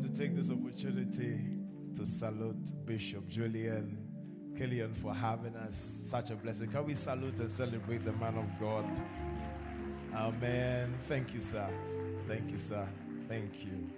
want 0.00 0.14
to 0.14 0.22
take 0.22 0.34
this 0.34 0.50
opportunity 0.50 1.40
to 1.94 2.06
salute 2.06 2.86
Bishop 2.86 3.28
Julian 3.28 3.98
Killian 4.56 4.94
for 4.94 5.12
having 5.12 5.54
us. 5.56 6.00
Such 6.04 6.30
a 6.30 6.36
blessing. 6.36 6.70
Can 6.70 6.86
we 6.86 6.94
salute 6.94 7.38
and 7.38 7.50
celebrate 7.50 8.02
the 8.02 8.12
man 8.14 8.38
of 8.38 8.46
God? 8.58 8.86
Amen. 10.14 10.94
Thank 11.06 11.34
you, 11.34 11.40
sir. 11.42 11.68
Thank 12.26 12.50
you, 12.50 12.56
sir. 12.56 12.88
Thank 13.28 13.66
you. 13.66 13.90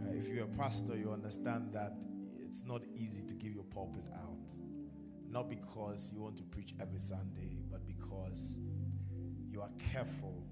Uh, 0.00 0.14
if 0.14 0.28
you're 0.28 0.44
a 0.44 0.56
pastor, 0.56 0.96
you 0.96 1.12
understand 1.12 1.74
that 1.74 2.02
it's 2.40 2.64
not 2.64 2.82
easy 2.96 3.20
to 3.22 3.34
give 3.34 3.52
your 3.52 3.64
pulpit 3.64 4.06
out. 4.14 4.50
Not 5.28 5.50
because 5.50 6.10
you 6.14 6.22
want 6.22 6.38
to 6.38 6.42
preach 6.44 6.72
every 6.80 6.98
Sunday, 6.98 7.58
but 7.70 7.86
because 7.86 8.56
you 9.50 9.60
are 9.60 9.70
careful 9.92 10.42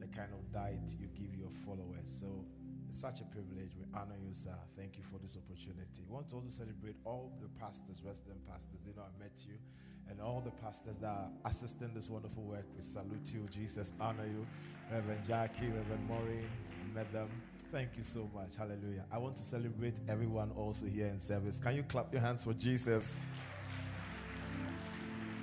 the 0.00 0.08
kind 0.08 0.32
of 0.32 0.50
diet 0.50 0.96
you 0.98 1.06
give 1.08 1.36
your 1.36 1.50
followers. 1.64 2.06
So 2.06 2.46
it's 2.90 2.98
such 2.98 3.20
a 3.20 3.24
privilege. 3.24 3.70
We 3.78 3.86
honor 3.94 4.16
you, 4.20 4.32
sir. 4.32 4.50
Thank 4.76 4.98
you 4.98 5.04
for 5.04 5.18
this 5.22 5.36
opportunity. 5.36 6.02
We 6.08 6.12
want 6.12 6.28
to 6.30 6.34
also 6.34 6.48
celebrate 6.48 6.96
all 7.04 7.30
the 7.40 7.48
pastors, 7.60 8.02
resident 8.04 8.44
pastors. 8.50 8.80
You 8.84 8.94
know, 8.96 9.02
I 9.02 9.22
met 9.22 9.46
you, 9.46 9.54
and 10.08 10.20
all 10.20 10.42
the 10.44 10.50
pastors 10.50 10.96
that 10.98 11.06
are 11.06 11.30
assisting 11.44 11.94
this 11.94 12.10
wonderful 12.10 12.42
work. 12.42 12.66
We 12.74 12.82
salute 12.82 13.32
you. 13.32 13.46
Jesus 13.48 13.94
honor 14.00 14.26
you. 14.26 14.44
Reverend 14.92 15.24
Jackie, 15.24 15.66
Reverend 15.66 16.08
Maureen, 16.08 16.48
them. 17.12 17.28
Thank 17.70 17.90
you 17.96 18.02
so 18.02 18.28
much. 18.34 18.56
Hallelujah. 18.56 19.04
I 19.12 19.18
want 19.18 19.36
to 19.36 19.42
celebrate 19.44 20.00
everyone 20.08 20.50
also 20.56 20.86
here 20.86 21.06
in 21.06 21.20
service. 21.20 21.60
Can 21.60 21.76
you 21.76 21.84
clap 21.84 22.12
your 22.12 22.22
hands 22.22 22.42
for 22.42 22.54
Jesus? 22.54 23.14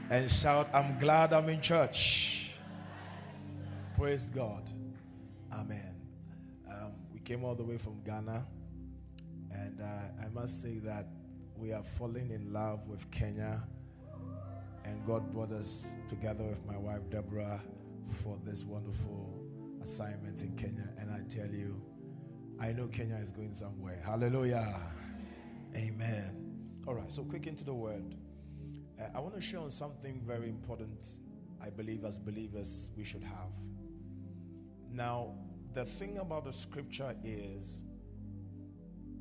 And 0.10 0.30
shout, 0.30 0.68
I'm 0.74 1.00
glad 1.00 1.32
I'm 1.32 1.48
in 1.48 1.62
church. 1.62 2.52
Praise 3.96 4.30
God. 4.30 4.70
Amen. 5.54 5.97
Came 7.28 7.44
all 7.44 7.56
the 7.56 7.64
way 7.66 7.78
from 7.78 8.02
Ghana, 8.06 8.48
and 9.52 9.82
uh, 9.82 10.24
I 10.26 10.30
must 10.30 10.62
say 10.62 10.80
that 10.80 11.08
we 11.58 11.74
are 11.74 11.84
falling 11.84 12.32
in 12.32 12.54
love 12.54 12.88
with 12.88 13.12
Kenya, 13.12 13.68
and 14.86 15.06
God 15.06 15.34
brought 15.34 15.52
us 15.52 15.98
together 16.08 16.46
with 16.46 16.66
my 16.66 16.78
wife 16.78 17.02
Deborah 17.10 17.62
for 18.24 18.38
this 18.46 18.64
wonderful 18.64 19.44
assignment 19.82 20.42
in 20.42 20.56
Kenya. 20.56 20.88
And 20.98 21.12
I 21.12 21.20
tell 21.28 21.54
you, 21.54 21.82
I 22.62 22.72
know 22.72 22.88
Kenya 22.88 23.18
is 23.18 23.34
going 23.34 23.54
somewhere. 23.54 24.02
Hallelujah. 24.06 24.80
Amen. 25.76 26.80
All 26.88 26.96
right, 26.96 27.12
so 27.12 27.24
quick 27.26 27.46
into 27.46 27.66
the 27.66 27.74
word. 27.74 28.16
Uh, 28.98 29.04
I 29.14 29.20
want 29.20 29.36
to 29.36 29.42
share 29.42 29.60
on 29.60 29.72
something 29.72 30.22
very 30.26 30.48
important, 30.48 31.06
I 31.62 31.72
believe, 31.72 32.06
as 32.06 32.20
believers, 32.20 32.92
we 32.96 33.04
should 33.04 33.26
have. 33.26 33.52
Now, 34.90 35.36
the 35.78 35.86
thing 35.86 36.18
about 36.18 36.44
the 36.44 36.52
scripture 36.52 37.14
is 37.24 37.84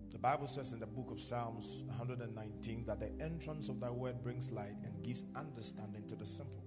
the 0.09 0.17
Bible 0.17 0.47
says 0.47 0.73
in 0.73 0.81
the 0.81 0.87
book 0.87 1.11
of 1.11 1.21
Psalms 1.21 1.85
119 1.87 2.87
that 2.87 2.99
the 2.99 3.13
entrance 3.23 3.69
of 3.69 3.79
thy 3.79 3.91
word 3.91 4.23
brings 4.23 4.51
light 4.51 4.77
and 4.83 5.05
gives 5.05 5.25
understanding 5.37 6.07
to 6.09 6.17
the 6.17 6.25
simple. 6.25 6.65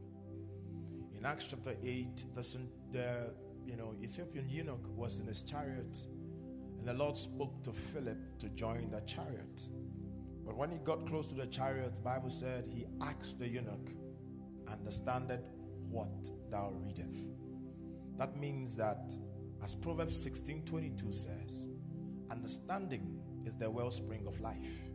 In 1.18 1.26
Acts 1.26 1.48
chapter 1.50 1.76
8, 1.84 2.24
the, 2.36 2.60
the 2.92 3.34
you 3.66 3.78
know 3.78 3.96
Ethiopian 4.00 4.48
eunuch 4.48 4.86
was 4.96 5.22
in 5.22 5.26
his 5.26 5.42
chariot, 5.42 6.06
and 6.78 6.88
the 6.88 6.94
Lord 6.94 7.18
spoke 7.18 7.64
to 7.64 7.74
Philip 7.74 8.38
to 8.38 8.50
join 8.50 8.92
the 8.92 9.02
chariot. 9.08 9.72
But 10.46 10.56
when 10.56 10.70
he 10.70 10.78
got 10.78 11.08
close 11.08 11.30
to 11.30 11.36
the 11.36 11.48
chariot, 11.48 11.96
the 11.96 12.02
Bible 12.02 12.30
said 12.30 12.70
he 12.72 12.86
asked 13.02 13.40
the 13.40 13.48
eunuch, 13.48 13.90
Understandeth 14.68 15.50
what 15.90 16.30
thou 16.52 16.74
readeth. 16.76 17.26
That 18.18 18.38
means 18.38 18.76
that 18.76 19.14
as 19.64 19.76
Proverbs 19.76 20.16
16 20.22 20.64
22 20.66 21.12
says, 21.12 21.66
understanding 22.32 23.20
is 23.46 23.56
the 23.56 23.70
wellspring 23.70 24.26
of 24.28 24.40
life. 24.40 24.90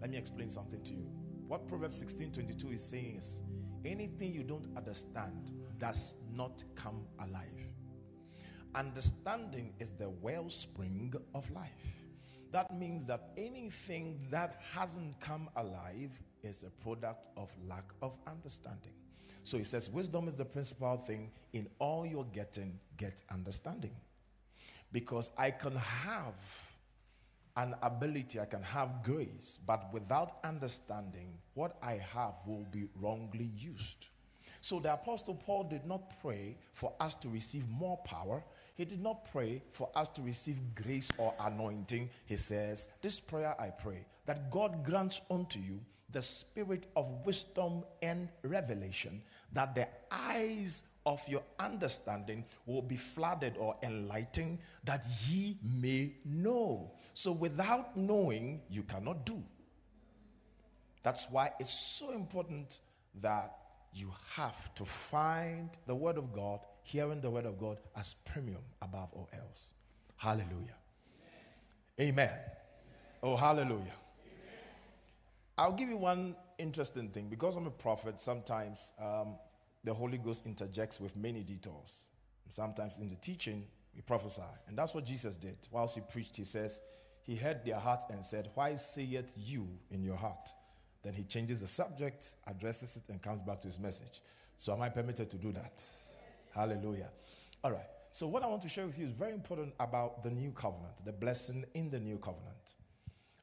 Let 0.00 0.10
me 0.10 0.16
explain 0.16 0.50
something 0.50 0.82
to 0.82 0.94
you. 0.94 1.10
What 1.48 1.68
Proverbs 1.68 1.98
16 1.98 2.32
22 2.32 2.70
is 2.72 2.84
saying 2.84 3.16
is 3.16 3.42
anything 3.84 4.32
you 4.32 4.42
don't 4.42 4.66
understand 4.76 5.52
does 5.78 6.14
not 6.32 6.62
come 6.74 7.06
alive. 7.20 7.68
Understanding 8.74 9.72
is 9.78 9.92
the 9.92 10.10
wellspring 10.10 11.14
of 11.34 11.50
life. 11.50 12.04
That 12.52 12.76
means 12.76 13.06
that 13.06 13.30
anything 13.36 14.18
that 14.30 14.60
hasn't 14.74 15.18
come 15.20 15.48
alive 15.56 16.10
is 16.42 16.62
a 16.62 16.70
product 16.82 17.28
of 17.36 17.50
lack 17.66 17.84
of 18.02 18.16
understanding. 18.26 18.95
So 19.46 19.56
he 19.56 19.62
says, 19.62 19.88
Wisdom 19.88 20.26
is 20.26 20.34
the 20.34 20.44
principal 20.44 20.96
thing. 20.96 21.30
In 21.52 21.68
all 21.78 22.04
you're 22.04 22.26
getting, 22.34 22.80
get 22.96 23.22
understanding. 23.30 23.92
Because 24.90 25.30
I 25.38 25.52
can 25.52 25.76
have 25.76 26.72
an 27.56 27.76
ability, 27.80 28.40
I 28.40 28.46
can 28.46 28.64
have 28.64 29.04
grace, 29.04 29.60
but 29.64 29.92
without 29.92 30.38
understanding, 30.42 31.28
what 31.54 31.76
I 31.80 32.00
have 32.12 32.34
will 32.44 32.66
be 32.72 32.88
wrongly 33.00 33.48
used. 33.56 34.08
So 34.60 34.80
the 34.80 34.94
Apostle 34.94 35.36
Paul 35.36 35.62
did 35.62 35.86
not 35.86 36.20
pray 36.20 36.56
for 36.72 36.92
us 36.98 37.14
to 37.14 37.28
receive 37.28 37.68
more 37.68 37.98
power. 37.98 38.42
He 38.74 38.84
did 38.84 39.00
not 39.00 39.30
pray 39.30 39.62
for 39.70 39.88
us 39.94 40.08
to 40.08 40.22
receive 40.22 40.56
grace 40.74 41.12
or 41.18 41.32
anointing. 41.38 42.10
He 42.26 42.36
says, 42.36 42.94
This 43.00 43.20
prayer 43.20 43.54
I 43.60 43.70
pray 43.70 44.06
that 44.26 44.50
God 44.50 44.82
grants 44.84 45.20
unto 45.30 45.60
you 45.60 45.78
the 46.16 46.22
spirit 46.22 46.84
of 46.96 47.06
wisdom 47.26 47.84
and 48.00 48.28
revelation, 48.42 49.20
that 49.52 49.74
the 49.74 49.88
eyes 50.10 50.92
of 51.06 51.26
your 51.28 51.42
understanding 51.58 52.44
will 52.66 52.82
be 52.82 52.96
flooded 52.96 53.54
or 53.58 53.74
enlightened, 53.82 54.58
that 54.84 55.04
ye 55.26 55.56
may 55.62 56.12
know. 56.24 56.90
So 57.14 57.32
without 57.32 57.96
knowing, 57.96 58.60
you 58.70 58.82
cannot 58.82 59.24
do. 59.24 59.42
That's 61.02 61.30
why 61.30 61.52
it's 61.60 61.72
so 61.72 62.12
important 62.12 62.80
that 63.20 63.56
you 63.94 64.12
have 64.34 64.74
to 64.74 64.84
find 64.84 65.70
the 65.86 65.94
Word 65.94 66.18
of 66.18 66.32
God, 66.32 66.60
hearing 66.82 67.20
the 67.20 67.30
Word 67.30 67.46
of 67.46 67.58
God 67.58 67.78
as 67.96 68.14
premium 68.14 68.62
above 68.82 69.10
all 69.14 69.28
else. 69.32 69.70
Hallelujah. 70.16 70.76
Amen. 72.00 72.28
Amen. 72.28 72.38
Oh, 73.22 73.36
hallelujah. 73.36 73.94
I'll 75.56 75.72
give 75.72 75.88
you 75.88 75.96
one 75.96 76.34
interesting 76.58 77.08
thing. 77.08 77.28
Because 77.28 77.56
I'm 77.56 77.66
a 77.66 77.70
prophet, 77.70 78.18
sometimes 78.20 78.92
um, 79.00 79.36
the 79.84 79.94
Holy 79.94 80.18
Ghost 80.18 80.46
interjects 80.46 81.00
with 81.00 81.16
many 81.16 81.42
details. 81.42 82.08
Sometimes 82.48 82.98
in 82.98 83.08
the 83.08 83.16
teaching, 83.16 83.64
we 83.94 84.02
prophesy. 84.02 84.42
And 84.68 84.76
that's 84.78 84.94
what 84.94 85.04
Jesus 85.04 85.36
did. 85.36 85.56
Whilst 85.70 85.94
he 85.94 86.02
preached, 86.12 86.36
he 86.36 86.44
says, 86.44 86.82
He 87.22 87.36
heard 87.36 87.64
their 87.64 87.78
heart 87.78 88.04
and 88.10 88.24
said, 88.24 88.50
Why 88.54 88.76
sayeth 88.76 89.32
you 89.36 89.68
in 89.90 90.02
your 90.02 90.16
heart? 90.16 90.50
Then 91.02 91.14
he 91.14 91.24
changes 91.24 91.60
the 91.60 91.68
subject, 91.68 92.34
addresses 92.46 92.96
it, 92.96 93.08
and 93.10 93.22
comes 93.22 93.40
back 93.40 93.60
to 93.60 93.68
his 93.68 93.78
message. 93.78 94.20
So, 94.56 94.72
am 94.72 94.82
I 94.82 94.88
permitted 94.88 95.30
to 95.30 95.36
do 95.36 95.52
that? 95.52 95.82
Hallelujah. 96.54 97.10
All 97.62 97.72
right. 97.72 97.86
So, 98.12 98.26
what 98.26 98.42
I 98.42 98.46
want 98.46 98.62
to 98.62 98.68
share 98.68 98.86
with 98.86 98.98
you 98.98 99.06
is 99.06 99.12
very 99.12 99.32
important 99.32 99.74
about 99.78 100.24
the 100.24 100.30
new 100.30 100.50
covenant, 100.50 101.04
the 101.04 101.12
blessing 101.12 101.64
in 101.74 101.90
the 101.90 102.00
new 102.00 102.18
covenant. 102.18 102.74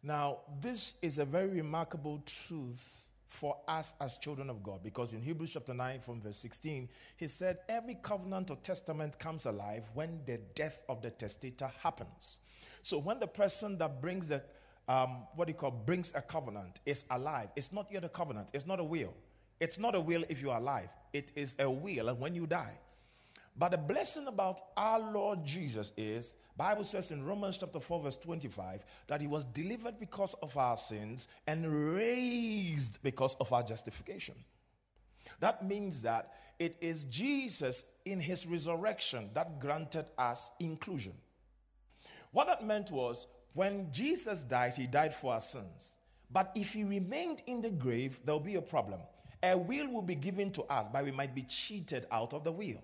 Now, 0.04 0.40
this 0.60 0.96
is 1.02 1.18
a 1.18 1.26
very 1.26 1.48
remarkable 1.48 2.22
truth 2.26 3.08
for 3.26 3.58
us 3.68 3.94
as 4.02 4.18
children 4.18 4.50
of 4.50 4.62
God 4.62 4.84
because 4.84 5.14
in 5.14 5.22
Hebrews 5.22 5.54
chapter 5.54 5.74
9, 5.74 6.02
from 6.02 6.22
verse 6.22 6.38
16, 6.38 6.90
he 7.16 7.28
said, 7.28 7.60
Every 7.70 7.96
covenant 7.96 8.52
or 8.52 8.58
testament 8.58 9.18
comes 9.18 9.46
alive 9.46 9.90
when 9.94 10.20
the 10.26 10.40
death 10.56 10.84
of 10.90 11.02
the 11.02 11.10
testator 11.10 11.72
happens. 11.82 12.42
So, 12.82 13.00
when 13.00 13.20
the 13.20 13.28
person 13.28 13.78
that 13.78 14.02
brings 14.02 14.28
the 14.28 14.44
um, 14.90 15.28
what 15.36 15.46
do 15.46 15.54
you 15.54 15.58
call 15.58 15.72
brings 15.72 16.14
a 16.14 16.22
covenant 16.22 16.82
is 16.86 17.06
alive, 17.10 17.48
it's 17.56 17.72
not 17.72 17.88
yet 17.90 18.04
a 18.04 18.10
covenant, 18.10 18.50
it's 18.54 18.68
not 18.68 18.82
a 18.82 18.84
will. 18.84 19.14
It's 19.60 19.80
not 19.80 19.96
a 19.96 20.00
will 20.00 20.26
if 20.28 20.42
you 20.42 20.52
are 20.52 20.60
alive, 20.60 20.90
it 21.14 21.32
is 21.36 21.56
a 21.60 21.70
will 21.70 22.14
when 22.16 22.36
you 22.36 22.46
die. 22.46 22.78
But 23.56 23.72
the 23.72 23.78
blessing 23.78 24.28
about 24.28 24.62
our 24.76 25.00
Lord 25.12 25.46
Jesus 25.46 25.94
is, 25.96 26.36
Bible 26.58 26.84
says 26.84 27.12
in 27.12 27.24
Romans 27.24 27.58
chapter 27.60 27.80
4 27.80 28.02
verse 28.02 28.16
25 28.16 28.84
that 29.08 29.22
he 29.22 29.28
was 29.28 29.46
delivered 29.46 30.00
because 30.00 30.34
of 30.36 30.58
our 30.58 30.78
sins 30.78 31.28
and 31.46 31.94
raised 31.96 33.04
because 33.04 33.36
of 33.36 33.54
our 33.54 33.64
justification. 33.64 34.36
That 35.40 35.66
means 35.66 36.02
that 36.02 36.34
it 36.60 36.78
is 36.82 37.06
Jesus 37.06 37.90
in 38.06 38.20
his 38.20 38.48
resurrection 38.48 39.30
that 39.34 39.60
granted 39.60 40.06
us 40.18 40.52
inclusion. 40.60 41.14
What 42.32 42.48
that 42.48 42.66
meant 42.66 42.92
was 42.92 43.28
when 43.54 43.92
Jesus 43.92 44.44
died, 44.44 44.76
he 44.76 44.88
died 44.88 45.14
for 45.14 45.34
our 45.34 45.42
sins. 45.42 46.00
But 46.32 46.52
if 46.56 46.74
he 46.74 46.84
remained 46.84 47.44
in 47.46 47.62
the 47.62 47.70
grave, 47.70 48.20
there'll 48.26 48.40
be 48.40 48.56
a 48.56 48.62
problem. 48.62 49.02
A 49.44 49.56
will 49.56 49.92
will 49.92 50.02
be 50.02 50.16
given 50.16 50.52
to 50.54 50.64
us, 50.64 50.90
but 50.92 51.04
we 51.06 51.12
might 51.12 51.36
be 51.36 51.44
cheated 51.44 52.08
out 52.12 52.34
of 52.34 52.44
the 52.44 52.52
will. 52.52 52.82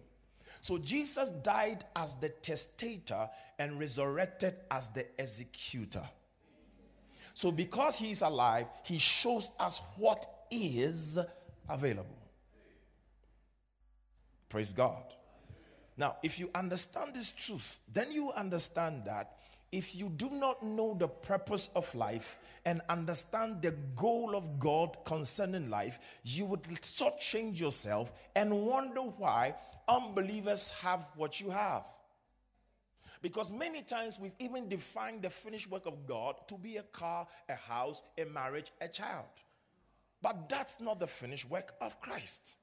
So 0.62 0.78
Jesus 0.78 1.30
died 1.30 1.86
as 1.96 2.16
the 2.16 2.30
testator 2.30 3.30
and 3.58 3.80
resurrected 3.80 4.56
as 4.70 4.90
the 4.90 5.06
executor. 5.18 6.08
So 7.34 7.52
because 7.52 7.96
he 7.96 8.12
is 8.12 8.22
alive, 8.22 8.68
he 8.84 8.98
shows 8.98 9.52
us 9.60 9.82
what 9.98 10.26
is 10.52 11.18
available. 11.70 12.18
Praise 14.50 14.74
God. 14.74 15.04
Now, 15.96 16.18
if 16.24 16.40
you 16.40 16.50
understand 16.56 17.14
this 17.14 17.32
truth, 17.32 17.80
then 17.94 18.12
you 18.12 18.32
understand 18.32 19.04
that 19.06 19.36
if 19.72 19.96
you 19.96 20.10
do 20.10 20.30
not 20.32 20.64
know 20.64 20.96
the 20.98 21.08
purpose 21.08 21.70
of 21.76 21.94
life 21.94 22.40
and 22.66 22.82
understand 22.90 23.62
the 23.62 23.72
goal 23.96 24.36
of 24.36 24.60
God 24.60 24.98
concerning 25.06 25.70
life, 25.70 26.00
you 26.24 26.46
would 26.46 26.62
sort 26.84 27.20
change 27.20 27.62
yourself 27.62 28.12
and 28.36 28.66
wonder 28.66 29.02
why 29.02 29.56
unbelievers 29.90 30.70
have 30.82 31.10
what 31.16 31.42
you 31.42 31.50
have. 31.50 31.84
Because 33.22 33.52
many 33.52 33.82
times 33.82 34.18
we've 34.18 34.36
even 34.40 34.70
defined 34.70 35.24
the 35.24 35.30
finished 35.30 35.70
work 35.70 35.86
of 35.86 36.08
God 36.08 36.36
to 36.48 36.56
be 36.56 36.78
a 36.78 36.84
car, 36.84 37.28
a 37.50 37.56
house, 37.56 38.02
a 38.18 38.24
marriage, 38.26 38.72
a 38.80 38.88
child. 38.88 39.26
But 40.22 40.48
that's 40.48 40.80
not 40.80 41.00
the 41.00 41.08
finished 41.08 41.50
work 41.50 41.74
of 41.82 42.00
Christ. 42.00 42.58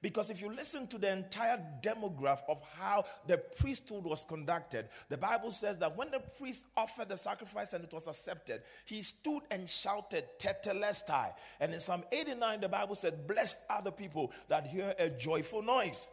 Because 0.00 0.30
if 0.30 0.40
you 0.40 0.52
listen 0.52 0.88
to 0.88 0.98
the 0.98 1.12
entire 1.12 1.60
demograph 1.80 2.40
of 2.48 2.60
how 2.76 3.04
the 3.28 3.38
priesthood 3.38 4.02
was 4.02 4.24
conducted, 4.24 4.88
the 5.08 5.16
Bible 5.16 5.52
says 5.52 5.78
that 5.78 5.96
when 5.96 6.10
the 6.10 6.20
priest 6.38 6.66
offered 6.76 7.08
the 7.08 7.16
sacrifice 7.16 7.72
and 7.72 7.84
it 7.84 7.92
was 7.92 8.08
accepted, 8.08 8.62
he 8.84 9.00
stood 9.00 9.42
and 9.52 9.68
shouted, 9.68 10.24
Tetelestai. 10.40 11.32
And 11.60 11.72
in 11.72 11.78
Psalm 11.78 12.02
89, 12.10 12.62
the 12.62 12.68
Bible 12.68 12.96
said, 12.96 13.28
Blessed 13.28 13.58
are 13.70 13.80
the 13.80 13.92
people 13.92 14.32
that 14.48 14.66
hear 14.66 14.92
a 14.98 15.08
joyful 15.08 15.62
noise. 15.62 16.10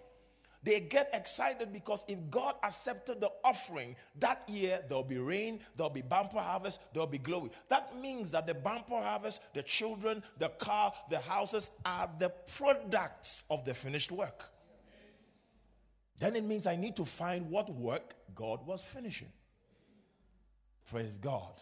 They 0.61 0.81
get 0.81 1.09
excited 1.13 1.71
because 1.71 2.03
if 2.07 2.17
God 2.29 2.55
accepted 2.63 3.21
the 3.21 3.31
offering 3.45 3.95
that 4.19 4.43
year, 4.49 4.81
there'll 4.89 5.03
be 5.03 5.17
rain, 5.17 5.61
there'll 5.77 5.89
be 5.89 6.01
bumper 6.01 6.39
harvest, 6.39 6.81
there'll 6.93 7.07
be 7.07 7.17
glory. 7.17 7.51
That 7.69 7.97
means 7.97 8.31
that 8.31 8.45
the 8.45 8.53
bumper 8.53 8.97
harvest, 8.97 9.41
the 9.53 9.63
children, 9.63 10.21
the 10.37 10.49
car, 10.49 10.93
the 11.09 11.19
houses 11.19 11.79
are 11.85 12.09
the 12.19 12.29
products 12.57 13.45
of 13.49 13.63
the 13.63 13.73
finished 13.73 14.11
work. 14.11 14.51
Then 16.17 16.35
it 16.35 16.43
means 16.43 16.67
I 16.67 16.75
need 16.75 16.97
to 16.97 17.05
find 17.05 17.49
what 17.49 17.69
work 17.73 18.15
God 18.35 18.67
was 18.67 18.83
finishing. 18.83 19.29
Praise 20.85 21.17
God. 21.17 21.61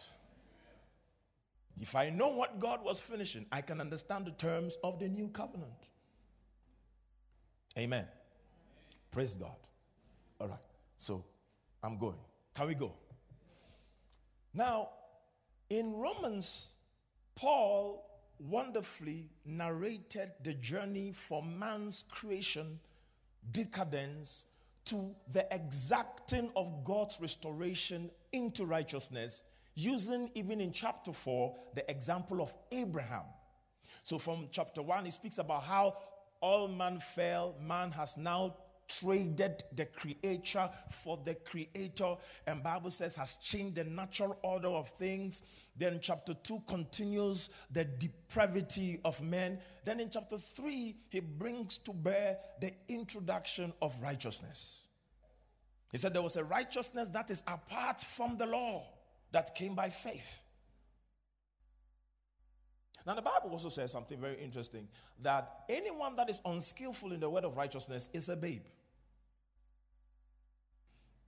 If 1.80 1.94
I 1.94 2.10
know 2.10 2.28
what 2.30 2.58
God 2.58 2.82
was 2.84 2.98
finishing, 2.98 3.46
I 3.52 3.60
can 3.60 3.80
understand 3.80 4.26
the 4.26 4.32
terms 4.32 4.76
of 4.82 4.98
the 4.98 5.08
new 5.08 5.28
covenant. 5.28 5.90
Amen. 7.78 8.08
Praise 9.10 9.36
God. 9.36 9.56
All 10.40 10.48
right. 10.48 10.58
So 10.96 11.24
I'm 11.82 11.98
going. 11.98 12.18
Can 12.54 12.66
we 12.66 12.74
go? 12.74 12.92
Now, 14.54 14.88
in 15.70 15.94
Romans, 15.94 16.76
Paul 17.34 18.04
wonderfully 18.38 19.30
narrated 19.44 20.30
the 20.42 20.54
journey 20.54 21.12
from 21.12 21.58
man's 21.58 22.02
creation, 22.02 22.80
decadence, 23.50 24.46
to 24.86 25.14
the 25.32 25.46
exacting 25.54 26.50
of 26.56 26.84
God's 26.84 27.20
restoration 27.20 28.10
into 28.32 28.64
righteousness, 28.64 29.42
using 29.74 30.30
even 30.34 30.60
in 30.60 30.72
chapter 30.72 31.12
4 31.12 31.54
the 31.74 31.88
example 31.90 32.40
of 32.40 32.54
Abraham. 32.72 33.24
So, 34.02 34.18
from 34.18 34.48
chapter 34.50 34.80
1, 34.80 35.04
he 35.04 35.10
speaks 35.10 35.38
about 35.38 35.64
how 35.64 35.96
all 36.40 36.68
man 36.68 37.00
fell, 37.00 37.54
man 37.60 37.90
has 37.92 38.16
now 38.16 38.56
traded 38.88 39.62
the 39.74 39.86
creature 39.86 40.68
for 40.90 41.18
the 41.24 41.34
creator. 41.34 42.16
And 42.46 42.62
bible 42.62 42.90
says 42.90 43.16
has 43.16 43.36
changed 43.36 43.76
the 43.76 43.84
natural 43.84 44.38
order 44.42 44.68
of 44.68 44.88
things. 44.90 45.42
Then 45.76 46.00
chapter 46.02 46.34
2 46.34 46.62
continues 46.66 47.50
the 47.70 47.84
depravity 47.84 48.98
of 49.04 49.20
men. 49.22 49.58
Then 49.84 50.00
in 50.00 50.10
chapter 50.10 50.38
3 50.38 50.96
he 51.10 51.20
brings 51.20 51.78
to 51.78 51.92
bear 51.92 52.38
the 52.60 52.72
introduction 52.88 53.72
of 53.80 53.94
righteousness. 54.02 54.88
He 55.92 55.98
said 55.98 56.12
there 56.12 56.22
was 56.22 56.36
a 56.36 56.44
righteousness 56.44 57.10
that 57.10 57.30
is 57.30 57.42
apart 57.46 58.00
from 58.00 58.36
the 58.36 58.46
law 58.46 58.84
that 59.32 59.54
came 59.54 59.74
by 59.74 59.88
faith. 59.88 60.42
Now, 63.06 63.14
the 63.14 63.22
Bible 63.22 63.50
also 63.50 63.70
says 63.70 63.90
something 63.90 64.20
very 64.20 64.36
interesting 64.36 64.86
that 65.22 65.64
anyone 65.70 66.14
that 66.16 66.28
is 66.28 66.42
unskillful 66.44 67.12
in 67.12 67.20
the 67.20 67.30
word 67.30 67.44
of 67.44 67.56
righteousness 67.56 68.10
is 68.12 68.28
a 68.28 68.36
babe. 68.36 68.64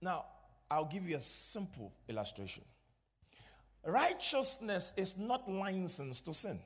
Now, 0.01 0.25
I'll 0.69 0.85
give 0.85 1.07
you 1.07 1.15
a 1.15 1.19
simple 1.19 1.93
illustration. 2.07 2.63
Righteousness 3.85 4.93
is 4.97 5.17
not 5.17 5.49
license 5.49 6.21
to 6.21 6.33
sin. 6.33 6.59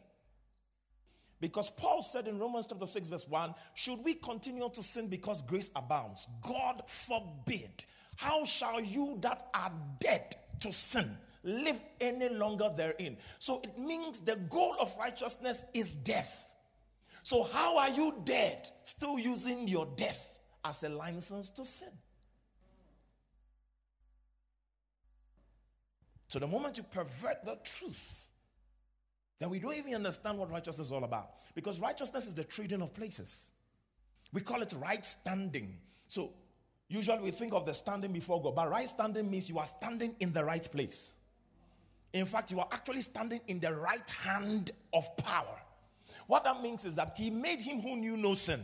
Because 1.41 1.69
Paul 1.69 2.01
said 2.01 2.27
in 2.27 2.39
Romans 2.39 2.67
chapter 2.67 2.87
6, 2.87 3.07
verse 3.07 3.27
1, 3.27 3.53
should 3.73 4.03
we 4.03 4.13
continue 4.15 4.69
to 4.69 4.81
sin 4.81 5.09
because 5.09 5.41
grace 5.41 5.69
abounds? 5.75 6.27
God 6.41 6.83
forbid. 6.87 7.83
How 8.15 8.45
shall 8.45 8.81
you 8.81 9.17
that 9.21 9.43
are 9.53 9.71
dead 9.99 10.35
to 10.61 10.71
sin 10.71 11.09
live 11.43 11.81
any 11.99 12.29
longer 12.29 12.69
therein? 12.75 13.17
So 13.39 13.61
it 13.63 13.77
means 13.77 14.21
the 14.21 14.37
goal 14.49 14.75
of 14.79 14.95
righteousness 14.97 15.65
is 15.73 15.91
death. 15.91 16.41
So, 17.23 17.43
how 17.43 17.79
are 17.79 17.89
you 17.89 18.21
dead? 18.23 18.69
Still 18.83 19.17
using 19.17 19.67
your 19.67 19.87
death 19.97 20.37
as 20.63 20.83
a 20.83 20.89
license 20.89 21.49
to 21.49 21.65
sin. 21.65 21.89
So 26.27 26.39
the 26.39 26.47
moment 26.47 26.77
you 26.77 26.83
pervert 26.83 27.43
the 27.45 27.57
truth, 27.63 28.29
then 29.39 29.49
we 29.49 29.59
don't 29.59 29.75
even 29.75 29.93
understand 29.95 30.37
what 30.37 30.49
righteousness 30.49 30.87
is 30.87 30.91
all 30.91 31.03
about. 31.03 31.29
Because 31.53 31.79
righteousness 31.79 32.27
is 32.27 32.35
the 32.35 32.43
trading 32.43 32.81
of 32.81 32.93
places. 32.93 33.51
We 34.33 34.41
call 34.41 34.61
it 34.61 34.73
right 34.81 35.05
standing. 35.05 35.77
So 36.07 36.33
usually 36.87 37.19
we 37.19 37.31
think 37.31 37.53
of 37.53 37.65
the 37.65 37.73
standing 37.73 38.11
before 38.11 38.41
God, 38.41 38.55
but 38.55 38.69
right 38.69 38.87
standing 38.87 39.29
means 39.29 39.49
you 39.49 39.59
are 39.59 39.65
standing 39.65 40.15
in 40.19 40.33
the 40.33 40.43
right 40.43 40.67
place. 40.71 41.15
In 42.13 42.25
fact, 42.25 42.51
you 42.51 42.59
are 42.59 42.67
actually 42.71 43.01
standing 43.01 43.41
in 43.47 43.59
the 43.59 43.73
right 43.73 44.09
hand 44.09 44.71
of 44.93 45.05
power. 45.17 45.61
What 46.27 46.43
that 46.45 46.61
means 46.61 46.85
is 46.85 46.95
that 46.95 47.13
He 47.17 47.29
made 47.29 47.59
Him 47.59 47.81
who 47.81 47.97
knew 47.97 48.17
no 48.17 48.33
sin 48.33 48.59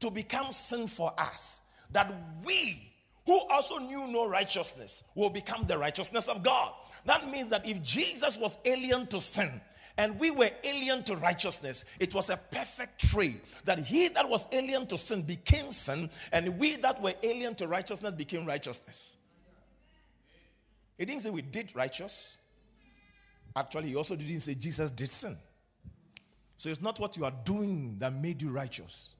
to 0.00 0.10
become 0.10 0.52
sin 0.52 0.86
for 0.86 1.12
us, 1.18 1.62
that 1.90 2.14
we 2.44 2.92
who 3.24 3.40
also 3.48 3.78
knew 3.78 4.08
no 4.08 4.28
righteousness 4.28 5.04
will 5.14 5.30
become 5.30 5.64
the 5.66 5.78
righteousness 5.78 6.28
of 6.28 6.42
God. 6.42 6.72
That 7.04 7.28
means 7.30 7.50
that 7.50 7.66
if 7.66 7.82
Jesus 7.82 8.38
was 8.38 8.58
alien 8.64 9.06
to 9.08 9.20
sin, 9.20 9.60
and 9.98 10.18
we 10.18 10.30
were 10.30 10.50
alien 10.64 11.02
to 11.04 11.16
righteousness. 11.16 11.84
It 12.00 12.14
was 12.14 12.30
a 12.30 12.36
perfect 12.36 13.10
trade 13.10 13.40
that 13.64 13.78
he 13.78 14.08
that 14.08 14.28
was 14.28 14.46
alien 14.52 14.86
to 14.86 14.98
sin 14.98 15.22
became 15.22 15.70
sin, 15.70 16.08
and 16.32 16.58
we 16.58 16.76
that 16.76 17.02
were 17.02 17.12
alien 17.22 17.54
to 17.56 17.68
righteousness 17.68 18.14
became 18.14 18.46
righteousness. 18.46 19.18
He 20.96 21.04
didn't 21.04 21.22
say 21.22 21.30
we 21.30 21.42
did 21.42 21.74
righteous. 21.74 22.36
Actually, 23.54 23.88
he 23.88 23.96
also 23.96 24.16
didn't 24.16 24.40
say 24.40 24.54
Jesus 24.54 24.90
did 24.90 25.10
sin. 25.10 25.36
So 26.56 26.70
it's 26.70 26.80
not 26.80 26.98
what 27.00 27.16
you 27.16 27.24
are 27.24 27.34
doing 27.44 27.96
that 27.98 28.14
made 28.14 28.40
you 28.40 28.50
righteous. 28.50 29.14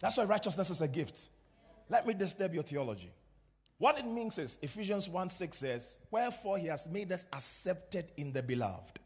That's 0.00 0.16
why 0.16 0.24
righteousness 0.24 0.70
is 0.70 0.82
a 0.82 0.88
gift. 0.88 1.30
Let 1.88 2.06
me 2.06 2.14
disturb 2.14 2.52
your 2.52 2.62
theology. 2.62 3.10
What 3.84 3.98
it 3.98 4.06
means 4.06 4.38
is 4.38 4.58
Ephesians 4.62 5.10
1 5.10 5.28
6 5.28 5.58
says, 5.58 5.98
Wherefore 6.10 6.56
he 6.56 6.68
has 6.68 6.88
made 6.88 7.12
us 7.12 7.26
accepted 7.34 8.12
in 8.16 8.32
the 8.32 8.42
beloved. 8.42 8.98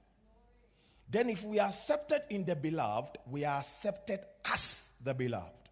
Then, 1.10 1.28
if 1.30 1.44
we 1.44 1.58
are 1.58 1.66
accepted 1.66 2.22
in 2.30 2.44
the 2.44 2.54
beloved, 2.54 3.18
we 3.28 3.44
are 3.44 3.58
accepted 3.58 4.20
as 4.52 4.96
the 5.02 5.12
beloved. 5.12 5.68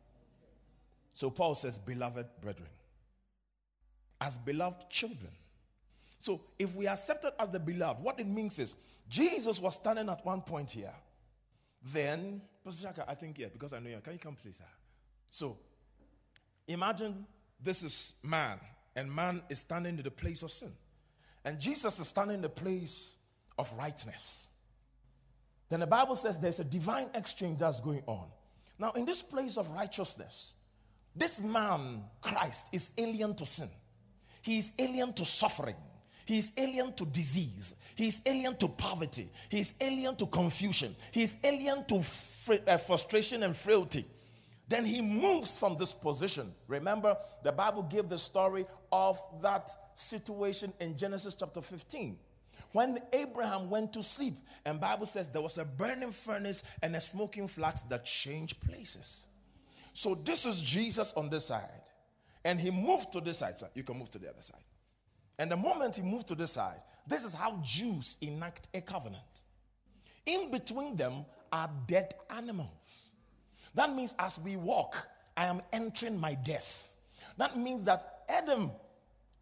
So, 1.15 1.31
Paul 1.31 1.55
says, 1.55 1.79
Beloved 1.79 2.27
brethren, 2.41 2.69
as 4.21 4.39
beloved 4.39 4.91
children. 4.91 5.31
So, 6.19 6.41
if 6.59 6.75
we 6.75 6.89
are 6.89 6.95
accepted 6.95 7.31
as 7.39 7.51
the 7.51 7.61
beloved, 7.61 8.03
what 8.03 8.19
it 8.19 8.27
means 8.27 8.59
is 8.59 8.75
Jesus 9.09 9.61
was 9.61 9.77
standing 9.77 10.09
at 10.09 10.27
one 10.27 10.41
point 10.41 10.73
here. 10.73 10.95
Then, 11.81 12.43
Pastor 12.65 12.89
Shaka, 12.89 13.05
I 13.09 13.15
think, 13.15 13.39
yeah, 13.39 13.51
because 13.53 13.73
I 13.73 13.79
know 13.79 13.89
you. 13.89 14.01
Can 14.03 14.15
you 14.15 14.19
come, 14.19 14.35
please, 14.35 14.57
sir? 14.57 14.65
So, 15.31 15.59
imagine 16.67 17.25
this 17.63 17.85
is 17.85 18.15
man 18.25 18.59
and 18.97 19.15
man 19.15 19.43
is 19.49 19.61
standing 19.61 19.99
in 19.99 20.03
the 20.03 20.11
place 20.11 20.43
of 20.43 20.51
sin. 20.51 20.73
And 21.45 21.61
Jesus 21.61 22.01
is 22.01 22.09
standing 22.09 22.37
in 22.37 22.43
the 22.43 22.49
place 22.49 23.19
of 23.59 23.73
rightness. 23.79 24.49
Then 25.69 25.81
the 25.81 25.87
Bible 25.87 26.17
says 26.17 26.41
there's 26.41 26.61
a 26.61 26.65
divine 26.65 27.09
exchange 27.15 27.59
that's 27.59 27.81
going 27.81 28.03
on. 28.07 28.27
Now, 28.79 28.93
in 28.93 29.05
this 29.05 29.23
place 29.23 29.57
of 29.57 29.71
righteousness, 29.71 30.55
this 31.15 31.43
man, 31.43 32.03
Christ, 32.21 32.75
is 32.75 32.93
alien 32.99 33.35
to 33.37 33.47
sin. 33.47 33.69
He 34.43 34.59
is 34.59 34.73
alien 34.79 35.13
to 35.15 35.25
suffering. 35.25 35.77
He 36.27 36.39
is 36.39 36.53
alien 36.59 36.93
to 36.95 37.07
disease. 37.07 37.77
He 37.95 38.09
is 38.09 38.23
alien 38.27 38.57
to 38.57 38.69
poverty. 38.69 39.29
He 39.49 39.61
is 39.61 39.77
alien 39.81 40.17
to 40.17 40.27
confusion. 40.27 40.95
He 41.13 41.23
is 41.23 41.39
alien 41.43 41.85
to 41.87 42.03
fr- 42.03 42.55
uh, 42.67 42.77
frustration 42.77 43.45
and 43.45 43.57
frailty. 43.57 44.05
Then 44.69 44.85
he 44.85 45.01
moves 45.01 45.57
from 45.57 45.77
this 45.77 45.95
position. 45.95 46.53
Remember, 46.67 47.17
the 47.45 47.53
Bible 47.53 47.83
gave 47.83 48.09
the 48.09 48.19
story 48.19 48.67
of 48.91 49.19
that 49.43 49.71
situation 49.95 50.73
in 50.81 50.97
Genesis 50.97 51.37
chapter 51.37 51.63
15. 51.63 52.19
When 52.73 52.99
Abraham 53.13 53.71
went 53.71 53.93
to 53.93 54.03
sleep, 54.03 54.35
and 54.65 54.81
Bible 54.81 55.07
says 55.07 55.29
there 55.31 55.43
was 55.43 55.59
a 55.59 55.65
burning 55.65 56.11
furnace 56.11 56.65
and 56.83 56.95
a 56.97 57.01
smoking 57.01 57.49
flax 57.49 57.83
that 57.83 58.05
changed 58.05 58.61
places. 58.61 59.27
So 59.93 60.15
this 60.15 60.45
is 60.45 60.61
Jesus 60.61 61.13
on 61.15 61.31
this 61.31 61.47
side. 61.47 61.71
And 62.45 62.61
he 62.61 62.71
moved 62.71 63.13
to 63.13 63.21
this 63.21 63.39
side. 63.39 63.59
So 63.59 63.69
you 63.75 63.83
can 63.83 63.99
move 63.99 64.11
to 64.11 64.19
the 64.19 64.29
other 64.29 64.43
side. 64.43 64.61
And 65.39 65.51
the 65.51 65.57
moment 65.57 65.97
he 65.97 66.03
moved 66.03 66.29
to 66.29 66.35
this 66.35 66.53
side, 66.53 66.81
this 67.07 67.25
is 67.25 67.35
how 67.35 67.61
Jews 67.63 68.17
enact 68.21 68.69
a 68.75 68.81
covenant. 68.81 69.23
In 70.27 70.51
between 70.51 70.97
them 70.97 71.25
are 71.53 71.71
dead 71.87 72.15
animals. 72.31 73.06
That 73.77 73.95
means 73.95 74.15
as 74.19 74.41
we 74.41 74.57
walk, 74.57 75.07
I 75.37 75.45
am 75.45 75.61
entering 75.73 76.19
my 76.19 76.35
death. 76.35 76.93
That 77.37 77.57
means 77.57 77.85
that 77.85 78.23
Adam, 78.29 78.73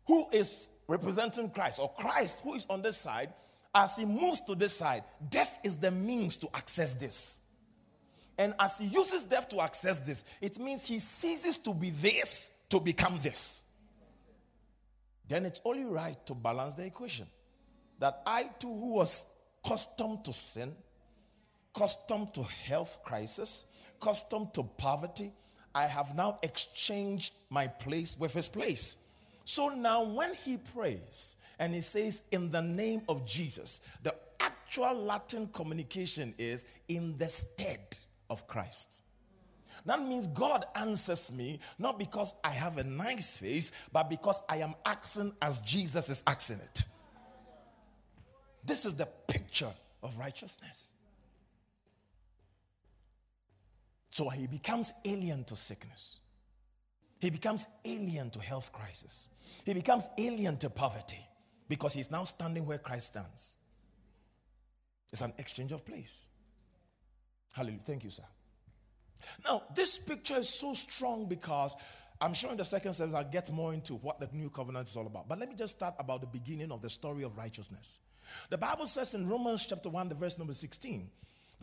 who 0.07 0.27
is 0.33 0.69
representing 0.89 1.51
Christ, 1.51 1.81
or 1.81 1.91
Christ, 1.97 2.43
who 2.43 2.55
is 2.55 2.67
on 2.69 2.83
this 2.83 2.99
side, 2.99 3.33
as 3.75 3.97
he 3.97 4.05
moves 4.05 4.41
to 4.43 4.55
this 4.55 4.77
side, 4.77 5.05
death 5.31 5.59
is 5.65 5.77
the 5.77 5.91
means 5.91 6.37
to 6.39 6.49
access 6.55 6.95
this. 6.95 7.41
And 8.37 8.55
as 8.59 8.81
he 8.81 8.87
uses 8.87 9.25
death 9.25 9.49
to 9.51 9.61
access 9.61 10.01
this, 10.01 10.25
it 10.41 10.59
means 10.59 10.85
he 10.85 10.99
ceases 10.99 11.57
to 11.59 11.73
be 11.73 11.91
this 11.91 12.59
to 12.71 12.81
become 12.81 13.19
this. 13.23 13.65
Then 15.29 15.47
it's 15.47 15.61
only 15.65 15.85
right 15.85 16.17
to 16.27 16.35
balance 16.35 16.75
the 16.75 16.85
equation. 16.85 17.27
That 18.01 18.21
I 18.27 18.51
too, 18.59 18.69
who 18.69 18.95
was 18.95 19.33
accustomed 19.65 20.25
to 20.25 20.33
sin, 20.33 20.75
accustomed 21.75 22.35
to 22.35 22.43
health 22.43 23.01
crisis, 23.05 23.67
accustomed 24.05 24.53
to 24.55 24.63
poverty, 24.63 25.33
I 25.75 25.85
have 25.85 26.15
now 26.15 26.39
exchanged 26.43 27.35
my 27.51 27.67
place 27.67 28.19
with 28.19 28.35
his 28.35 28.49
place. 28.49 29.09
So 29.45 29.69
now, 29.69 30.03
when 30.03 30.35
he 30.35 30.59
prays 30.59 31.37
and 31.59 31.75
he 31.75 31.81
says, 31.81 32.23
In 32.31 32.51
the 32.51 32.63
name 32.63 33.03
of 33.09 33.27
Jesus, 33.27 33.81
the 34.03 34.15
actual 34.41 34.95
Latin 34.95 35.49
communication 35.49 36.35
is 36.39 36.67
in 36.89 37.17
the 37.19 37.27
stead 37.27 37.99
of 38.31 38.47
Christ. 38.47 39.03
That 39.87 40.01
means 40.01 40.27
God 40.29 40.65
answers 40.75 41.33
me 41.33 41.59
not 41.79 41.99
because 41.99 42.35
I 42.43 42.51
have 42.51 42.79
a 42.79 42.85
nice 42.85 43.37
face, 43.37 43.89
but 43.93 44.09
because 44.09 44.43
I 44.49 44.59
am 44.59 44.75
acting 44.87 45.33
as 45.43 45.61
Jesus 45.61 46.09
is 46.09 46.23
acting 46.27 46.57
it. 46.57 46.85
This 48.65 48.87
is 48.87 48.95
the 48.95 49.07
picture 49.29 49.73
of 50.03 50.17
righteousness. 50.19 50.94
So 54.15 54.29
he 54.29 54.47
becomes 54.47 54.93
alien 55.05 55.43
to 55.43 55.57
sickness. 55.57 56.19
He 57.19 57.31
becomes 57.31 57.67
alien 57.85 58.31
to 58.31 58.39
health 58.39 58.73
crisis. 58.73 59.29
He 59.67 59.75
becomes 59.75 60.09
alien 60.17 60.57
to 60.59 60.71
poverty 60.71 61.19
because 61.69 61.95
he's 61.95 62.13
now 62.13 62.23
standing 62.23 62.65
where 62.65 62.79
Christ 62.79 63.09
stands. 63.09 63.59
It's 65.13 65.21
an 65.21 65.33
exchange 65.37 65.73
of 65.73 65.85
place. 65.85 66.29
Hallelujah. 67.55 67.81
Thank 67.85 68.05
you, 68.05 68.11
sir. 68.11 68.23
Now, 69.45 69.65
this 69.75 69.99
picture 69.99 70.39
is 70.39 70.49
so 70.49 70.75
strong 70.75 71.27
because 71.27 71.75
I'm 72.21 72.35
sure 72.35 72.53
in 72.53 72.57
the 72.57 72.65
second 72.65 72.93
service 72.93 73.17
I'll 73.17 73.25
get 73.25 73.51
more 73.51 73.75
into 73.75 73.95
what 73.95 74.21
the 74.21 74.29
new 74.33 74.49
covenant 74.49 74.89
is 74.89 74.97
all 74.97 75.09
about. 75.09 75.29
But 75.29 75.41
let 75.41 75.49
me 75.49 75.57
just 75.57 75.75
start 75.75 75.97
about 75.99 76.21
the 76.21 76.29
beginning 76.29 76.71
of 76.71 76.83
the 76.83 76.91
story 76.91 77.25
of 77.25 77.37
righteousness. 77.37 77.99
The 78.49 78.59
Bible 78.59 78.87
says 78.87 79.15
in 79.15 79.29
Romans 79.29 79.67
chapter 79.67 79.91
1, 79.91 80.09
the 80.09 80.15
verse 80.15 80.39
number 80.39 80.53
16, 80.53 81.11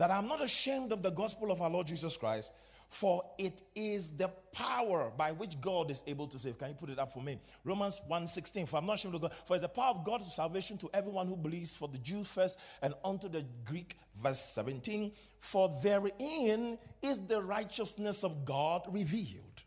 that 0.02 0.10
I'm 0.10 0.26
not 0.26 0.42
ashamed 0.42 0.90
of 0.90 1.00
the 1.00 1.12
gospel 1.12 1.52
of 1.52 1.62
our 1.62 1.70
Lord 1.70 1.86
Jesus 1.86 2.16
Christ, 2.16 2.52
for 2.88 3.22
it 3.38 3.62
is 3.76 4.16
the 4.16 4.26
power 4.52 5.12
by 5.16 5.30
which 5.30 5.60
God 5.60 5.92
is 5.92 6.02
able 6.08 6.26
to 6.26 6.40
save. 6.40 6.58
Can 6.58 6.70
you 6.70 6.74
put 6.74 6.90
it 6.90 6.98
up 6.98 7.12
for 7.12 7.22
me? 7.22 7.38
Romans 7.62 8.00
1:16. 8.08 8.66
For 8.66 8.78
I'm 8.78 8.86
not 8.86 8.94
ashamed 8.94 9.14
of 9.14 9.20
God, 9.20 9.32
for 9.44 9.60
the 9.60 9.68
power 9.68 9.94
of 9.94 10.04
God's 10.04 10.34
salvation 10.34 10.76
to 10.78 10.90
everyone 10.92 11.28
who 11.28 11.36
believes, 11.36 11.70
for 11.70 11.86
the 11.86 11.98
Jew 11.98 12.24
first 12.24 12.58
and 12.82 12.94
unto 13.04 13.28
the 13.28 13.42
Greek. 13.64 13.96
Verse 14.16 14.40
17. 14.40 15.12
For 15.38 15.68
therein 15.84 16.80
is 17.00 17.24
the 17.28 17.40
righteousness 17.40 18.24
of 18.24 18.44
God 18.44 18.82
revealed. 18.92 19.62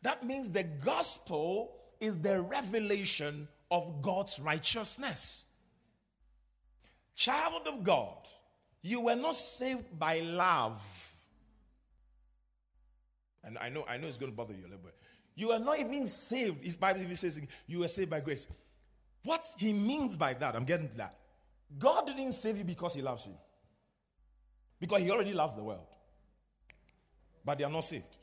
That 0.00 0.24
means 0.24 0.48
the 0.48 0.64
gospel 0.64 1.76
is 2.00 2.18
the 2.18 2.40
revelation 2.40 3.46
of 3.70 4.00
God's 4.00 4.40
righteousness. 4.40 5.44
Child 7.14 7.68
of 7.68 7.84
God, 7.84 8.26
you 8.86 9.00
were 9.00 9.16
not 9.16 9.34
saved 9.34 9.98
by 9.98 10.20
love. 10.20 11.12
And 13.42 13.58
I 13.58 13.68
know, 13.68 13.84
I 13.88 13.96
know 13.96 14.06
it's 14.06 14.16
going 14.16 14.30
to 14.30 14.36
bother 14.36 14.54
you 14.54 14.62
a 14.62 14.68
little 14.68 14.84
bit. 14.84 14.94
You 15.34 15.50
are 15.50 15.58
not 15.58 15.78
even 15.78 16.06
saved. 16.06 16.64
His 16.64 16.76
Bible 16.76 17.02
even 17.02 17.16
says 17.16 17.40
you 17.66 17.80
were 17.80 17.88
saved 17.88 18.10
by 18.10 18.20
grace. 18.20 18.46
What 19.24 19.44
he 19.58 19.72
means 19.72 20.16
by 20.16 20.34
that, 20.34 20.54
I'm 20.54 20.64
getting 20.64 20.88
to 20.88 20.96
that. 20.98 21.16
God 21.78 22.06
didn't 22.06 22.32
save 22.32 22.58
you 22.58 22.64
because 22.64 22.94
he 22.94 23.02
loves 23.02 23.26
you. 23.26 23.34
Because 24.80 25.02
he 25.02 25.10
already 25.10 25.32
loves 25.32 25.56
the 25.56 25.64
world. 25.64 25.86
But 27.44 27.58
they 27.58 27.64
are 27.64 27.70
not 27.70 27.84
saved. 27.84 28.18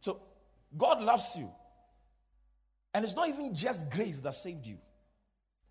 So 0.00 0.20
God 0.76 1.02
loves 1.02 1.36
you. 1.36 1.50
And 2.94 3.04
it's 3.04 3.14
not 3.14 3.28
even 3.28 3.54
just 3.54 3.90
grace 3.90 4.20
that 4.20 4.34
saved 4.34 4.66
you. 4.66 4.78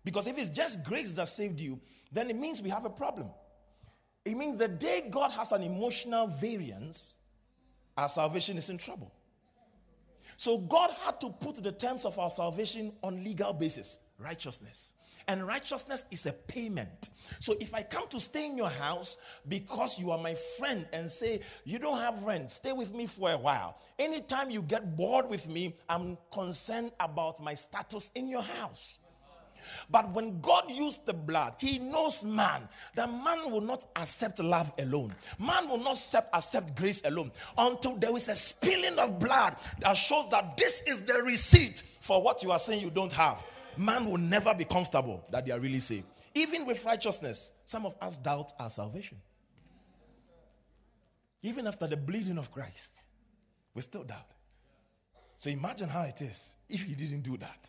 Because 0.04 0.26
if 0.26 0.38
it's 0.38 0.50
just 0.50 0.84
grace 0.84 1.12
that 1.14 1.28
saved 1.28 1.60
you, 1.60 1.80
then 2.12 2.30
it 2.30 2.36
means 2.36 2.60
we 2.62 2.70
have 2.70 2.84
a 2.84 2.90
problem. 2.90 3.28
It 4.24 4.36
means 4.36 4.58
the 4.58 4.68
day 4.68 5.04
God 5.10 5.32
has 5.32 5.52
an 5.52 5.62
emotional 5.62 6.26
variance, 6.26 7.18
our 7.96 8.08
salvation 8.08 8.56
is 8.56 8.70
in 8.70 8.78
trouble. 8.78 9.12
So 10.36 10.58
God 10.58 10.90
had 11.04 11.20
to 11.20 11.30
put 11.30 11.56
the 11.62 11.72
terms 11.72 12.04
of 12.04 12.18
our 12.18 12.30
salvation 12.30 12.92
on 13.02 13.22
legal 13.22 13.52
basis, 13.52 14.00
righteousness. 14.18 14.94
And 15.28 15.46
righteousness 15.46 16.06
is 16.10 16.26
a 16.26 16.32
payment. 16.32 17.10
So 17.38 17.54
if 17.60 17.74
I 17.74 17.82
come 17.82 18.08
to 18.08 18.18
stay 18.18 18.46
in 18.46 18.56
your 18.56 18.68
house 18.68 19.16
because 19.48 19.98
you 19.98 20.10
are 20.10 20.18
my 20.18 20.34
friend 20.34 20.86
and 20.92 21.08
say, 21.08 21.40
you 21.64 21.78
don't 21.78 21.98
have 21.98 22.24
rent, 22.24 22.50
stay 22.50 22.72
with 22.72 22.92
me 22.92 23.06
for 23.06 23.30
a 23.30 23.38
while. 23.38 23.78
Anytime 23.98 24.50
you 24.50 24.62
get 24.62 24.96
bored 24.96 25.28
with 25.28 25.48
me, 25.48 25.76
I'm 25.88 26.18
concerned 26.32 26.90
about 26.98 27.40
my 27.42 27.54
status 27.54 28.10
in 28.16 28.28
your 28.28 28.42
house. 28.42 28.98
But 29.90 30.10
when 30.12 30.40
God 30.40 30.70
used 30.70 31.06
the 31.06 31.14
blood, 31.14 31.54
He 31.58 31.78
knows 31.78 32.24
man. 32.24 32.68
That 32.94 33.10
man 33.10 33.50
will 33.50 33.60
not 33.60 33.84
accept 33.96 34.40
love 34.40 34.72
alone. 34.78 35.14
Man 35.38 35.68
will 35.68 35.78
not 35.78 35.92
accept, 35.92 36.34
accept 36.34 36.76
grace 36.76 37.04
alone 37.04 37.30
until 37.56 37.96
there 37.96 38.16
is 38.16 38.28
a 38.28 38.34
spilling 38.34 38.98
of 38.98 39.18
blood 39.18 39.56
that 39.80 39.96
shows 39.96 40.28
that 40.30 40.56
this 40.56 40.82
is 40.82 41.04
the 41.04 41.22
receipt 41.22 41.82
for 42.00 42.22
what 42.22 42.42
you 42.42 42.50
are 42.50 42.58
saying 42.58 42.82
you 42.82 42.90
don't 42.90 43.12
have. 43.12 43.44
Man 43.76 44.04
will 44.10 44.18
never 44.18 44.54
be 44.54 44.64
comfortable 44.64 45.24
that 45.30 45.46
they 45.46 45.52
are 45.52 45.60
really 45.60 45.80
saved. 45.80 46.06
Even 46.34 46.66
with 46.66 46.84
righteousness, 46.84 47.52
some 47.66 47.86
of 47.86 47.94
us 48.00 48.16
doubt 48.16 48.52
our 48.58 48.70
salvation. 48.70 49.18
Even 51.42 51.66
after 51.66 51.86
the 51.86 51.96
bleeding 51.96 52.38
of 52.38 52.50
Christ, 52.50 53.02
we 53.74 53.82
still 53.82 54.04
doubt. 54.04 54.32
So 55.36 55.50
imagine 55.50 55.88
how 55.88 56.02
it 56.02 56.22
is 56.22 56.56
if 56.68 56.84
he 56.84 56.94
didn't 56.94 57.22
do 57.22 57.36
that. 57.38 57.68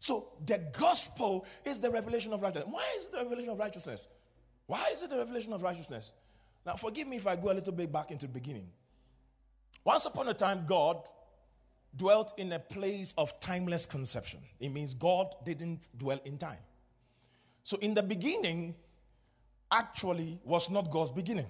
So 0.00 0.28
the 0.44 0.58
gospel 0.72 1.46
is 1.64 1.78
the 1.78 1.90
revelation 1.90 2.32
of 2.32 2.42
righteousness. 2.42 2.72
Why 2.72 2.94
is 2.96 3.06
it 3.06 3.12
the 3.12 3.18
revelation 3.18 3.50
of 3.50 3.58
righteousness? 3.58 4.08
Why 4.66 4.88
is 4.92 5.02
it 5.02 5.10
the 5.10 5.18
revelation 5.18 5.52
of 5.52 5.62
righteousness? 5.62 6.12
Now, 6.64 6.74
forgive 6.74 7.06
me 7.06 7.16
if 7.16 7.26
I 7.26 7.36
go 7.36 7.52
a 7.52 7.54
little 7.54 7.72
bit 7.72 7.92
back 7.92 8.10
into 8.10 8.26
the 8.26 8.32
beginning. 8.32 8.68
Once 9.84 10.06
upon 10.06 10.28
a 10.28 10.34
time, 10.34 10.64
God 10.66 10.98
dwelt 11.96 12.32
in 12.38 12.52
a 12.52 12.58
place 12.58 13.14
of 13.18 13.38
timeless 13.40 13.84
conception. 13.84 14.40
It 14.58 14.70
means 14.70 14.94
God 14.94 15.34
didn't 15.44 15.88
dwell 15.96 16.20
in 16.24 16.38
time. 16.38 16.58
So, 17.62 17.76
in 17.78 17.94
the 17.94 18.02
beginning, 18.02 18.74
actually 19.70 20.38
was 20.44 20.70
not 20.70 20.90
God's 20.90 21.10
beginning. 21.10 21.46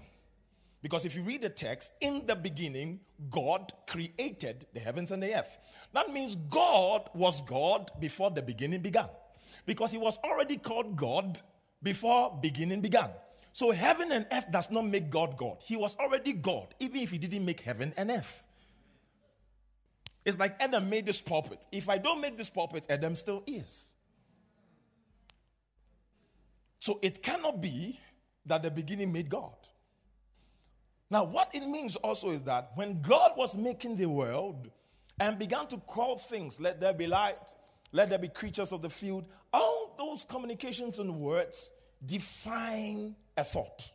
Because 0.82 1.04
if 1.04 1.14
you 1.14 1.22
read 1.22 1.42
the 1.42 1.50
text, 1.50 1.94
in 2.00 2.26
the 2.26 2.34
beginning, 2.34 3.00
God 3.28 3.72
created 3.87 4.66
the 4.72 4.80
heavens 4.80 5.10
and 5.10 5.22
the 5.22 5.34
earth. 5.34 5.58
That 5.92 6.10
means 6.10 6.37
God 6.37 7.10
was 7.14 7.42
God 7.42 7.90
before 8.00 8.30
the 8.30 8.42
beginning 8.42 8.80
began. 8.80 9.08
Because 9.66 9.92
he 9.92 9.99
was 9.99 10.18
already 10.25 10.56
called 10.56 10.96
God 10.96 11.40
before 11.82 12.38
beginning 12.40 12.80
began. 12.80 13.10
So 13.52 13.72
heaven 13.72 14.12
and 14.12 14.26
earth 14.32 14.50
does 14.50 14.70
not 14.70 14.87
make 14.87 15.10
God 15.10 15.37
God. 15.37 15.58
He 15.64 15.76
was 15.76 15.96
already 15.99 16.32
God, 16.32 16.75
even 16.78 16.99
if 16.99 17.10
he 17.10 17.18
didn't 17.18 17.44
make 17.44 17.60
heaven 17.60 17.92
and 17.96 18.10
earth. 18.10 18.44
It's 20.25 20.38
like 20.38 20.54
Adam 20.60 20.88
made 20.88 21.06
this 21.06 21.20
pulpit. 21.20 21.66
If 21.72 21.88
I 21.88 21.99
don't 21.99 22.20
make 22.20 22.37
this 22.38 22.50
pulpit, 22.50 22.87
Adam 22.88 23.14
still 23.16 23.42
is. 23.46 23.94
So 26.78 26.99
it 27.02 27.22
cannot 27.22 27.60
be 27.60 27.99
that 28.46 28.62
the 28.62 28.70
beginning 28.70 29.12
made 29.12 29.28
God. 29.28 29.60
Now, 31.11 31.25
what 31.25 31.52
it 31.52 31.67
means 31.67 31.97
also 31.97 32.31
is 32.31 32.45
that 32.45 32.71
when 32.76 33.02
God 33.02 33.33
was 33.37 33.57
making 33.57 33.97
the 33.97 34.07
world 34.07 34.71
and 35.19 35.38
began 35.38 35.67
to 35.69 35.76
call 35.79 36.17
things, 36.17 36.61
let 36.61 36.81
there 36.81 36.93
be 36.93 37.09
light, 37.09 37.57
let 37.90 38.11
there 38.11 38.19
be 38.19 38.29
creatures 38.29 38.71
of 38.71 38.81
the 38.81 38.90
field, 38.90 39.25
all 39.52 39.95
those 39.99 40.25
communications 40.25 41.00
and 41.00 41.17
words 41.17 41.73
define 42.07 43.17
a 43.37 43.43
thought. 43.43 43.90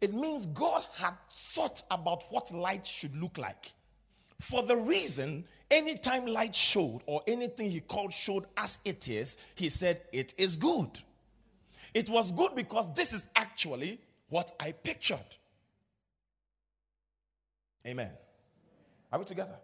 It 0.00 0.14
means 0.14 0.46
God 0.46 0.82
had 0.98 1.14
thought 1.32 1.82
about 1.90 2.24
what 2.30 2.50
light 2.52 2.86
should 2.86 3.14
look 3.14 3.36
like. 3.36 3.72
For 4.40 4.62
the 4.62 4.76
reason, 4.76 5.44
anytime 5.70 6.26
light 6.26 6.54
showed 6.54 7.02
or 7.06 7.22
anything 7.28 7.70
he 7.70 7.80
called 7.80 8.12
showed 8.12 8.46
as 8.56 8.80
it 8.84 9.08
is, 9.08 9.36
he 9.54 9.68
said, 9.68 10.00
It 10.10 10.34
is 10.38 10.56
good. 10.56 10.90
It 11.94 12.08
was 12.08 12.32
good 12.32 12.56
because 12.56 12.92
this 12.94 13.12
is 13.12 13.28
actually 13.36 14.00
what 14.28 14.50
I 14.58 14.72
pictured. 14.72 15.36
Amen. 17.86 18.12
Are 19.12 19.18
we 19.18 19.24
together? 19.24 19.58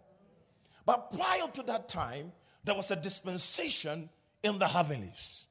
But 0.85 1.11
prior 1.11 1.47
to 1.53 1.63
that 1.63 1.87
time, 1.87 2.31
there 2.63 2.75
was 2.75 2.91
a 2.91 2.95
dispensation 2.95 4.09
in 4.43 4.59
the 4.59 4.67
heavenlies. 4.67 5.45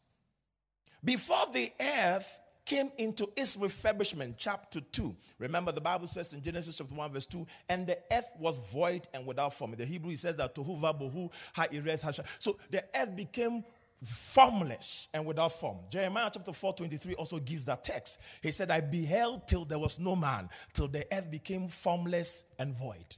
Before 1.05 1.47
the 1.53 1.71
earth 1.81 2.41
came 2.69 2.91
into 2.99 3.27
its 3.35 3.57
refurbishment, 3.57 4.35
chapter 4.37 4.81
2. 4.81 5.17
Remember, 5.39 5.73
the 5.73 5.81
Bible 5.81 6.07
says 6.07 6.35
in 6.35 6.43
Genesis 6.43 6.77
chapter 6.77 6.95
1, 6.95 7.13
verse 7.13 7.25
2, 7.27 7.47
and 7.71 7.87
the 7.87 7.99
earth 8.13 8.31
was 8.39 8.59
void 8.73 9.09
and 9.15 9.25
without 9.27 9.55
form. 9.55 9.75
The 9.77 9.87
Hebrew, 9.87 10.15
says 10.17 10.37
that 10.37 10.55
tohu 10.55 11.31
hasha. 11.55 12.25
So 12.39 12.59
the 12.71 12.85
earth 12.95 13.17
became 13.17 13.65
formless 14.02 15.09
and 15.12 15.26
without 15.26 15.52
form. 15.52 15.78
Jeremiah 15.90 16.31
chapter 16.33 16.52
4, 16.52 16.75
23 16.75 17.14
also 17.14 17.38
gives 17.38 17.64
that 17.64 17.83
text. 17.83 18.23
He 18.43 18.52
said, 18.52 18.71
I 18.71 18.81
beheld 18.81 19.49
till 19.49 19.64
there 19.64 19.78
was 19.78 19.99
no 19.99 20.14
man, 20.14 20.49
till 20.73 20.88
the 20.88 21.05
earth 21.12 21.31
became 21.31 21.69
formless 21.69 22.45
and 22.59 22.75
void. 22.75 23.17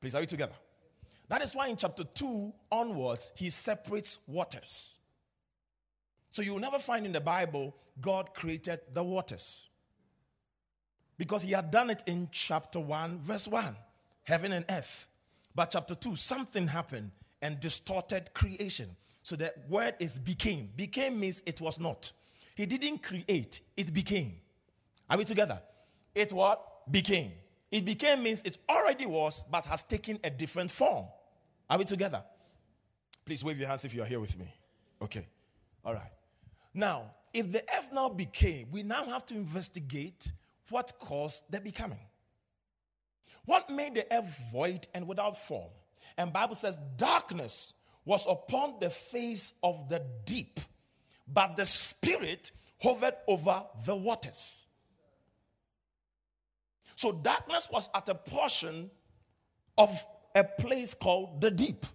Please, 0.00 0.14
are 0.14 0.20
you 0.20 0.26
together? 0.26 0.54
That 1.28 1.42
is 1.42 1.54
why 1.54 1.68
in 1.68 1.76
chapter 1.76 2.04
2 2.04 2.52
onwards, 2.72 3.32
he 3.36 3.50
separates 3.50 4.18
waters. 4.26 4.98
So 6.32 6.42
you 6.42 6.52
will 6.52 6.60
never 6.60 6.78
find 6.78 7.04
in 7.04 7.12
the 7.12 7.20
Bible 7.20 7.76
God 8.00 8.34
created 8.34 8.80
the 8.92 9.02
waters. 9.02 9.68
Because 11.18 11.42
he 11.42 11.52
had 11.52 11.70
done 11.70 11.90
it 11.90 12.02
in 12.06 12.28
chapter 12.32 12.80
1, 12.80 13.18
verse 13.18 13.46
1, 13.46 13.76
heaven 14.22 14.52
and 14.52 14.64
earth. 14.70 15.06
But 15.54 15.72
chapter 15.72 15.94
2, 15.94 16.16
something 16.16 16.68
happened 16.68 17.10
and 17.42 17.58
distorted 17.60 18.32
creation. 18.34 18.88
So 19.22 19.36
the 19.36 19.52
word 19.68 19.94
is 19.98 20.18
became. 20.18 20.70
Became 20.76 21.20
means 21.20 21.42
it 21.46 21.60
was 21.60 21.78
not. 21.78 22.12
He 22.54 22.66
didn't 22.66 23.02
create, 23.02 23.60
it 23.76 23.92
became. 23.92 24.34
Are 25.08 25.16
we 25.18 25.24
together? 25.24 25.60
It 26.14 26.32
what? 26.32 26.90
Became. 26.90 27.32
It 27.70 27.84
became 27.84 28.22
means 28.22 28.42
it 28.42 28.58
already 28.68 29.06
was, 29.06 29.44
but 29.50 29.64
has 29.66 29.82
taken 29.82 30.18
a 30.24 30.30
different 30.30 30.70
form. 30.70 31.06
Are 31.68 31.78
we 31.78 31.84
together? 31.84 32.22
Please 33.24 33.44
wave 33.44 33.58
your 33.58 33.68
hands 33.68 33.84
if 33.84 33.94
you 33.94 34.02
are 34.02 34.06
here 34.06 34.20
with 34.20 34.38
me. 34.38 34.52
Okay. 35.00 35.26
All 35.84 35.94
right. 35.94 36.10
Now, 36.74 37.14
if 37.32 37.50
the 37.52 37.62
earth 37.78 37.90
now 37.92 38.08
became, 38.08 38.68
we 38.70 38.82
now 38.82 39.04
have 39.06 39.24
to 39.26 39.34
investigate 39.34 40.32
what 40.68 40.92
caused 40.98 41.44
the 41.50 41.60
becoming. 41.60 41.98
What 43.44 43.70
made 43.70 43.94
the 43.94 44.06
earth 44.12 44.50
void 44.52 44.86
and 44.94 45.06
without 45.06 45.36
form? 45.36 45.70
And 46.16 46.32
Bible 46.32 46.54
says 46.54 46.78
darkness 46.96 47.74
was 48.04 48.26
upon 48.28 48.74
the 48.80 48.90
face 48.90 49.54
of 49.62 49.88
the 49.88 50.02
deep, 50.24 50.60
but 51.32 51.56
the 51.56 51.66
spirit 51.66 52.52
hovered 52.82 53.14
over 53.28 53.64
the 53.84 53.94
waters. 53.94 54.66
So 56.96 57.12
darkness 57.12 57.68
was 57.72 57.88
at 57.94 58.08
a 58.08 58.14
portion 58.14 58.90
of 59.78 60.04
a 60.34 60.44
place 60.44 60.94
called 60.94 61.40
the 61.40 61.50
deep. 61.50 61.86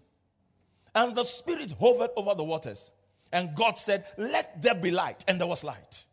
And 0.96 1.16
the 1.16 1.24
Spirit 1.24 1.74
hovered 1.80 2.12
over 2.16 2.34
the 2.34 2.44
waters. 2.44 2.92
And 3.32 3.54
God 3.54 3.78
said, 3.78 4.06
Let 4.18 4.62
there 4.62 4.76
be 4.76 4.92
light. 4.92 5.24
And 5.28 5.40
there 5.40 5.48
was 5.48 5.64
light. 5.64 6.06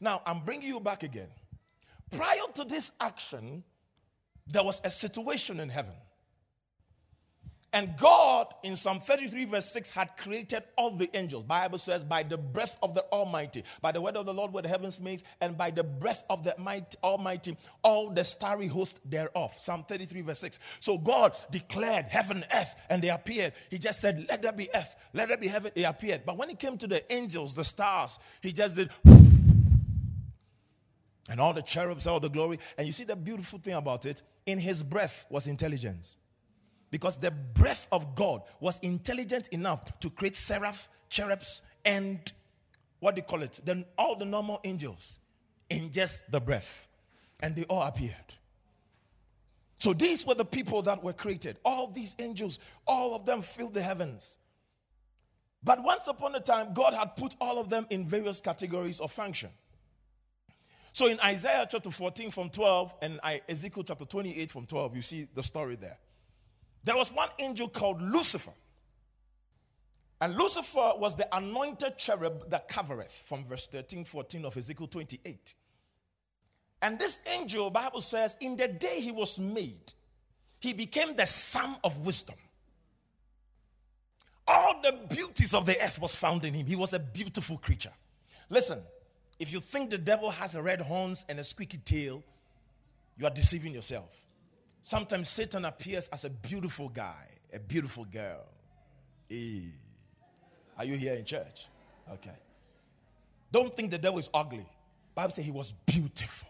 Now, 0.00 0.22
I'm 0.26 0.40
bringing 0.40 0.68
you 0.68 0.80
back 0.80 1.02
again. 1.02 1.28
Prior 2.10 2.52
to 2.54 2.64
this 2.64 2.92
action, 3.00 3.62
there 4.46 4.64
was 4.64 4.80
a 4.84 4.90
situation 4.90 5.60
in 5.60 5.68
heaven. 5.68 5.94
And 7.72 7.96
God, 7.96 8.52
in 8.64 8.74
Psalm 8.74 8.98
33, 8.98 9.44
verse 9.44 9.72
6, 9.72 9.90
had 9.90 10.16
created 10.16 10.64
all 10.76 10.90
the 10.90 11.08
angels. 11.16 11.44
Bible 11.44 11.78
says, 11.78 12.02
by 12.02 12.24
the 12.24 12.36
breath 12.36 12.76
of 12.82 12.96
the 12.96 13.04
Almighty, 13.12 13.62
by 13.80 13.92
the 13.92 14.00
word 14.00 14.16
of 14.16 14.26
the 14.26 14.34
Lord 14.34 14.52
were 14.52 14.62
the 14.62 14.68
heavens 14.68 15.00
made, 15.00 15.22
and 15.40 15.56
by 15.56 15.70
the 15.70 15.84
breath 15.84 16.24
of 16.28 16.42
the 16.42 16.52
mighty, 16.58 16.96
Almighty, 17.04 17.56
all 17.84 18.10
the 18.10 18.24
starry 18.24 18.66
host 18.66 19.08
thereof. 19.08 19.54
Psalm 19.56 19.84
33, 19.86 20.22
verse 20.22 20.40
6. 20.40 20.58
So 20.80 20.98
God 20.98 21.36
declared 21.52 22.06
heaven, 22.06 22.44
earth, 22.52 22.74
and 22.88 23.00
they 23.00 23.10
appeared. 23.10 23.52
He 23.70 23.78
just 23.78 24.00
said, 24.00 24.26
Let 24.28 24.42
there 24.42 24.52
be 24.52 24.68
earth, 24.74 24.96
let 25.14 25.28
there 25.28 25.38
be 25.38 25.46
heaven. 25.46 25.70
They 25.72 25.84
appeared. 25.84 26.22
But 26.26 26.36
when 26.36 26.50
it 26.50 26.58
came 26.58 26.76
to 26.78 26.88
the 26.88 27.12
angels, 27.12 27.54
the 27.54 27.64
stars, 27.64 28.18
he 28.42 28.52
just 28.52 28.74
did. 28.74 28.90
And 31.28 31.38
all 31.38 31.52
the 31.52 31.62
cherubs, 31.62 32.08
all 32.08 32.18
the 32.18 32.28
glory. 32.28 32.58
And 32.76 32.84
you 32.88 32.92
see 32.92 33.04
the 33.04 33.14
beautiful 33.14 33.60
thing 33.60 33.74
about 33.74 34.06
it? 34.06 34.22
In 34.46 34.58
his 34.58 34.82
breath 34.82 35.24
was 35.30 35.46
intelligence. 35.46 36.16
Because 36.90 37.18
the 37.18 37.30
breath 37.30 37.86
of 37.92 38.14
God 38.14 38.42
was 38.58 38.78
intelligent 38.80 39.48
enough 39.48 39.98
to 40.00 40.10
create 40.10 40.36
seraph, 40.36 40.88
cherubs, 41.08 41.62
and 41.84 42.32
what 42.98 43.14
do 43.14 43.20
you 43.20 43.26
call 43.26 43.42
it? 43.42 43.60
Then 43.64 43.84
all 43.96 44.16
the 44.16 44.24
normal 44.24 44.60
angels 44.64 45.18
in 45.68 45.90
just 45.92 46.30
the 46.30 46.40
breath. 46.40 46.86
And 47.42 47.56
they 47.56 47.64
all 47.64 47.82
appeared. 47.82 48.34
So 49.78 49.94
these 49.94 50.26
were 50.26 50.34
the 50.34 50.44
people 50.44 50.82
that 50.82 51.02
were 51.02 51.14
created. 51.14 51.56
All 51.64 51.86
these 51.86 52.14
angels, 52.18 52.58
all 52.86 53.14
of 53.16 53.24
them 53.24 53.40
filled 53.40 53.72
the 53.72 53.80
heavens. 53.80 54.38
But 55.62 55.82
once 55.82 56.06
upon 56.06 56.34
a 56.34 56.40
time, 56.40 56.74
God 56.74 56.92
had 56.92 57.16
put 57.16 57.34
all 57.40 57.58
of 57.58 57.70
them 57.70 57.86
in 57.88 58.06
various 58.06 58.40
categories 58.40 59.00
of 59.00 59.10
function. 59.10 59.50
So 60.92 61.06
in 61.06 61.18
Isaiah 61.20 61.66
chapter 61.70 61.90
14 61.90 62.30
from 62.30 62.50
12 62.50 62.94
and 63.00 63.20
Ezekiel 63.48 63.84
chapter 63.84 64.04
28 64.04 64.50
from 64.50 64.66
12, 64.66 64.96
you 64.96 65.02
see 65.02 65.28
the 65.34 65.42
story 65.42 65.76
there. 65.76 65.96
There 66.84 66.96
was 66.96 67.12
one 67.12 67.28
angel 67.38 67.68
called 67.68 68.00
Lucifer. 68.00 68.52
And 70.20 70.34
Lucifer 70.34 70.92
was 70.96 71.16
the 71.16 71.34
anointed 71.34 71.96
cherub 71.96 72.50
that 72.50 72.68
covereth 72.68 73.10
from 73.10 73.44
verse 73.44 73.66
13, 73.66 74.04
14 74.04 74.44
of 74.44 74.56
Ezekiel 74.56 74.86
28. 74.86 75.54
And 76.82 76.98
this 76.98 77.20
angel, 77.26 77.70
Bible 77.70 78.00
says, 78.00 78.36
in 78.40 78.56
the 78.56 78.68
day 78.68 79.00
he 79.00 79.12
was 79.12 79.38
made, 79.38 79.92
he 80.58 80.74
became 80.74 81.16
the 81.16 81.26
son 81.26 81.76
of 81.84 82.04
wisdom. 82.04 82.36
All 84.46 84.80
the 84.82 84.98
beauties 85.14 85.54
of 85.54 85.64
the 85.64 85.76
earth 85.82 86.00
was 86.00 86.14
found 86.14 86.44
in 86.44 86.52
him. 86.52 86.66
He 86.66 86.76
was 86.76 86.92
a 86.92 86.98
beautiful 86.98 87.56
creature. 87.56 87.92
Listen, 88.48 88.80
if 89.38 89.52
you 89.52 89.60
think 89.60 89.90
the 89.90 89.98
devil 89.98 90.30
has 90.30 90.56
red 90.56 90.80
horns 90.82 91.24
and 91.28 91.38
a 91.38 91.44
squeaky 91.44 91.78
tail, 91.78 92.22
you 93.16 93.26
are 93.26 93.30
deceiving 93.30 93.72
yourself. 93.72 94.26
Sometimes 94.90 95.28
Satan 95.28 95.66
appears 95.66 96.08
as 96.08 96.24
a 96.24 96.30
beautiful 96.30 96.88
guy, 96.88 97.28
a 97.54 97.60
beautiful 97.60 98.04
girl. 98.06 98.44
Hey. 99.28 99.62
Are 100.76 100.84
you 100.84 100.94
here 100.96 101.14
in 101.14 101.24
church? 101.24 101.68
Okay. 102.12 102.34
Don't 103.52 103.72
think 103.76 103.92
the 103.92 103.98
devil 103.98 104.18
is 104.18 104.28
ugly. 104.34 104.66
Bible 105.14 105.30
says 105.30 105.44
he 105.44 105.52
was 105.52 105.70
beautiful. 105.70 106.48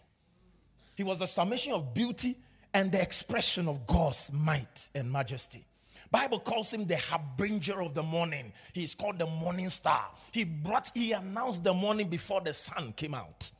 He 0.96 1.04
was 1.04 1.18
the 1.18 1.26
summation 1.26 1.74
of 1.74 1.92
beauty 1.92 2.34
and 2.72 2.90
the 2.90 3.02
expression 3.02 3.68
of 3.68 3.86
God's 3.86 4.32
might 4.32 4.88
and 4.94 5.12
majesty. 5.12 5.62
Bible 6.10 6.38
calls 6.38 6.72
him 6.72 6.86
the 6.86 6.96
harbinger 6.96 7.82
of 7.82 7.92
the 7.92 8.02
morning. 8.02 8.54
He 8.72 8.84
is 8.84 8.94
called 8.94 9.18
the 9.18 9.26
morning 9.26 9.68
star. 9.68 10.06
He 10.32 10.46
brought, 10.46 10.90
he 10.94 11.12
announced 11.12 11.62
the 11.62 11.74
morning 11.74 12.08
before 12.08 12.40
the 12.40 12.54
sun 12.54 12.94
came 12.96 13.12
out. 13.12 13.50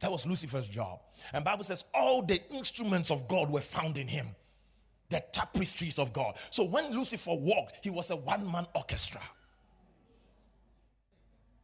That 0.00 0.10
was 0.10 0.26
Lucifer's 0.26 0.68
job. 0.68 1.00
And 1.32 1.44
Bible 1.44 1.64
says 1.64 1.84
all 1.94 2.22
the 2.22 2.40
instruments 2.50 3.10
of 3.10 3.28
God 3.28 3.50
were 3.50 3.60
found 3.60 3.98
in 3.98 4.08
him. 4.08 4.26
The 5.10 5.22
tapestries 5.32 5.98
of 5.98 6.12
God. 6.12 6.36
So 6.50 6.64
when 6.64 6.92
Lucifer 6.92 7.34
walked, 7.34 7.80
he 7.82 7.90
was 7.90 8.10
a 8.10 8.16
one-man 8.16 8.66
orchestra. 8.74 9.20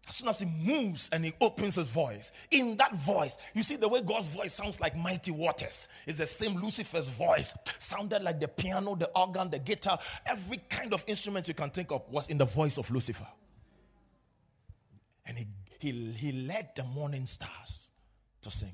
As 0.08 0.16
soon 0.16 0.28
as 0.28 0.40
he 0.40 0.46
moves 0.46 1.08
and 1.12 1.24
he 1.24 1.32
opens 1.40 1.76
his 1.76 1.88
voice, 1.88 2.32
in 2.50 2.76
that 2.78 2.94
voice, 2.96 3.38
you 3.54 3.62
see 3.62 3.76
the 3.76 3.88
way 3.88 4.02
God's 4.02 4.28
voice 4.28 4.54
sounds 4.54 4.80
like 4.80 4.96
mighty 4.96 5.30
waters. 5.30 5.88
It's 6.06 6.18
the 6.18 6.26
same 6.26 6.60
Lucifer's 6.60 7.10
voice. 7.10 7.54
Sounded 7.78 8.22
like 8.22 8.40
the 8.40 8.48
piano, 8.48 8.96
the 8.96 9.08
organ, 9.14 9.50
the 9.50 9.58
guitar, 9.58 9.98
every 10.26 10.58
kind 10.68 10.92
of 10.92 11.04
instrument 11.06 11.46
you 11.46 11.54
can 11.54 11.70
think 11.70 11.92
of 11.92 12.02
was 12.10 12.28
in 12.28 12.38
the 12.38 12.44
voice 12.44 12.76
of 12.76 12.90
Lucifer. 12.90 13.26
And 15.26 15.38
he, 15.38 15.46
he, 15.78 15.92
he 16.12 16.32
led 16.46 16.70
the 16.74 16.84
morning 16.84 17.26
stars 17.26 17.79
to 18.42 18.50
sing. 18.50 18.72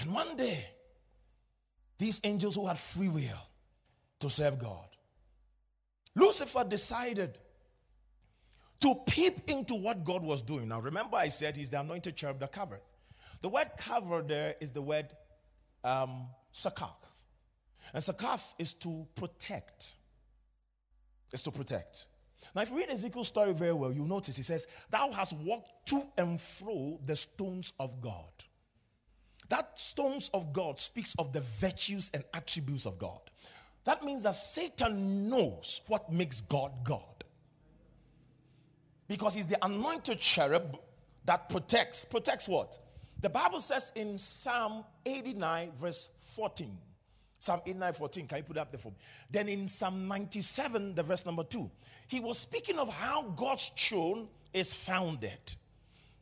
And 0.00 0.12
one 0.12 0.36
day, 0.36 0.66
these 1.98 2.20
angels 2.24 2.54
who 2.54 2.66
had 2.66 2.78
free 2.78 3.08
will 3.08 3.48
to 4.20 4.30
serve 4.30 4.58
God, 4.58 4.86
Lucifer 6.14 6.64
decided 6.64 7.38
to 8.80 8.94
peep 9.06 9.40
into 9.46 9.74
what 9.74 10.04
God 10.04 10.22
was 10.22 10.42
doing. 10.42 10.68
Now, 10.68 10.80
remember, 10.80 11.16
I 11.16 11.28
said 11.28 11.56
he's 11.56 11.70
the 11.70 11.80
anointed 11.80 12.16
cherub 12.16 12.40
that 12.40 12.52
covered. 12.52 12.80
The 13.42 13.48
word 13.48 13.70
cover 13.76 14.22
there 14.22 14.54
is 14.60 14.72
the 14.72 14.82
word 14.82 15.06
um, 15.84 16.28
sakaf. 16.54 16.94
And 17.92 18.02
sakaf 18.02 18.54
is 18.58 18.74
to 18.74 19.06
protect. 19.14 19.94
Is 21.32 21.42
to 21.42 21.50
protect. 21.50 22.06
Now, 22.54 22.62
if 22.62 22.70
you 22.70 22.78
read 22.78 22.90
Ezekiel's 22.90 23.28
story 23.28 23.52
very 23.52 23.72
well, 23.72 23.92
you'll 23.92 24.06
notice 24.06 24.36
he 24.36 24.42
says, 24.42 24.66
Thou 24.90 25.10
hast 25.12 25.36
walked 25.38 25.86
to 25.86 26.04
and 26.16 26.40
fro 26.40 26.98
the 27.04 27.16
stones 27.16 27.72
of 27.78 28.00
God. 28.00 28.32
That 29.48 29.78
stones 29.78 30.30
of 30.32 30.52
God 30.52 30.78
speaks 30.78 31.14
of 31.18 31.32
the 31.32 31.40
virtues 31.40 32.10
and 32.14 32.24
attributes 32.32 32.86
of 32.86 32.98
God. 32.98 33.20
That 33.84 34.04
means 34.04 34.22
that 34.22 34.34
Satan 34.34 35.28
knows 35.28 35.80
what 35.86 36.12
makes 36.12 36.40
God 36.40 36.72
God. 36.84 37.24
Because 39.08 39.34
he's 39.34 39.48
the 39.48 39.58
anointed 39.64 40.20
cherub 40.20 40.78
that 41.24 41.48
protects. 41.48 42.04
Protects 42.04 42.48
what? 42.48 42.78
The 43.20 43.28
Bible 43.28 43.60
says 43.60 43.90
in 43.96 44.16
Psalm 44.16 44.84
89, 45.04 45.72
verse 45.78 46.10
14. 46.20 46.78
Psalm 47.40 47.62
89, 47.64 47.92
14. 47.94 48.26
Can 48.26 48.38
you 48.38 48.44
put 48.44 48.58
up 48.58 48.70
the 48.70 48.76
form? 48.76 48.94
Then 49.30 49.48
in 49.48 49.66
Psalm 49.66 50.06
97, 50.06 50.94
the 50.94 51.02
verse 51.02 51.24
number 51.24 51.42
2, 51.42 51.70
he 52.06 52.20
was 52.20 52.38
speaking 52.38 52.78
of 52.78 52.92
how 52.92 53.22
God's 53.30 53.70
throne 53.70 54.28
is 54.52 54.74
founded. 54.74 55.54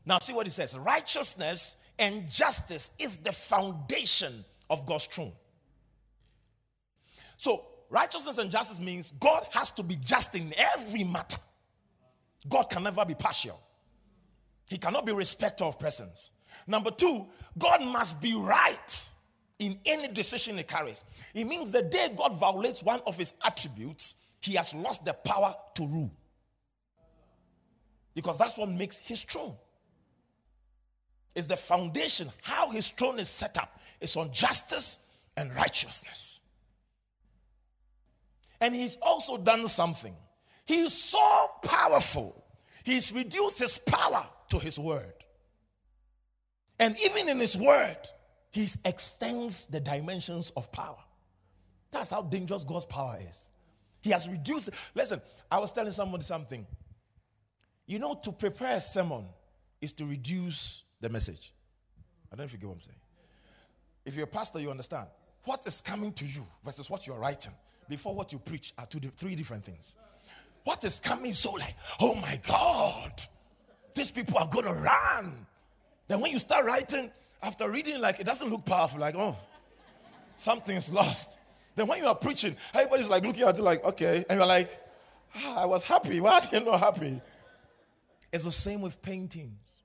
Now, 0.07 0.21
see 0.21 0.33
what 0.33 0.47
he 0.47 0.51
says 0.51 0.79
righteousness 0.79 1.77
and 1.99 2.31
justice 2.31 2.93
is 3.01 3.17
the 3.17 3.33
foundation 3.33 4.45
of 4.71 4.87
God's 4.87 5.07
throne. 5.07 5.33
So, 7.37 7.67
righteousness 7.91 8.39
and 8.39 8.49
justice 8.49 8.81
means 8.81 9.11
God 9.11 9.45
has 9.53 9.73
to 9.73 9.83
be 9.83 9.97
just 9.97 10.37
in 10.37 10.53
every 10.57 11.03
matter. 11.03 11.39
God 12.49 12.71
can 12.71 12.85
never 12.85 13.05
be 13.05 13.15
partial, 13.15 13.61
He 14.71 14.79
cannot 14.79 15.05
be 15.05 15.13
respecter 15.13 15.65
of 15.65 15.81
persons. 15.81 16.33
Number 16.67 16.91
two, 16.93 17.27
God 17.59 17.83
must 17.83 18.21
be 18.23 18.35
right 18.35 19.11
in 19.59 19.79
any 19.85 20.09
decision 20.09 20.57
He 20.57 20.63
carries. 20.63 21.05
It 21.35 21.45
means 21.45 21.73
the 21.73 21.83
day 21.83 22.11
God 22.17 22.35
violates 22.35 22.83
one 22.83 23.01
of 23.07 23.17
His 23.17 23.35
attributes, 23.45 24.17
He 24.41 24.55
has 24.55 24.75
lost 24.75 25.05
the 25.05 25.13
power 25.13 25.55
to 25.75 25.87
rule. 25.87 26.13
Because 28.15 28.39
that's 28.39 28.57
what 28.57 28.69
makes 28.69 28.99
His 28.99 29.23
throne. 29.23 29.55
Is 31.35 31.47
the 31.47 31.57
foundation, 31.57 32.31
how 32.43 32.71
His 32.71 32.91
throne 32.91 33.19
is 33.19 33.29
set 33.29 33.59
up, 33.59 33.81
is 34.01 34.17
on 34.17 34.33
justice 34.33 35.07
and 35.37 35.55
righteousness. 35.55 36.41
And 38.61 38.75
He's 38.75 38.97
also 39.03 39.37
done 39.39 39.67
something. 39.69 40.15
He's 40.65 40.93
so 40.93 41.51
powerful, 41.63 42.45
He's 42.85 43.13
reduced 43.13 43.59
His 43.59 43.79
power 43.79 44.27
to 44.51 44.59
His 44.59 44.79
word. 44.79 45.15
And 46.81 46.97
even 47.05 47.29
in 47.29 47.39
His 47.39 47.57
word, 47.57 47.99
He 48.51 48.69
extends 48.85 49.67
the 49.67 49.81
dimensions 49.81 50.53
of 50.57 50.71
power. 50.73 50.99
That's 51.91 52.11
how 52.11 52.23
dangerous 52.23 52.65
God's 52.65 52.87
power 52.87 53.19
is. 53.29 53.51
He 54.01 54.11
has 54.11 54.29
reduced. 54.29 54.71
Listen, 54.95 55.21
I 55.51 55.59
was 55.59 55.73
telling 55.73 55.93
somebody 55.93 56.25
something. 56.25 56.67
You 57.87 57.99
know, 57.99 58.15
to 58.23 58.33
prepare 58.33 58.77
a 58.77 58.81
sermon 58.81 59.25
is 59.81 59.93
to 59.93 60.05
reduce 60.05 60.83
the 61.01 61.09
message. 61.09 61.53
I 62.31 62.37
don't 62.37 62.41
know 62.41 62.45
if 62.45 62.53
you 62.53 62.59
get 62.59 62.69
what 62.69 62.75
I'm 62.75 62.81
saying. 62.81 62.99
If 64.05 64.15
you're 64.17 64.25
a 64.25 64.29
pastor, 64.29 64.61
you 64.61 64.71
understand. 64.71 65.09
What 65.45 65.67
is 65.67 65.81
coming 65.81 66.13
to 66.13 66.27
you 66.27 66.47
versus 66.65 66.91
what 66.91 67.07
you're 67.07 67.19
writing 67.19 67.53
before 67.89 68.15
what 68.15 68.33
you 68.33 68.39
preach 68.39 68.75
are 68.79 68.87
two, 68.87 68.99
three 68.99 69.35
different 69.35 69.65
things. 69.65 69.97
What 70.65 70.85
is 70.85 71.01
coming 71.01 71.33
so 71.33 71.53
like, 71.53 71.75
oh 72.01 72.15
my 72.15 72.39
God, 72.47 73.13
these 73.95 74.11
people 74.11 74.39
are 74.39 74.49
going 74.49 74.67
to 74.67 74.73
run. 74.73 75.47
Then 76.07 76.21
when 76.21 76.31
you 76.31 76.39
start 76.39 76.67
writing, 76.67 77.11
after 77.43 77.71
reading, 77.71 78.01
like 78.01 78.21
it 78.21 78.27
doesn't 78.27 78.49
look 78.49 78.65
powerful, 78.65 79.01
like, 79.01 79.15
oh, 79.17 79.37
something's 80.37 80.93
lost. 80.93 81.39
Then 81.75 81.87
when 81.87 81.99
you 81.99 82.07
are 82.07 82.15
preaching, 82.15 82.57
everybody's 82.75 83.09
like 83.09 83.23
looking 83.23 83.45
at 83.45 83.57
you 83.57 83.63
like, 83.63 83.85
okay, 83.85 84.25
and 84.29 84.39
you're 84.39 84.49
like, 84.49 84.69
ah, 85.37 85.63
I 85.63 85.67
was 85.67 85.85
happy. 85.85 86.21
Why 86.21 86.41
are 86.41 86.57
you 86.59 86.65
not 86.65 86.81
happy? 86.81 87.21
It's 88.33 88.45
the 88.45 88.53
same 88.53 88.81
with 88.81 89.01
paintings. 89.01 89.81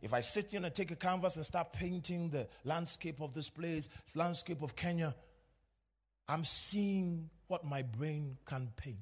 If 0.00 0.12
I 0.12 0.20
sit 0.20 0.50
here 0.50 0.60
and 0.62 0.74
take 0.74 0.90
a 0.90 0.96
canvas 0.96 1.36
and 1.36 1.46
start 1.46 1.72
painting 1.72 2.30
the 2.30 2.48
landscape 2.64 3.20
of 3.20 3.34
this 3.34 3.48
place, 3.48 3.88
landscape 4.16 4.62
of 4.62 4.74
Kenya, 4.74 5.14
I'm 6.28 6.44
seeing 6.44 7.30
what 7.46 7.64
my 7.64 7.82
brain 7.82 8.38
can 8.44 8.70
paint. 8.74 8.96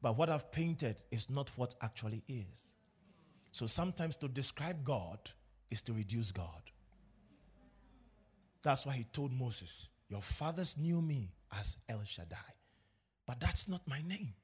But 0.00 0.16
what 0.16 0.28
I've 0.28 0.52
painted 0.52 0.96
is 1.10 1.30
not 1.30 1.50
what 1.56 1.74
actually 1.80 2.22
is. 2.28 2.66
So 3.52 3.66
sometimes 3.66 4.16
to 4.16 4.28
describe 4.28 4.84
God 4.84 5.18
is 5.72 5.80
to 5.82 5.92
reduce 5.94 6.30
God. 6.30 6.62
That's 8.62 8.86
why 8.86 8.92
he 8.92 9.04
told 9.04 9.32
Moses, 9.32 9.88
Your 10.08 10.20
fathers 10.20 10.76
knew 10.78 11.00
me 11.00 11.32
as 11.58 11.78
El 11.88 12.04
Shaddai, 12.04 12.36
but 13.26 13.40
that's 13.40 13.68
not 13.68 13.80
my 13.88 14.00
name. 14.06 14.34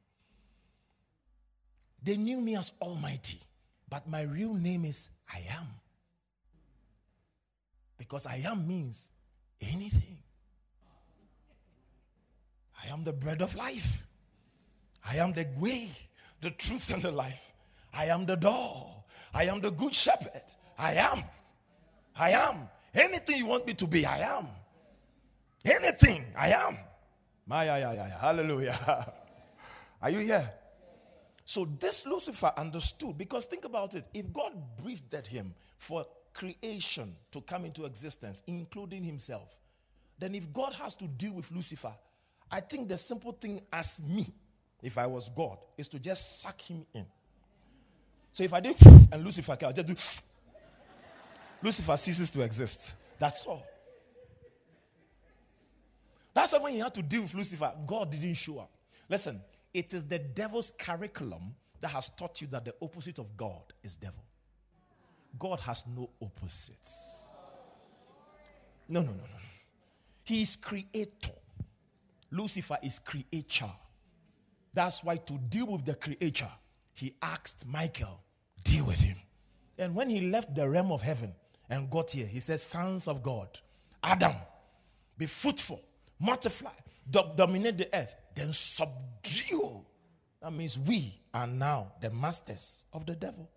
They 2.03 2.17
knew 2.17 2.41
me 2.41 2.57
as 2.57 2.73
Almighty, 2.81 3.41
but 3.89 4.09
my 4.09 4.23
real 4.23 4.55
name 4.55 4.85
is 4.85 5.11
I 5.33 5.45
am. 5.51 5.67
Because 7.99 8.27
I 8.27 8.43
am 8.47 8.67
means 8.67 9.11
anything. 9.61 10.19
I 12.83 12.93
am 12.93 13.05
the 13.05 13.13
bread 13.13 13.43
of 13.43 13.55
life. 13.55 14.07
I 15.05 15.17
am 15.17 15.33
the 15.33 15.47
way, 15.59 15.91
the 16.41 16.51
truth, 16.51 16.93
and 16.93 17.03
the 17.03 17.11
life. 17.11 17.53
I 17.93 18.07
am 18.07 18.25
the 18.25 18.37
door. 18.37 19.05
I 19.35 19.45
am 19.45 19.61
the 19.61 19.71
good 19.71 19.95
shepherd. 19.95 20.43
I 20.79 20.93
am. 20.95 21.25
I 22.17 22.31
am. 22.31 22.69
Anything 22.95 23.39
you 23.39 23.47
want 23.47 23.67
me 23.67 23.75
to 23.75 23.87
be, 23.87 24.07
I 24.07 24.19
am. 24.19 24.47
Anything, 25.65 26.25
I 26.37 26.51
am. 26.51 26.79
My, 27.47 27.65
yeah, 27.65 27.79
yeah, 27.79 27.93
yeah. 27.93 28.19
Hallelujah. 28.21 29.13
Are 30.03 30.11
you 30.11 30.19
here? 30.21 30.53
So 31.45 31.65
this 31.65 32.07
Lucifer 32.07 32.53
understood 32.57 33.17
because 33.17 33.47
think 33.47 33.65
about 33.65 33.95
it. 33.95 34.07
If 34.13 34.33
God 34.33 34.53
breathed 34.83 35.15
at 35.15 35.27
him 35.27 35.55
for 35.79 36.07
creation 36.35 37.17
to 37.33 37.41
come 37.41 37.65
into 37.65 37.85
existence, 37.85 38.43
including 38.47 39.03
himself, 39.03 39.59
then 40.19 40.35
if 40.35 40.53
God 40.53 40.75
has 40.75 40.95
to 40.97 41.07
deal 41.07 41.33
with 41.33 41.51
Lucifer, 41.51 41.95
I 42.51 42.61
think 42.61 42.89
the 42.89 42.99
simple 42.99 43.33
thing 43.33 43.63
as 43.73 44.03
me, 44.07 44.27
if 44.83 44.99
I 44.99 45.07
was 45.07 45.31
God, 45.31 45.59
is 45.77 45.89
to 45.89 45.99
just 45.99 46.41
suck 46.41 46.61
him 46.61 46.85
in. 46.95 47.07
So 48.33 48.45
if 48.45 48.53
I 48.53 48.61
do 48.61 48.75
and 49.13 49.25
Lucifer, 49.25 49.57
I'll 49.63 49.73
just 49.73 49.87
do. 49.87 49.95
Lucifer 51.63 51.97
ceases 51.97 52.31
to 52.31 52.43
exist. 52.43 52.95
That's 53.19 53.45
all. 53.47 53.67
That's 56.35 56.53
why 56.53 56.59
when 56.61 56.73
he 56.75 56.79
had 56.79 56.95
to 56.95 57.03
deal 57.03 57.23
with 57.23 57.35
Lucifer, 57.35 57.73
God 57.87 58.13
didn't 58.13 58.35
show 58.35 58.61
up. 58.61 58.71
Listen, 59.09 59.41
it 59.75 59.93
is 59.93 60.05
the 60.05 60.19
devil's 60.19 60.71
curriculum 60.71 61.55
that 61.81 61.89
has 61.89 62.09
taught 62.11 62.41
you 62.41 62.47
that 62.49 62.65
the 62.65 62.75
opposite 62.81 63.19
of 63.19 63.37
God 63.37 63.63
is 63.83 63.97
devil. 63.97 64.23
God 65.39 65.61
has 65.61 65.85
no 65.97 66.11
opposites. 66.23 67.29
No, 68.89 69.01
no, 69.01 69.09
no, 69.09 69.17
no. 69.17 69.41
He 70.25 70.43
is 70.43 70.57
creator. 70.57 71.33
Lucifer 72.31 72.79
is 72.83 72.99
creature. 72.99 73.71
That's 74.73 75.03
why 75.03 75.17
to 75.17 75.33
deal 75.49 75.67
with 75.67 75.85
the 75.85 75.95
creature, 75.95 76.51
he 76.93 77.15
asked 77.23 77.67
Michael, 77.67 78.23
deal 78.63 78.87
with 78.87 79.01
him. 79.01 79.17
And 79.79 79.95
when 79.95 80.11
he 80.11 80.31
left 80.31 80.55
the 80.55 80.69
realm 80.69 80.93
of 80.93 81.03
heaven 81.03 81.33
and 81.69 81.91
got 81.91 82.11
here, 82.11 82.27
he 82.27 82.41
says, 82.41 82.63
Sons 82.63 83.09
of 83.09 83.23
God, 83.23 83.49
Adam, 84.03 84.35
be 85.17 85.27
fruitful, 85.27 85.83
multiply, 86.19 86.71
dominate 87.11 87.79
the 87.79 87.89
earth, 87.95 88.15
then 88.35 88.53
subdue. 88.53 89.85
That 90.41 90.53
means 90.53 90.79
we 90.79 91.21
are 91.35 91.47
now 91.47 91.93
the 92.01 92.11
masters 92.11 92.85
of 92.93 93.05
the 93.07 93.15
devil. 93.15 93.49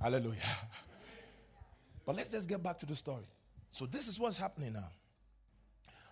Hallelujah. 0.00 0.40
But 2.04 2.16
let's 2.16 2.30
just 2.30 2.48
get 2.48 2.62
back 2.62 2.78
to 2.78 2.86
the 2.86 2.94
story. 2.94 3.26
So, 3.70 3.86
this 3.86 4.08
is 4.08 4.20
what's 4.20 4.38
happening 4.38 4.74
now. 4.74 4.90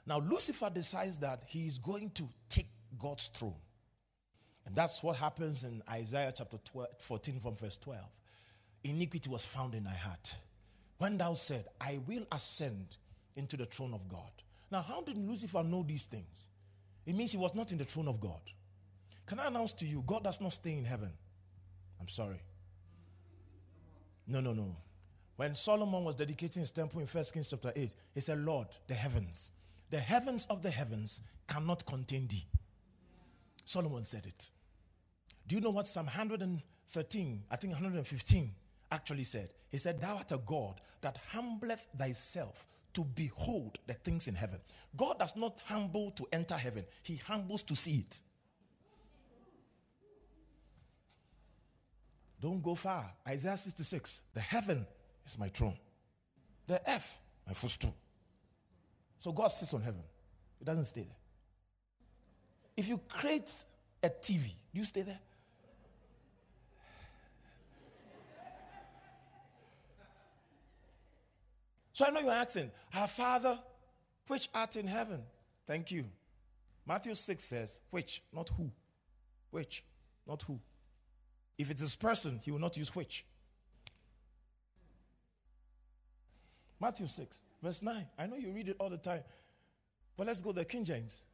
Now, 0.07 0.19
Lucifer 0.19 0.71
decides 0.73 1.19
that 1.21 1.45
he 1.47 1.67
is 1.67 1.79
going 1.79 2.11
to 2.11 2.29
take 2.49 2.67
God's 2.99 3.29
throne. 3.29 3.55
And 4.67 4.75
that's 4.75 5.03
what 5.03 5.17
happens 5.17 5.65
in 5.65 5.83
Isaiah 5.91 6.33
chapter 6.35 6.59
12, 6.65 6.89
14 6.99 7.41
from 7.41 7.57
verse 7.57 7.77
12. 7.77 8.01
Iniquity 8.85 9.31
was 9.31 9.45
found 9.45 9.75
in 9.75 9.85
thy 9.85 9.95
heart. 9.95 10.35
When 10.99 11.19
thou 11.19 11.35
said, 11.35 11.67
I 11.81 12.01
will 12.07 12.27
ascend 12.33 12.97
into 13.37 13.57
the 13.57 13.67
throne 13.67 13.95
of 13.95 14.09
God. 14.09 14.31
Now, 14.71 14.83
how 14.83 15.03
did 15.03 15.19
Lucifer 15.19 15.63
know 15.63 15.85
these 15.87 16.07
things? 16.07 16.49
It 17.07 17.15
means 17.15 17.33
he 17.33 17.39
was 17.39 17.55
not 17.55 17.73
in 17.73 17.79
the 17.79 17.85
throne 17.85 18.09
of 18.09 18.21
God. 18.21 18.41
Can 19.27 19.39
I 19.41 19.49
announce 19.49 19.73
to 19.75 19.87
you, 19.87 20.03
God 20.07 20.25
does 20.25 20.41
not 20.41 20.53
stay 20.53 20.77
in 20.77 20.85
heaven? 20.85 21.11
I'm 22.01 22.09
sorry. 22.09 22.41
No, 24.27 24.41
no, 24.41 24.53
no. 24.53 24.77
When 25.37 25.55
Solomon 25.55 26.05
was 26.05 26.15
dedicating 26.15 26.61
his 26.61 26.71
temple 26.71 27.01
in 27.01 27.07
1 27.07 27.25
Kings 27.33 27.49
chapter 27.49 27.73
8, 27.75 27.91
he 28.15 28.21
said, 28.21 28.39
Lord, 28.39 28.69
the 28.87 28.95
heavens, 28.95 29.51
the 29.91 29.99
heavens 29.99 30.47
of 30.49 30.63
the 30.63 30.71
heavens 30.71 31.21
cannot 31.47 31.85
contain 31.85 32.27
thee. 32.29 32.45
Solomon 33.65 34.05
said 34.05 34.27
it. 34.27 34.51
Do 35.47 35.57
you 35.57 35.61
know 35.61 35.71
what 35.71 35.87
Psalm 35.87 36.07
113, 36.07 37.43
I 37.51 37.57
think 37.57 37.73
115, 37.73 38.51
actually 38.91 39.25
said? 39.25 39.51
He 39.71 39.79
said, 39.79 40.01
Thou 40.01 40.17
art 40.17 40.33
a 40.33 40.39
God 40.39 40.81
that 41.03 41.19
humbleth 41.33 41.87
thyself 41.97 42.67
to 42.95 43.05
behold 43.05 43.79
the 43.87 43.95
things 43.95 44.29
in 44.29 44.35
heaven. 44.35 44.61
God 44.97 45.19
does 45.19 45.37
not 45.37 45.61
humble 45.67 46.13
to 46.13 46.27
enter 46.33 46.55
heaven, 46.55 46.85
He 47.03 47.17
humbles 47.17 47.63
to 47.63 47.77
see 47.77 47.97
it. 47.97 48.21
Don't 52.41 52.63
go 52.63 52.75
far. 52.75 53.11
Isaiah 53.27 53.57
66 53.57 54.23
The 54.35 54.41
heaven 54.41 54.87
is 55.27 55.39
my 55.39 55.49
throne, 55.49 55.77
the 56.67 56.81
earth, 56.89 57.21
my 57.47 57.55
footstool. 57.55 57.95
So 59.19 59.33
God 59.33 59.49
sits 59.49 59.75
on 59.75 59.83
heaven, 59.83 60.03
He 60.59 60.65
doesn't 60.65 60.85
stay 60.85 61.03
there. 61.03 61.17
If 62.77 62.89
you 62.89 63.01
create 63.09 63.51
a 64.03 64.09
TV, 64.09 64.55
do 64.73 64.81
you 64.81 64.85
stay 64.85 65.03
there? 65.03 65.21
So 71.95 72.05
I 72.05 72.11
know 72.11 72.21
you're 72.21 72.33
asking, 72.33 72.73
Our 72.95 73.07
Father, 73.07 73.59
which 74.27 74.49
art 74.53 74.75
in 74.75 74.89
heaven? 74.89 75.23
Thank 75.67 75.93
you. 75.93 76.05
Matthew 76.87 77.15
6 77.15 77.43
says, 77.43 77.81
which, 77.91 78.21
not 78.33 78.51
who. 78.51 78.71
Which, 79.51 79.85
not 80.27 80.43
who. 80.43 80.59
If 81.57 81.71
it 81.71 81.77
is 81.77 81.83
this 81.83 81.97
person, 81.97 82.41
he 82.43 82.51
will 82.51 82.59
not 82.59 82.77
use 82.77 82.95
which. 82.95 83.25
Matthew 86.81 87.07
6, 87.07 87.43
verse 87.63 87.81
9. 87.81 88.07
I 88.19 88.27
know 88.27 88.37
you 88.37 88.51
read 88.51 88.69
it 88.69 88.77
all 88.81 88.91
the 88.91 88.99
time. 88.99 89.23
But 90.17 90.27
let's 90.27 90.43
go 90.43 90.53
to 90.53 90.65
King 90.65 90.85
James. 90.85 91.25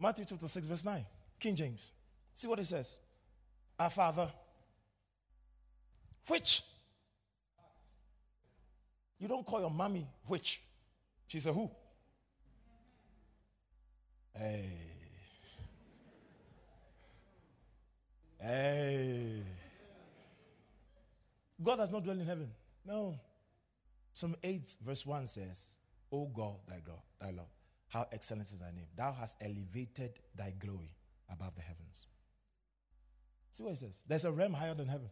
Matthew 0.00 0.24
chapter 0.28 0.48
6, 0.48 0.66
verse 0.66 0.84
9. 0.84 1.06
King 1.38 1.54
James. 1.54 1.92
See 2.34 2.48
what 2.48 2.58
it 2.58 2.66
says. 2.66 2.98
Our 3.78 3.90
Father, 3.90 4.28
which? 6.26 6.62
You 9.18 9.28
don't 9.28 9.46
call 9.46 9.60
your 9.60 9.70
mommy 9.70 10.06
witch. 10.28 10.62
She 11.26 11.40
said, 11.40 11.54
Who? 11.54 11.70
Hey. 14.34 14.70
Hey. 18.38 19.42
God 21.62 21.76
does 21.76 21.90
not 21.90 22.04
dwell 22.04 22.18
in 22.18 22.26
heaven. 22.26 22.50
No. 22.84 23.18
Psalm 24.12 24.36
8, 24.42 24.76
verse 24.84 25.04
1 25.04 25.26
says, 25.26 25.76
O 26.12 26.26
God, 26.26 26.56
thy 26.68 26.80
God, 26.84 27.00
thy 27.20 27.30
Lord, 27.30 27.48
how 27.88 28.06
excellent 28.12 28.46
is 28.46 28.60
thy 28.60 28.70
name. 28.70 28.86
Thou 28.94 29.12
hast 29.12 29.36
elevated 29.40 30.20
thy 30.34 30.52
glory 30.58 30.94
above 31.30 31.54
the 31.54 31.62
heavens. 31.62 32.06
See 33.50 33.62
what 33.62 33.70
he 33.70 33.76
says? 33.76 34.02
There's 34.06 34.24
a 34.26 34.32
realm 34.32 34.52
higher 34.52 34.74
than 34.74 34.88
heaven. 34.88 35.08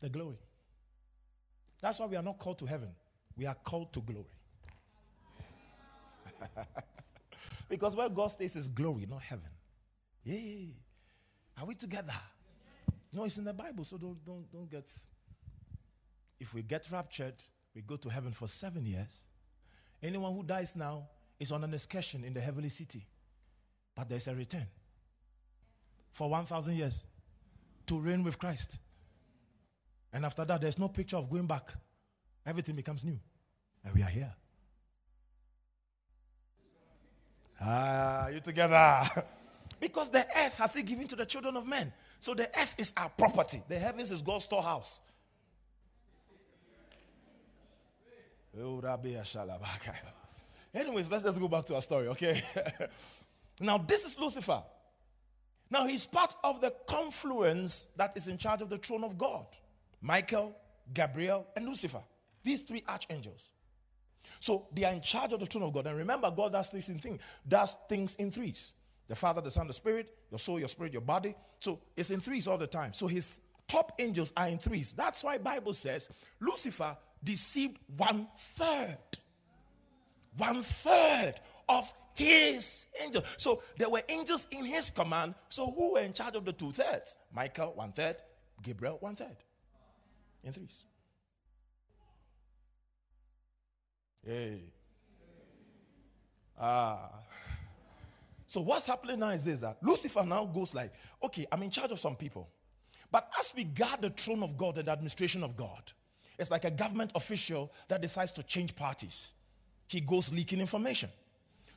The 0.00 0.08
glory. 0.08 0.38
That's 1.84 2.00
why 2.00 2.06
we 2.06 2.16
are 2.16 2.22
not 2.22 2.38
called 2.38 2.58
to 2.60 2.64
heaven. 2.64 2.88
We 3.36 3.44
are 3.44 3.54
called 3.62 3.92
to 3.92 4.00
glory. 4.00 4.24
because 7.68 7.94
where 7.94 8.08
God 8.08 8.28
stays 8.28 8.56
is 8.56 8.68
glory, 8.68 9.04
not 9.06 9.20
heaven. 9.20 9.50
Yeah. 10.22 10.68
Are 11.60 11.66
we 11.66 11.74
together? 11.74 12.14
No, 13.12 13.24
it's 13.24 13.36
in 13.36 13.44
the 13.44 13.52
Bible, 13.52 13.84
so 13.84 13.98
don't 13.98 14.24
don't 14.24 14.50
don't 14.50 14.70
get 14.70 14.90
if 16.40 16.54
we 16.54 16.62
get 16.62 16.90
raptured, 16.90 17.34
we 17.74 17.82
go 17.82 17.96
to 17.96 18.08
heaven 18.08 18.32
for 18.32 18.48
seven 18.48 18.86
years. 18.86 19.26
Anyone 20.02 20.34
who 20.34 20.42
dies 20.42 20.74
now 20.76 21.06
is 21.38 21.52
on 21.52 21.64
an 21.64 21.74
excursion 21.74 22.24
in 22.24 22.32
the 22.32 22.40
heavenly 22.40 22.70
city. 22.70 23.04
But 23.94 24.08
there's 24.08 24.26
a 24.28 24.34
return 24.34 24.66
for 26.12 26.30
1,000 26.30 26.76
years 26.76 27.04
to 27.88 28.00
reign 28.00 28.24
with 28.24 28.38
Christ. 28.38 28.78
And 30.14 30.24
after 30.24 30.44
that, 30.44 30.60
there's 30.60 30.78
no 30.78 30.88
picture 30.88 31.16
of 31.16 31.28
going 31.28 31.46
back. 31.46 31.68
Everything 32.46 32.76
becomes 32.76 33.04
new. 33.04 33.18
And 33.84 33.94
we 33.94 34.00
are 34.00 34.08
here. 34.08 34.32
Ah, 37.60 38.28
you 38.28 38.38
together. 38.38 39.02
because 39.80 40.10
the 40.10 40.20
earth 40.20 40.56
has 40.56 40.74
he 40.74 40.84
given 40.84 41.08
to 41.08 41.16
the 41.16 41.26
children 41.26 41.56
of 41.56 41.66
men. 41.66 41.92
So 42.20 42.32
the 42.32 42.44
earth 42.44 42.76
is 42.78 42.92
our 42.96 43.08
property. 43.08 43.60
The 43.68 43.76
heavens 43.76 44.12
is 44.12 44.22
God's 44.22 44.44
storehouse. 44.44 45.00
Anyways, 50.72 51.10
let's 51.10 51.24
just 51.24 51.40
go 51.40 51.48
back 51.48 51.64
to 51.64 51.74
our 51.74 51.82
story, 51.82 52.06
okay? 52.08 52.40
now, 53.60 53.78
this 53.78 54.04
is 54.04 54.16
Lucifer. 54.16 54.62
Now, 55.70 55.86
he's 55.88 56.06
part 56.06 56.36
of 56.44 56.60
the 56.60 56.72
confluence 56.86 57.88
that 57.96 58.16
is 58.16 58.28
in 58.28 58.38
charge 58.38 58.62
of 58.62 58.70
the 58.70 58.76
throne 58.76 59.02
of 59.02 59.18
God 59.18 59.46
Michael, 60.04 60.54
Gabriel, 60.92 61.46
and 61.56 61.66
Lucifer. 61.66 62.02
These 62.42 62.62
three 62.64 62.84
archangels. 62.86 63.52
So 64.38 64.68
they 64.74 64.84
are 64.84 64.92
in 64.92 65.00
charge 65.00 65.32
of 65.32 65.40
the 65.40 65.46
throne 65.46 65.64
of 65.64 65.72
God. 65.72 65.86
And 65.86 65.96
remember, 65.96 66.30
God 66.30 66.52
does 66.52 66.68
things 66.68 66.90
in 66.90 66.98
things, 66.98 67.22
does 67.48 67.74
things 67.88 68.14
in 68.16 68.30
threes. 68.30 68.74
The 69.08 69.16
Father, 69.16 69.40
the 69.40 69.50
Son, 69.50 69.66
the 69.66 69.72
Spirit, 69.72 70.14
your 70.30 70.38
soul, 70.38 70.58
your 70.58 70.68
spirit, 70.68 70.92
your 70.92 71.00
body. 71.00 71.34
So 71.60 71.80
it's 71.96 72.10
in 72.10 72.20
threes 72.20 72.46
all 72.46 72.58
the 72.58 72.66
time. 72.66 72.92
So 72.92 73.06
his 73.06 73.40
top 73.66 73.92
angels 73.98 74.30
are 74.36 74.48
in 74.48 74.58
threes. 74.58 74.92
That's 74.92 75.24
why 75.24 75.38
Bible 75.38 75.72
says 75.72 76.10
Lucifer 76.38 76.98
deceived 77.22 77.78
one 77.96 78.28
third. 78.36 78.98
One 80.36 80.62
third 80.62 81.34
of 81.66 81.90
his 82.12 82.88
angels. 83.02 83.24
So 83.38 83.62
there 83.78 83.88
were 83.88 84.02
angels 84.10 84.48
in 84.50 84.66
his 84.66 84.90
command. 84.90 85.34
So 85.48 85.70
who 85.70 85.94
were 85.94 86.00
in 86.00 86.12
charge 86.12 86.36
of 86.36 86.44
the 86.44 86.52
two 86.52 86.72
thirds? 86.72 87.16
Michael, 87.34 87.72
one 87.74 87.92
third. 87.92 88.16
Gabriel, 88.62 88.98
one 89.00 89.14
third. 89.14 89.36
In 90.44 90.52
threes. 90.52 90.84
Hey. 94.24 94.60
Ah. 96.60 97.10
So 98.46 98.60
what's 98.60 98.86
happening 98.86 99.18
now 99.18 99.30
is 99.30 99.44
this 99.44 99.62
that 99.62 99.78
Lucifer 99.82 100.22
now 100.22 100.44
goes 100.44 100.74
like, 100.74 100.92
okay, 101.22 101.46
I'm 101.50 101.62
in 101.62 101.70
charge 101.70 101.90
of 101.90 101.98
some 101.98 102.14
people. 102.14 102.48
But 103.10 103.28
as 103.38 103.52
we 103.56 103.64
guard 103.64 104.02
the 104.02 104.10
throne 104.10 104.42
of 104.42 104.56
God 104.56 104.78
and 104.78 104.86
the 104.86 104.92
administration 104.92 105.42
of 105.42 105.56
God, 105.56 105.92
it's 106.38 106.50
like 106.50 106.64
a 106.64 106.70
government 106.70 107.12
official 107.14 107.72
that 107.88 108.02
decides 108.02 108.32
to 108.32 108.42
change 108.42 108.76
parties. 108.76 109.34
He 109.86 110.00
goes 110.00 110.32
leaking 110.32 110.60
information. 110.60 111.08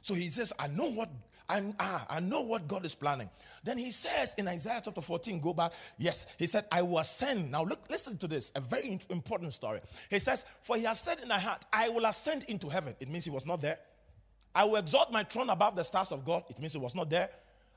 So 0.01 0.13
he 0.13 0.30
says, 0.30 0.53
I 0.60 0.67
know 0.67 0.89
what 0.91 1.10
I, 1.49 1.63
ah, 1.79 2.05
I 2.10 2.19
know 2.19 2.41
what 2.41 2.67
God 2.67 2.86
is 2.86 2.93
planning. 2.93 3.29
Then 3.63 3.77
he 3.77 3.89
says 3.89 4.36
in 4.38 4.47
Isaiah 4.47 4.81
chapter 4.83 5.01
14, 5.01 5.39
go 5.39 5.53
back. 5.53 5.71
Yes, 5.97 6.36
he 6.38 6.45
said, 6.45 6.65
I 6.71 6.81
will 6.81 6.99
ascend. 6.99 7.51
Now 7.51 7.63
look, 7.63 7.79
listen 7.89 8.17
to 8.17 8.27
this, 8.27 8.51
a 8.55 8.60
very 8.60 8.99
important 9.10 9.53
story. 9.53 9.79
He 10.10 10.19
says, 10.19 10.45
For 10.63 10.75
he 10.75 10.83
has 10.83 10.99
said 10.99 11.19
in 11.19 11.29
thy 11.29 11.39
heart, 11.39 11.63
I 11.71 11.89
will 11.89 12.05
ascend 12.05 12.43
into 12.45 12.67
heaven. 12.67 12.95
It 12.99 13.10
means 13.10 13.23
he 13.23 13.31
was 13.31 13.45
not 13.45 13.62
there. 13.62 13.79
I 14.53 14.65
will 14.65 14.75
exalt 14.75 15.12
my 15.12 15.23
throne 15.23 15.49
above 15.49 15.75
the 15.75 15.83
stars 15.83 16.12
of 16.12 16.25
God. 16.25 16.43
It 16.49 16.60
means 16.60 16.73
he 16.73 16.79
was 16.79 16.95
not 16.95 17.10
there. 17.10 17.29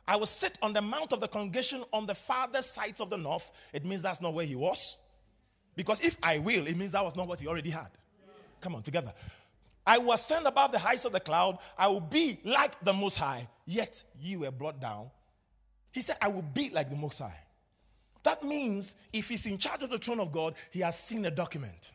I 0.09 0.17
will 0.17 0.27
sit 0.27 0.59
on 0.63 0.73
the 0.73 0.83
mount 0.83 1.13
of 1.13 1.21
the 1.21 1.29
congregation 1.29 1.85
on 1.93 2.07
the 2.07 2.15
farthest 2.15 2.75
sides 2.75 3.01
of 3.01 3.11
the 3.11 3.19
north. 3.19 3.53
It 3.73 3.85
means 3.85 4.03
that's 4.03 4.21
not 4.21 4.35
where 4.35 4.47
he 4.47 4.57
was. 4.57 4.97
Because 5.77 6.01
if 6.01 6.17
I 6.23 6.39
will, 6.39 6.67
it 6.67 6.77
means 6.77 6.93
that 6.93 7.05
was 7.05 7.15
not 7.15 7.29
what 7.29 7.41
he 7.41 7.47
already 7.47 7.71
had. 7.71 7.89
Come 8.61 8.75
on, 8.75 8.83
together. 8.83 9.13
I 9.87 9.99
will 9.99 10.13
ascend 10.13 10.47
above 10.47 10.73
the 10.73 10.79
heights 10.79 11.05
of 11.05 11.13
the 11.13 11.21
cloud. 11.21 11.59
I 11.79 11.89
will 11.89 12.01
be 12.01 12.39
like 12.45 12.79
the 12.85 12.93
Most 12.93 13.17
High, 13.17 13.49
yet 13.67 14.03
you 14.21 14.41
were 14.41 14.51
brought 14.51 14.81
down. 14.81 15.11
He 15.93 16.01
said, 16.01 16.17
I 16.21 16.29
will 16.29 16.43
be 16.43 16.71
like 16.71 16.91
the 16.91 16.97
Most 16.97 17.19
High. 17.19 17.39
That 18.23 18.43
means 18.43 18.97
if 19.13 19.29
he's 19.29 19.47
in 19.47 19.59
charge 19.59 19.83
of 19.83 19.91
the 19.91 19.99
throne 19.99 20.21
of 20.21 20.31
God, 20.31 20.55
he 20.71 20.81
has 20.81 20.99
seen 20.99 21.25
a 21.25 21.31
document. 21.31 21.93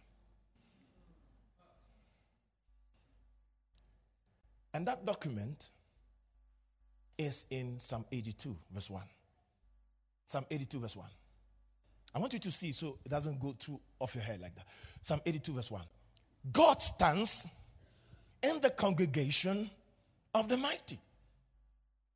And 4.74 4.86
that 4.88 5.06
document 5.06 5.70
is 7.18 7.46
in 7.50 7.80
Psalm 7.80 8.06
82, 8.12 8.58
verse 8.74 8.90
1. 8.90 9.04
Psalm 10.26 10.46
82, 10.50 10.80
verse 10.80 10.96
1. 10.96 11.06
I 12.14 12.20
want 12.20 12.34
you 12.34 12.40
to 12.40 12.52
see 12.52 12.72
so 12.72 12.98
it 13.06 13.10
doesn't 13.10 13.40
go 13.40 13.56
through 13.58 13.80
off 14.00 14.16
your 14.16 14.24
head 14.24 14.42
like 14.42 14.56
that. 14.56 14.66
Psalm 15.02 15.22
82, 15.26 15.54
verse 15.54 15.72
1. 15.72 15.82
God 16.52 16.82
stands 16.82 17.48
in 18.50 18.62
the 18.62 18.70
congregation 18.70 19.70
of 20.34 20.48
the 20.50 20.58
mighty. 20.58 21.00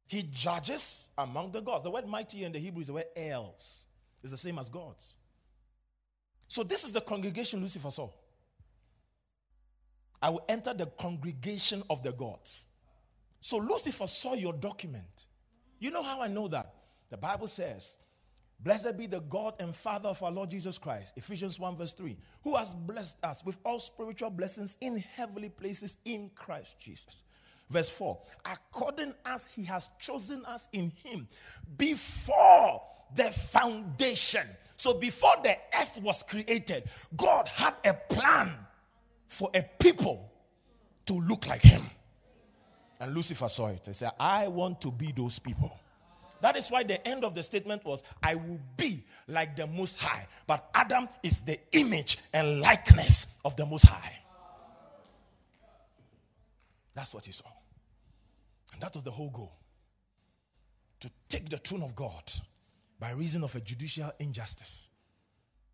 He 0.07 0.23
judges 0.23 1.07
among 1.17 1.51
the 1.51 1.61
gods. 1.61 1.83
The 1.83 1.91
word 1.91 2.07
mighty 2.07 2.43
in 2.43 2.51
the 2.51 2.59
Hebrew 2.59 2.81
is 2.81 2.87
the 2.87 2.93
word 2.93 3.05
els. 3.15 3.85
It's 4.21 4.31
the 4.31 4.37
same 4.37 4.57
as 4.59 4.69
gods. 4.69 5.15
So 6.47 6.63
this 6.63 6.83
is 6.83 6.93
the 6.93 7.01
congregation 7.01 7.61
Lucifer 7.61 7.91
saw. 7.91 8.09
I 10.21 10.31
will 10.31 10.43
enter 10.49 10.73
the 10.73 10.87
congregation 10.87 11.83
of 11.89 12.03
the 12.03 12.11
gods. 12.11 12.67
So 13.39 13.57
Lucifer 13.57 14.07
saw 14.07 14.33
your 14.33 14.53
document. 14.53 15.27
You 15.79 15.91
know 15.91 16.03
how 16.03 16.21
I 16.21 16.27
know 16.27 16.47
that? 16.49 16.73
The 17.09 17.17
Bible 17.17 17.47
says 17.47 17.99
Blessed 18.61 18.97
be 18.97 19.07
the 19.07 19.21
God 19.21 19.53
and 19.59 19.73
Father 19.73 20.09
of 20.09 20.21
our 20.21 20.31
Lord 20.31 20.49
Jesus 20.49 20.77
Christ, 20.77 21.13
Ephesians 21.17 21.57
1, 21.57 21.77
verse 21.77 21.93
3, 21.93 22.17
who 22.43 22.57
has 22.57 22.73
blessed 22.73 23.23
us 23.23 23.45
with 23.45 23.57
all 23.63 23.79
spiritual 23.79 24.29
blessings 24.29 24.77
in 24.81 24.97
heavenly 24.97 25.49
places 25.49 25.97
in 26.03 26.29
Christ 26.35 26.77
Jesus. 26.79 27.23
Verse 27.69 27.89
4, 27.89 28.17
according 28.51 29.13
as 29.25 29.47
he 29.47 29.63
has 29.63 29.91
chosen 29.99 30.43
us 30.45 30.67
in 30.73 30.91
him 31.03 31.27
before 31.77 32.81
the 33.15 33.25
foundation. 33.25 34.45
So, 34.75 34.93
before 34.93 35.35
the 35.43 35.55
earth 35.79 35.99
was 36.01 36.23
created, 36.23 36.83
God 37.15 37.47
had 37.47 37.75
a 37.85 37.93
plan 37.93 38.51
for 39.27 39.49
a 39.53 39.61
people 39.61 40.31
to 41.05 41.13
look 41.13 41.47
like 41.47 41.61
him. 41.61 41.81
And 42.99 43.13
Lucifer 43.13 43.49
saw 43.49 43.67
it 43.67 43.87
and 43.87 43.95
said, 43.95 44.11
I 44.19 44.47
want 44.47 44.81
to 44.81 44.91
be 44.91 45.11
those 45.11 45.39
people. 45.39 45.77
That 46.41 46.55
is 46.55 46.69
why 46.69 46.83
the 46.83 47.05
end 47.07 47.23
of 47.23 47.35
the 47.35 47.43
statement 47.43 47.83
was, 47.85 48.03
I 48.23 48.35
will 48.35 48.59
be 48.77 49.03
like 49.27 49.55
the 49.55 49.67
Most 49.67 50.01
High. 50.01 50.27
But 50.47 50.69
Adam 50.73 51.07
is 51.23 51.41
the 51.41 51.59
image 51.73 52.17
and 52.33 52.61
likeness 52.61 53.39
of 53.43 53.55
the 53.55 53.65
Most 53.65 53.85
High. 53.85 54.19
That's 56.95 57.13
what 57.13 57.25
he 57.25 57.31
saw. 57.31 57.49
And 58.73 58.81
that 58.81 58.93
was 58.93 59.03
the 59.03 59.11
whole 59.11 59.29
goal 59.29 59.53
to 60.99 61.09
take 61.27 61.49
the 61.49 61.57
throne 61.57 61.83
of 61.83 61.95
God 61.95 62.31
by 62.99 63.11
reason 63.11 63.43
of 63.43 63.55
a 63.55 63.61
judicial 63.61 64.11
injustice 64.19 64.89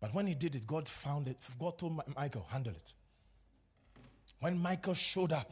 But 0.00 0.14
when 0.14 0.26
he 0.26 0.34
did 0.34 0.54
it, 0.54 0.66
God 0.66 0.88
found 0.88 1.28
it. 1.28 1.38
God 1.58 1.78
told 1.78 2.00
Michael, 2.14 2.46
handle 2.50 2.74
it. 2.74 2.92
When 4.40 4.58
Michael 4.58 4.94
showed 4.94 5.32
up, 5.32 5.50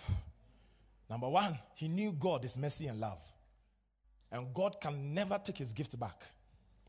number 1.09 1.29
one, 1.29 1.59
he 1.74 1.88
knew 1.88 2.12
God 2.12 2.44
is 2.44 2.59
mercy 2.59 2.87
and 2.87 3.00
love. 3.00 3.20
And 4.34 4.52
God 4.52 4.80
can 4.80 5.14
never 5.14 5.40
take 5.42 5.58
his 5.58 5.72
gift 5.72 5.98
back. 5.98 6.24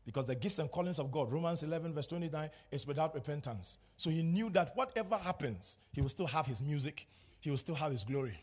Because 0.04 0.26
the 0.26 0.34
gifts 0.34 0.58
and 0.58 0.68
callings 0.68 0.98
of 0.98 1.12
God, 1.12 1.32
Romans 1.32 1.62
11, 1.62 1.94
verse 1.94 2.08
29, 2.08 2.50
is 2.72 2.86
without 2.88 3.14
repentance. 3.14 3.78
So 3.96 4.10
he 4.10 4.24
knew 4.24 4.50
that 4.50 4.72
whatever 4.74 5.16
happens, 5.16 5.78
he 5.92 6.00
will 6.00 6.08
still 6.08 6.26
have 6.26 6.46
his 6.46 6.60
music, 6.60 7.06
he 7.38 7.50
will 7.50 7.56
still 7.56 7.76
have 7.76 7.92
his 7.92 8.02
glory. 8.02 8.42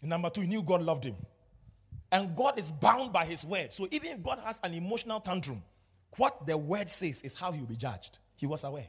And 0.00 0.08
number 0.08 0.30
two, 0.30 0.40
he 0.40 0.46
knew 0.46 0.62
God 0.62 0.80
loved 0.80 1.04
him. 1.04 1.16
And 2.10 2.34
God 2.34 2.58
is 2.58 2.72
bound 2.72 3.12
by 3.12 3.26
his 3.26 3.44
word. 3.44 3.74
So 3.74 3.86
even 3.90 4.12
if 4.12 4.22
God 4.22 4.38
has 4.42 4.60
an 4.64 4.72
emotional 4.72 5.20
tantrum, 5.20 5.62
what 6.16 6.46
the 6.46 6.56
word 6.56 6.88
says 6.88 7.20
is 7.20 7.38
how 7.38 7.52
he 7.52 7.60
will 7.60 7.66
be 7.66 7.76
judged. 7.76 8.18
He 8.34 8.46
was 8.46 8.64
aware. 8.64 8.88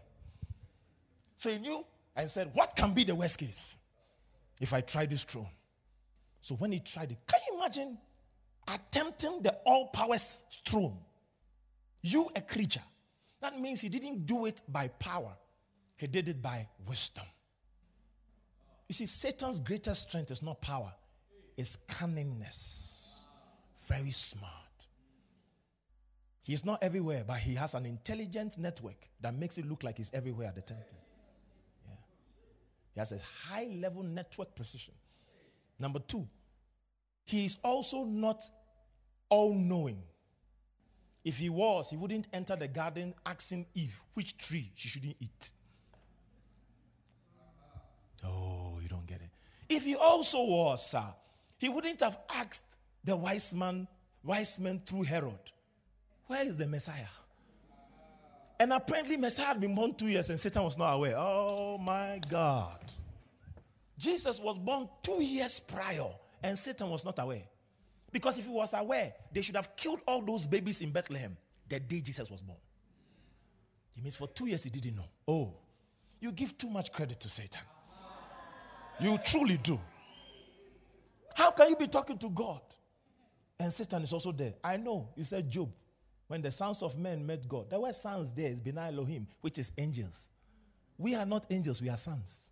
So 1.35 1.49
he 1.49 1.57
knew 1.57 1.85
and 2.15 2.29
said, 2.29 2.51
What 2.53 2.77
can 2.77 2.93
be 2.93 3.03
the 3.03 3.15
worst 3.15 3.39
case 3.39 3.75
if 4.61 4.71
I 4.71 4.79
try 4.79 5.05
this 5.05 5.25
throne? 5.25 5.47
So 6.41 6.55
when 6.55 6.71
he 6.71 6.79
tried 6.79 7.11
it, 7.11 7.17
can 7.27 7.39
you 7.47 7.57
imagine 7.57 7.97
attempting 8.67 9.41
the 9.41 9.57
all 9.65 9.87
powers 9.87 10.43
throne? 10.67 10.97
You, 12.01 12.29
a 12.35 12.41
creature. 12.41 12.83
That 13.41 13.59
means 13.59 13.81
he 13.81 13.89
didn't 13.89 14.25
do 14.25 14.45
it 14.45 14.61
by 14.67 14.87
power, 14.87 15.35
he 15.97 16.07
did 16.07 16.29
it 16.29 16.41
by 16.41 16.67
wisdom. 16.87 17.25
You 18.87 18.93
see, 18.93 19.05
Satan's 19.05 19.59
greatest 19.59 20.09
strength 20.09 20.31
is 20.31 20.41
not 20.41 20.61
power, 20.61 20.93
it's 21.57 21.77
cunningness. 21.87 23.25
Very 23.87 24.11
smart. 24.11 24.53
He's 26.41 26.65
not 26.65 26.81
everywhere, 26.81 27.23
but 27.27 27.37
he 27.37 27.53
has 27.55 27.75
an 27.75 27.85
intelligent 27.85 28.57
network 28.57 29.07
that 29.21 29.35
makes 29.35 29.57
it 29.57 29.67
look 29.67 29.83
like 29.83 29.97
he's 29.97 30.11
everywhere 30.13 30.47
at 30.47 30.55
the 30.55 30.61
time. 30.63 30.77
Yeah. 31.87 31.95
He 32.95 32.99
has 32.99 33.11
a 33.11 33.19
high 33.47 33.67
level 33.79 34.01
network 34.01 34.55
precision. 34.55 34.95
Number 35.79 35.99
two, 35.99 36.27
he 37.25 37.45
is 37.45 37.57
also 37.63 38.03
not 38.03 38.43
all 39.29 39.53
knowing. 39.53 40.03
If 41.23 41.37
he 41.37 41.49
was, 41.49 41.89
he 41.89 41.97
wouldn't 41.97 42.27
enter 42.33 42.55
the 42.55 42.67
garden 42.67 43.13
asking 43.25 43.67
Eve 43.75 44.01
which 44.13 44.37
tree 44.37 44.71
she 44.75 44.89
shouldn't 44.89 45.15
eat. 45.19 45.51
Oh, 48.25 48.79
you 48.81 48.87
don't 48.87 49.05
get 49.05 49.21
it. 49.21 49.29
If 49.69 49.83
he 49.85 49.95
also 49.95 50.43
was, 50.43 50.89
sir, 50.89 51.03
he 51.57 51.69
wouldn't 51.69 52.01
have 52.01 52.17
asked 52.35 52.77
the 53.03 53.15
wise 53.15 53.53
man, 53.53 53.87
wise 54.23 54.59
men 54.59 54.81
through 54.85 55.03
Herod, 55.03 55.51
where 56.27 56.43
is 56.43 56.57
the 56.57 56.67
Messiah? 56.67 57.05
And 58.59 58.73
apparently, 58.73 59.15
Messiah 59.15 59.47
had 59.47 59.61
been 59.61 59.73
born 59.73 59.93
two 59.93 60.07
years 60.07 60.29
and 60.29 60.39
Satan 60.39 60.63
was 60.63 60.77
not 60.77 60.93
aware. 60.93 61.15
Oh 61.15 61.77
my 61.77 62.19
God. 62.29 62.91
Jesus 63.99 64.39
was 64.39 64.57
born 64.57 64.87
two 65.03 65.21
years 65.21 65.59
prior 65.59 66.07
and 66.41 66.57
Satan 66.57 66.89
was 66.89 67.03
not 67.03 67.19
aware. 67.19 67.43
Because 68.11 68.39
if 68.39 68.45
he 68.45 68.51
was 68.51 68.73
aware, 68.73 69.13
they 69.31 69.41
should 69.41 69.57
have 69.57 69.75
killed 69.75 69.99
all 70.07 70.21
those 70.21 70.47
babies 70.47 70.81
in 70.81 70.91
Bethlehem 70.91 71.35
the 71.67 71.79
day 71.79 71.99
Jesus 71.99 72.31
was 72.31 72.41
born. 72.41 72.57
It 73.95 74.01
means 74.01 74.15
for 74.15 74.27
two 74.27 74.47
years 74.47 74.63
he 74.63 74.69
didn't 74.69 74.95
know. 74.95 75.05
Oh, 75.27 75.53
you 76.21 76.31
give 76.31 76.57
too 76.57 76.69
much 76.69 76.91
credit 76.93 77.19
to 77.19 77.29
Satan. 77.29 77.61
You 79.01 79.17
truly 79.23 79.57
do. 79.57 79.77
How 81.35 81.51
can 81.51 81.69
you 81.69 81.75
be 81.75 81.87
talking 81.87 82.17
to 82.17 82.29
God? 82.29 82.61
And 83.59 83.71
Satan 83.71 84.03
is 84.03 84.13
also 84.13 84.31
there. 84.31 84.53
I 84.63 84.77
know. 84.77 85.09
You 85.15 85.25
said 85.25 85.49
Job. 85.49 85.69
When 86.27 86.41
the 86.41 86.51
sons 86.51 86.81
of 86.83 86.97
men 86.97 87.25
met 87.25 87.47
God, 87.47 87.69
there 87.69 87.79
were 87.79 87.91
sons 87.91 88.31
there 88.31 88.49
is 88.51 88.61
Bina 88.61 88.81
Elohim, 88.81 89.27
which 89.41 89.57
is 89.57 89.71
angels. 89.77 90.29
We 90.97 91.15
are 91.15 91.25
not 91.25 91.47
angels, 91.49 91.81
we 91.81 91.89
are 91.89 91.97
sons. 91.97 92.51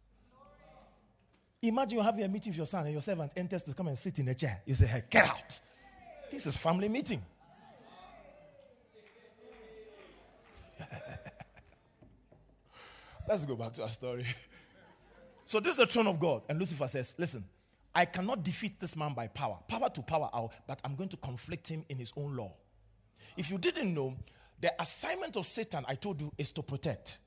Imagine 1.67 1.97
you 1.97 2.03
having 2.03 2.23
a 2.23 2.27
meeting 2.29 2.51
with 2.51 2.57
your 2.57 2.65
son 2.65 2.83
and 2.85 2.93
your 2.93 3.01
servant 3.01 3.33
enters 3.35 3.63
to 3.63 3.73
come 3.73 3.87
and 3.87 3.97
sit 3.97 4.19
in 4.19 4.27
a 4.29 4.35
chair. 4.35 4.61
You 4.65 4.73
say, 4.73 4.87
hey, 4.87 5.03
get 5.09 5.27
out. 5.27 5.59
This 6.31 6.45
is 6.45 6.55
family 6.55 6.87
meeting. 6.87 7.21
Let's 13.27 13.45
go 13.45 13.55
back 13.55 13.73
to 13.73 13.81
our 13.83 13.89
story. 13.89 14.25
So 15.45 15.59
this 15.59 15.71
is 15.73 15.77
the 15.77 15.85
throne 15.87 16.07
of 16.07 16.19
God. 16.19 16.43
And 16.47 16.57
Lucifer 16.57 16.87
says, 16.87 17.15
listen, 17.17 17.43
I 17.93 18.05
cannot 18.05 18.43
defeat 18.43 18.79
this 18.79 18.95
man 18.95 19.13
by 19.13 19.27
power. 19.27 19.59
Power 19.67 19.89
to 19.89 20.01
power 20.01 20.29
out, 20.33 20.51
but 20.67 20.79
I'm 20.85 20.95
going 20.95 21.09
to 21.09 21.17
conflict 21.17 21.69
him 21.69 21.83
in 21.89 21.97
his 21.97 22.13
own 22.15 22.35
law. 22.35 22.53
If 23.35 23.51
you 23.51 23.57
didn't 23.57 23.93
know, 23.93 24.15
the 24.61 24.71
assignment 24.81 25.35
of 25.35 25.45
Satan, 25.45 25.83
I 25.87 25.95
told 25.95 26.21
you, 26.21 26.31
is 26.37 26.51
to 26.51 26.61
protect. 26.63 27.17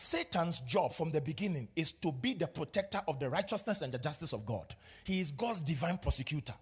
Satan's 0.00 0.60
job 0.60 0.94
from 0.94 1.10
the 1.10 1.20
beginning 1.20 1.68
is 1.76 1.92
to 1.92 2.10
be 2.10 2.32
the 2.32 2.46
protector 2.46 3.00
of 3.06 3.20
the 3.20 3.28
righteousness 3.28 3.82
and 3.82 3.92
the 3.92 3.98
justice 3.98 4.32
of 4.32 4.46
God. 4.46 4.74
He 5.04 5.20
is 5.20 5.30
God's 5.30 5.60
divine 5.60 5.98
prosecutor. 5.98 6.54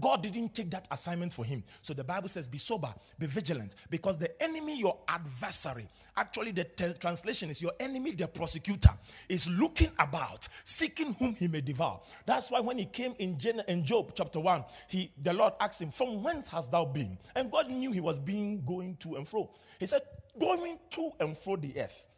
God 0.00 0.22
didn't 0.22 0.54
take 0.54 0.70
that 0.70 0.86
assignment 0.92 1.32
for 1.32 1.44
him. 1.44 1.64
So 1.82 1.92
the 1.92 2.04
Bible 2.04 2.28
says, 2.28 2.46
Be 2.46 2.58
sober, 2.58 2.92
be 3.18 3.26
vigilant, 3.26 3.74
because 3.90 4.16
the 4.16 4.40
enemy, 4.42 4.78
your 4.78 4.98
adversary, 5.08 5.88
actually, 6.16 6.52
the 6.52 6.64
t- 6.64 6.92
translation 7.00 7.50
is 7.50 7.60
your 7.60 7.72
enemy, 7.80 8.12
the 8.12 8.28
prosecutor, 8.28 8.90
is 9.28 9.48
looking 9.48 9.90
about, 9.98 10.46
seeking 10.64 11.14
whom 11.14 11.34
he 11.34 11.48
may 11.48 11.60
devour. 11.60 12.00
That's 12.26 12.50
why 12.50 12.60
when 12.60 12.78
he 12.78 12.86
came 12.86 13.14
in, 13.18 13.38
Jen- 13.38 13.62
in 13.66 13.84
Job 13.84 14.12
chapter 14.14 14.38
1, 14.38 14.64
he, 14.88 15.10
the 15.20 15.32
Lord 15.32 15.54
asked 15.60 15.82
him, 15.82 15.90
From 15.90 16.22
whence 16.22 16.48
hast 16.48 16.70
thou 16.70 16.84
been? 16.84 17.18
And 17.34 17.50
God 17.50 17.68
knew 17.70 17.90
he 17.90 18.00
was 18.00 18.20
being 18.20 18.64
going 18.64 18.96
to 18.98 19.16
and 19.16 19.26
fro. 19.26 19.50
He 19.80 19.86
said, 19.86 20.02
Going 20.38 20.78
to 20.90 21.10
and 21.20 21.36
fro 21.36 21.56
the 21.56 21.72
earth. 21.80 22.08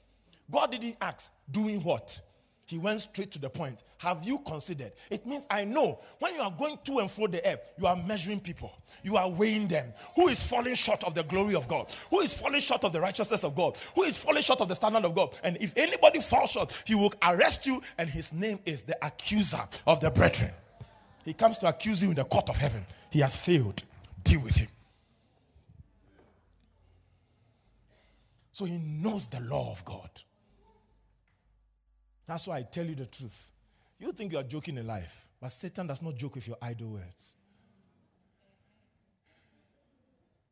God 0.51 0.71
didn't 0.71 0.97
ask, 1.01 1.33
doing 1.51 1.83
what? 1.83 2.21
He 2.67 2.79
went 2.79 3.01
straight 3.01 3.31
to 3.31 3.39
the 3.39 3.49
point. 3.49 3.85
Have 3.99 4.25
you 4.25 4.41
considered? 4.41 4.91
It 5.09 5.25
means 5.25 5.47
I 5.49 5.65
know 5.65 6.01
when 6.19 6.35
you 6.35 6.41
are 6.41 6.51
going 6.51 6.79
to 6.85 6.99
and 6.99 7.09
fro 7.09 7.29
the 7.29 7.47
earth, 7.49 7.61
you 7.79 7.87
are 7.87 7.95
measuring 7.95 8.41
people, 8.41 8.73
you 9.05 9.17
are 9.17 9.31
weighing 9.31 9.69
them. 9.69 9.93
Who 10.17 10.27
is 10.27 10.43
falling 10.43 10.75
short 10.75 11.05
of 11.05 11.15
the 11.15 11.23
glory 11.23 11.55
of 11.55 11.69
God? 11.69 11.95
Who 12.11 12.21
is 12.21 12.39
falling 12.39 12.61
short 12.61 12.83
of 12.85 12.93
the 12.93 13.01
righteousness 13.01 13.45
of 13.45 13.55
God? 13.55 13.81
Who 13.95 14.03
is 14.03 14.19
falling 14.19 14.43
short 14.43 14.61
of 14.61 14.69
the 14.69 14.75
standard 14.75 15.05
of 15.05 15.15
God? 15.15 15.37
And 15.45 15.57
if 15.61 15.75
anybody 15.77 16.21
falls 16.21 16.51
short, 16.51 16.83
he 16.85 16.97
will 16.97 17.15
arrest 17.23 17.67
you, 17.67 17.81
and 17.99 18.11
his 18.11 18.33
name 18.33 18.59
is 18.67 18.83
the 18.83 18.97
accuser 19.05 19.63
of 19.87 20.01
the 20.01 20.11
brethren. 20.11 20.51
He 21.25 21.35
comes 21.35 21.59
to 21.59 21.69
accuse 21.69 22.03
you 22.03 22.11
in 22.11 22.17
the 22.17 22.25
court 22.25 22.49
of 22.51 22.57
heaven. 22.57 22.85
He 23.11 23.21
has 23.21 23.37
failed. 23.37 23.81
Deal 24.25 24.41
with 24.41 24.57
him. 24.57 24.69
So 28.51 28.65
he 28.65 28.79
knows 28.79 29.29
the 29.29 29.41
law 29.41 29.71
of 29.71 29.85
God. 29.85 30.11
That's 32.27 32.49
why 32.49 32.59
I 32.59 32.63
tell 32.63 32.85
you 32.85 32.95
the 32.95 33.07
truth. 33.07 33.49
You 33.99 34.13
think 34.13 34.33
you 34.33 34.39
are 34.39 34.43
joking 34.43 34.77
in 34.77 34.87
life, 34.87 35.27
but 35.41 35.51
Satan 35.53 35.87
does 35.87 36.03
not 36.03 36.17
joke 36.17 36.35
with 36.35 36.49
your 36.49 36.57
idle 36.61 36.89
words. 36.89 37.35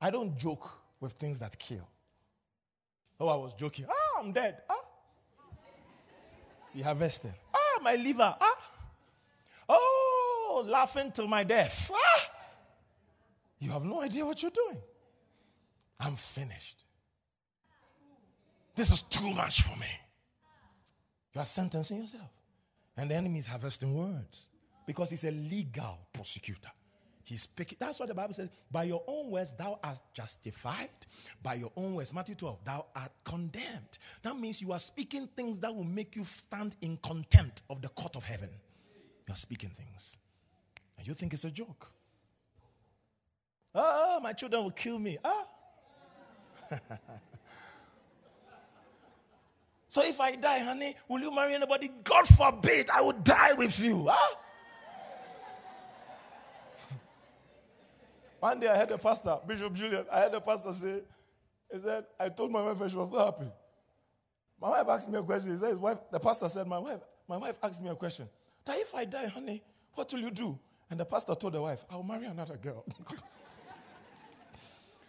I 0.00 0.10
don't 0.10 0.36
joke 0.38 0.70
with 1.00 1.12
things 1.12 1.38
that 1.38 1.58
kill. 1.58 1.86
Oh, 3.18 3.28
I 3.28 3.36
was 3.36 3.54
joking. 3.54 3.86
Ah, 3.88 4.20
I'm 4.20 4.32
dead. 4.32 4.62
Ah. 4.68 4.74
You 6.74 6.84
harvested. 6.84 7.32
Ah, 7.54 7.80
my 7.82 7.96
liver. 7.96 8.34
Ah. 8.40 8.70
Oh, 9.68 10.64
laughing 10.66 11.10
till 11.12 11.26
my 11.26 11.44
death. 11.44 11.90
Ah. 11.94 12.30
You 13.58 13.70
have 13.70 13.84
no 13.84 14.02
idea 14.02 14.26
what 14.26 14.42
you're 14.42 14.50
doing. 14.50 14.78
I'm 16.00 16.16
finished. 16.16 16.84
This 18.74 18.92
is 18.92 19.02
too 19.02 19.30
much 19.30 19.62
for 19.62 19.78
me. 19.78 19.86
You 21.34 21.40
are 21.40 21.44
sentencing 21.44 22.00
yourself. 22.00 22.30
And 22.96 23.10
the 23.10 23.14
enemy 23.16 23.40
is 23.40 23.46
harvesting 23.46 23.92
words 23.94 24.48
because 24.86 25.10
he's 25.10 25.24
a 25.24 25.32
legal 25.32 25.98
prosecutor. 26.12 26.70
He's 27.24 27.42
speaking. 27.42 27.78
That's 27.80 27.98
what 27.98 28.08
the 28.08 28.14
Bible 28.14 28.34
says. 28.34 28.50
By 28.70 28.84
your 28.84 29.02
own 29.06 29.30
words, 29.30 29.54
thou 29.54 29.80
art 29.82 29.98
justified. 30.12 30.90
By 31.42 31.54
your 31.54 31.72
own 31.74 31.94
words, 31.94 32.12
Matthew 32.14 32.34
12, 32.34 32.64
thou 32.64 32.84
art 32.94 33.10
condemned. 33.24 33.98
That 34.22 34.36
means 34.36 34.60
you 34.60 34.72
are 34.72 34.78
speaking 34.78 35.26
things 35.34 35.58
that 35.60 35.74
will 35.74 35.84
make 35.84 36.14
you 36.16 36.24
stand 36.24 36.76
in 36.82 36.98
contempt 36.98 37.62
of 37.70 37.80
the 37.80 37.88
court 37.88 38.16
of 38.16 38.26
heaven. 38.26 38.50
You 39.26 39.32
are 39.32 39.36
speaking 39.36 39.70
things. 39.70 40.18
And 40.98 41.06
you 41.06 41.14
think 41.14 41.32
it's 41.32 41.44
a 41.44 41.50
joke. 41.50 41.90
Oh, 43.74 44.20
my 44.22 44.34
children 44.34 44.62
will 44.62 44.70
kill 44.70 44.98
me. 44.98 45.16
Ah. 45.24 45.46
So 49.94 50.02
if 50.02 50.20
I 50.20 50.34
die, 50.34 50.58
honey, 50.58 50.96
will 51.06 51.20
you 51.20 51.32
marry 51.32 51.54
anybody? 51.54 51.88
God 52.02 52.26
forbid, 52.26 52.90
I 52.90 53.00
would 53.00 53.22
die 53.22 53.52
with 53.56 53.78
you. 53.78 54.08
Huh? 54.10 54.34
One 58.40 58.58
day 58.58 58.66
I 58.66 58.76
heard 58.76 58.90
a 58.90 58.98
pastor, 58.98 59.38
Bishop 59.46 59.72
Julian, 59.72 60.04
I 60.12 60.22
heard 60.22 60.34
a 60.34 60.40
pastor 60.40 60.72
say, 60.72 61.00
he 61.72 61.78
said, 61.78 62.06
I 62.18 62.28
told 62.28 62.50
my 62.50 62.60
wife 62.60 62.90
she 62.90 62.96
was 62.96 63.12
not 63.12 63.36
happy. 63.36 63.48
My 64.60 64.70
wife 64.70 64.88
asked 64.88 65.12
me 65.12 65.16
a 65.16 65.22
question. 65.22 65.52
He 65.52 65.58
said, 65.58 65.68
his 65.68 65.78
wife, 65.78 65.98
the 66.10 66.18
pastor 66.18 66.48
said, 66.48 66.66
my 66.66 66.80
wife, 66.80 66.98
my 67.28 67.36
wife 67.36 67.56
asked 67.62 67.80
me 67.80 67.88
a 67.88 67.94
question. 67.94 68.28
That 68.64 68.76
if 68.78 68.92
I 68.96 69.04
die, 69.04 69.28
honey, 69.28 69.62
what 69.94 70.12
will 70.12 70.22
you 70.22 70.32
do? 70.32 70.58
And 70.90 70.98
the 70.98 71.04
pastor 71.04 71.36
told 71.36 71.52
the 71.52 71.62
wife, 71.62 71.84
I'll 71.88 72.02
marry 72.02 72.26
another 72.26 72.56
girl. 72.56 72.84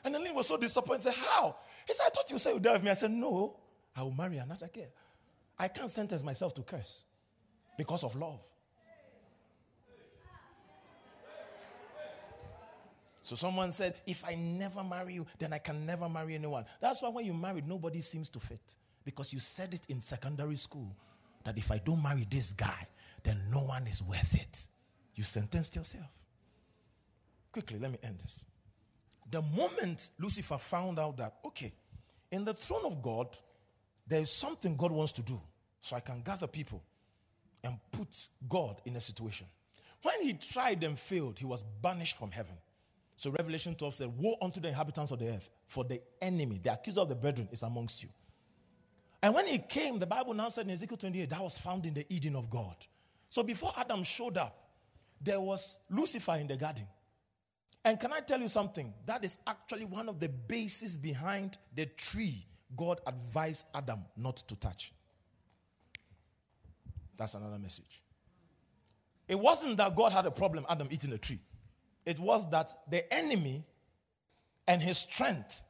and 0.06 0.14
the 0.14 0.20
lady 0.20 0.36
was 0.36 0.48
so 0.48 0.58
disappointed. 0.58 1.06
He 1.06 1.12
Said, 1.12 1.24
How? 1.28 1.56
He 1.88 1.94
said, 1.96 2.04
I 2.06 2.10
thought 2.10 2.30
you 2.30 2.38
said 2.38 2.50
you 2.50 2.56
would 2.58 2.64
die 2.64 2.74
with 2.74 2.84
me. 2.84 2.92
I 2.92 2.94
said, 2.94 3.10
No, 3.10 3.56
I 3.96 4.04
will 4.04 4.12
marry 4.12 4.38
another 4.38 4.70
girl. 4.74 4.92
I 5.58 5.68
can't 5.70 5.90
sentence 5.90 6.24
myself 6.24 6.54
to 6.56 6.62
curse 6.62 7.04
because 7.78 8.04
of 8.04 8.16
love. 8.16 8.40
So 13.26 13.36
someone 13.36 13.72
said, 13.72 13.96
If 14.06 14.24
I 14.24 14.36
never 14.36 14.84
marry 14.84 15.16
you, 15.16 15.26
then 15.40 15.52
I 15.52 15.58
can 15.58 15.86
never 15.86 16.08
marry 16.08 16.36
anyone. 16.36 16.66
That's 16.80 17.02
why 17.02 17.10
when 17.10 17.26
you 17.26 17.34
marry, 17.34 17.64
nobody 17.66 18.00
seems 18.00 18.30
to 18.30 18.40
fit. 18.40 18.76
Because 19.04 19.34
you 19.34 19.40
said 19.40 19.74
it 19.74 19.88
in 19.90 20.00
secondary 20.00 20.58
school 20.58 20.96
that 21.44 21.58
if 21.58 21.72
I 21.72 21.80
don't 21.84 22.04
marry 22.04 22.28
this 22.30 22.54
guy, 22.54 22.88
then 23.24 23.42
no 23.52 23.60
one 23.62 23.88
is 23.88 24.04
worth 24.04 24.36
it. 24.36 24.68
You 25.16 25.24
sentenced 25.24 25.76
yourself. 25.76 26.12
Quickly, 27.52 27.80
let 27.80 27.92
me 27.92 27.98
end 28.04 28.20
this. 28.20 28.46
The 29.32 29.42
moment 29.42 30.10
Lucifer 30.20 30.58
found 30.58 31.00
out 31.00 31.18
that, 31.18 31.36
okay, 31.46 31.74
in 32.32 32.46
the 32.46 32.54
throne 32.54 32.86
of 32.86 33.02
God, 33.02 33.36
there 34.08 34.22
is 34.22 34.30
something 34.30 34.76
God 34.76 34.92
wants 34.92 35.12
to 35.14 35.22
do, 35.22 35.40
so 35.80 35.96
I 35.96 36.00
can 36.00 36.22
gather 36.22 36.48
people 36.48 36.84
and 37.64 37.78
put 37.92 38.28
God 38.48 38.80
in 38.86 38.96
a 38.96 39.02
situation. 39.02 39.48
When 40.04 40.22
he 40.22 40.34
tried 40.34 40.84
and 40.84 40.98
failed, 40.98 41.40
he 41.40 41.46
was 41.46 41.64
banished 41.64 42.18
from 42.18 42.32
heaven. 42.32 42.56
So 43.18 43.32
Revelation 43.32 43.76
12 43.76 43.96
said, 43.96 44.14
Woe 44.18 44.36
unto 44.42 44.60
the 44.60 44.68
inhabitants 44.68 45.12
of 45.12 45.20
the 45.20 45.30
earth, 45.30 45.50
for 45.68 45.84
the 45.84 46.02
enemy, 46.22 46.60
the 46.62 46.74
accuser 46.74 47.02
of 47.02 47.10
the 47.10 47.16
brethren, 47.16 47.48
is 47.52 47.64
amongst 47.64 48.04
you. 48.04 48.10
And 49.24 49.34
when 49.34 49.48
he 49.48 49.58
came, 49.58 49.98
the 49.98 50.06
Bible 50.06 50.36
now 50.36 50.50
said 50.50 50.66
in 50.66 50.72
Ezekiel 50.72 50.98
28, 50.98 51.30
that 51.30 51.42
was 51.42 51.58
found 51.58 51.86
in 51.88 51.96
the 51.96 52.06
Eden 52.14 52.36
of 52.36 52.50
God. 52.50 52.76
So 53.30 53.42
before 53.42 53.74
Adam 53.76 54.04
showed 54.04 54.38
up, 54.38 54.56
there 55.20 55.42
was 55.42 55.80
Lucifer 55.90 56.36
in 56.36 56.48
the 56.48 56.58
garden. 56.58 56.86
And 57.84 58.00
can 58.00 58.14
I 58.14 58.20
tell 58.20 58.40
you 58.40 58.48
something? 58.48 58.94
That 59.06 59.24
is 59.24 59.38
actually 59.48 59.86
one 59.86 60.10
of 60.10 60.20
the 60.20 60.30
bases 60.30 60.98
behind 60.98 61.58
the 61.74 61.86
tree 61.86 62.46
God 62.76 63.00
advised 63.08 63.66
Adam 63.74 64.00
not 64.18 64.38
to 64.38 64.56
touch. 64.56 64.94
That's 67.18 67.34
another 67.34 67.58
message. 67.60 68.02
It 69.28 69.40
wasn't 69.40 69.78
that 69.78 69.96
God 69.96 70.12
had 70.12 70.26
a 70.26 70.32
problem, 70.32 70.66
Adam 70.70 70.88
eating 70.92 71.14
a 71.14 71.18
tree. 71.18 71.40
It 72.06 72.20
was 72.20 72.50
that 72.52 72.72
the 72.90 73.12
enemy 73.14 73.64
and 74.68 74.82
his 74.82 75.00
strength 75.00 75.66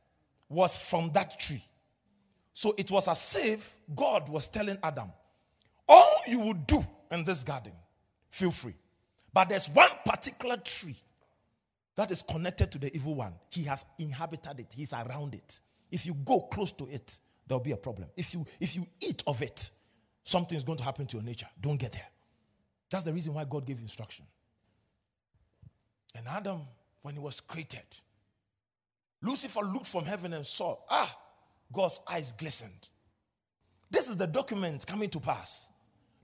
was 0.49 0.77
from 0.77 1.11
that 1.13 1.39
tree. 1.39 1.63
So 2.53 2.73
it 2.77 2.89
was 2.91 3.07
as 3.07 3.37
if 3.39 3.75
God 3.95 4.29
was 4.29 4.47
telling 4.47 4.77
Adam, 4.83 5.11
All 5.87 6.15
you 6.27 6.39
will 6.39 6.53
do 6.53 6.85
in 7.11 7.23
this 7.23 7.43
garden, 7.43 7.73
feel 8.29 8.51
free. 8.51 8.73
But 9.33 9.49
there's 9.49 9.67
one 9.69 9.89
particular 10.05 10.57
tree 10.57 10.95
that 11.95 12.11
is 12.11 12.21
connected 12.21 12.71
to 12.71 12.77
the 12.77 12.93
evil 12.95 13.15
one. 13.15 13.33
He 13.49 13.63
has 13.63 13.85
inhabited 13.99 14.59
it, 14.59 14.73
he's 14.75 14.93
around 14.93 15.35
it. 15.35 15.59
If 15.95 16.05
you 16.05 16.13
go 16.13 16.41
close 16.41 16.73
to 16.73 16.89
it, 16.89 17.19
there'll 17.47 17.63
be 17.63 17.71
a 17.71 17.77
problem. 17.77 18.09
If 18.17 18.33
you 18.33 18.45
if 18.59 18.75
you 18.75 18.85
eat 18.99 19.23
of 19.25 19.41
it, 19.41 19.71
something 20.25 20.57
is 20.57 20.65
going 20.65 20.77
to 20.77 20.83
happen 20.83 21.05
to 21.05 21.15
your 21.15 21.23
nature. 21.23 21.47
Don't 21.61 21.77
get 21.77 21.93
there. 21.93 22.09
That's 22.89 23.05
the 23.05 23.13
reason 23.13 23.33
why 23.33 23.45
God 23.45 23.65
gave 23.65 23.79
instruction. 23.79 24.25
And 26.13 26.27
Adam, 26.27 26.63
when 27.01 27.13
he 27.13 27.21
was 27.21 27.39
created, 27.39 27.85
Lucifer 29.21 29.61
looked 29.61 29.87
from 29.87 30.03
heaven 30.03 30.33
and 30.33 30.45
saw, 30.45 30.75
ah, 30.89 31.17
God's 31.71 32.01
eyes 32.11 32.33
glistened. 32.33 32.89
This 33.89 34.09
is 34.09 34.17
the 34.17 34.27
document 34.27 34.85
coming 34.85 35.09
to 35.11 35.21
pass. 35.21 35.71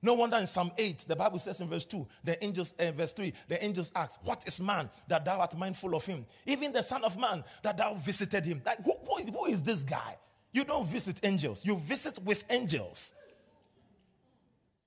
No 0.03 0.15
wonder 0.15 0.37
in 0.37 0.47
Psalm 0.47 0.71
8, 0.77 1.05
the 1.07 1.15
Bible 1.15 1.37
says 1.37 1.61
in 1.61 1.67
verse 1.67 1.85
2, 1.85 2.07
the 2.23 2.43
angels, 2.43 2.73
uh, 2.79 2.91
verse 2.91 3.13
3, 3.13 3.31
the 3.47 3.63
angels 3.63 3.91
ask, 3.95 4.19
What 4.23 4.43
is 4.47 4.61
man 4.61 4.89
that 5.07 5.23
thou 5.23 5.39
art 5.39 5.55
mindful 5.55 5.95
of 5.95 6.05
him? 6.05 6.25
Even 6.47 6.71
the 6.71 6.81
Son 6.81 7.03
of 7.03 7.19
Man 7.19 7.43
that 7.61 7.77
thou 7.77 7.93
visited 7.93 8.45
him. 8.45 8.61
Like, 8.65 8.83
who, 8.83 8.93
who, 9.05 9.17
is, 9.19 9.29
who 9.29 9.45
is 9.45 9.61
this 9.61 9.83
guy? 9.83 10.17
You 10.51 10.65
don't 10.65 10.87
visit 10.87 11.23
angels, 11.23 11.63
you 11.65 11.77
visit 11.77 12.19
with 12.23 12.43
angels. 12.49 13.13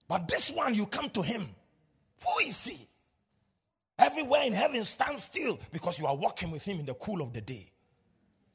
But 0.08 0.26
this 0.28 0.50
one, 0.50 0.74
you 0.74 0.86
come 0.86 1.08
to 1.10 1.22
him. 1.22 1.46
Who 2.22 2.46
is 2.46 2.66
he? 2.66 2.88
Everywhere 3.98 4.42
in 4.44 4.52
heaven 4.52 4.84
stands 4.84 5.22
still 5.22 5.60
because 5.72 6.00
you 6.00 6.06
are 6.06 6.16
walking 6.16 6.50
with 6.50 6.64
him 6.64 6.80
in 6.80 6.86
the 6.86 6.94
cool 6.94 7.22
of 7.22 7.32
the 7.32 7.40
day. 7.40 7.70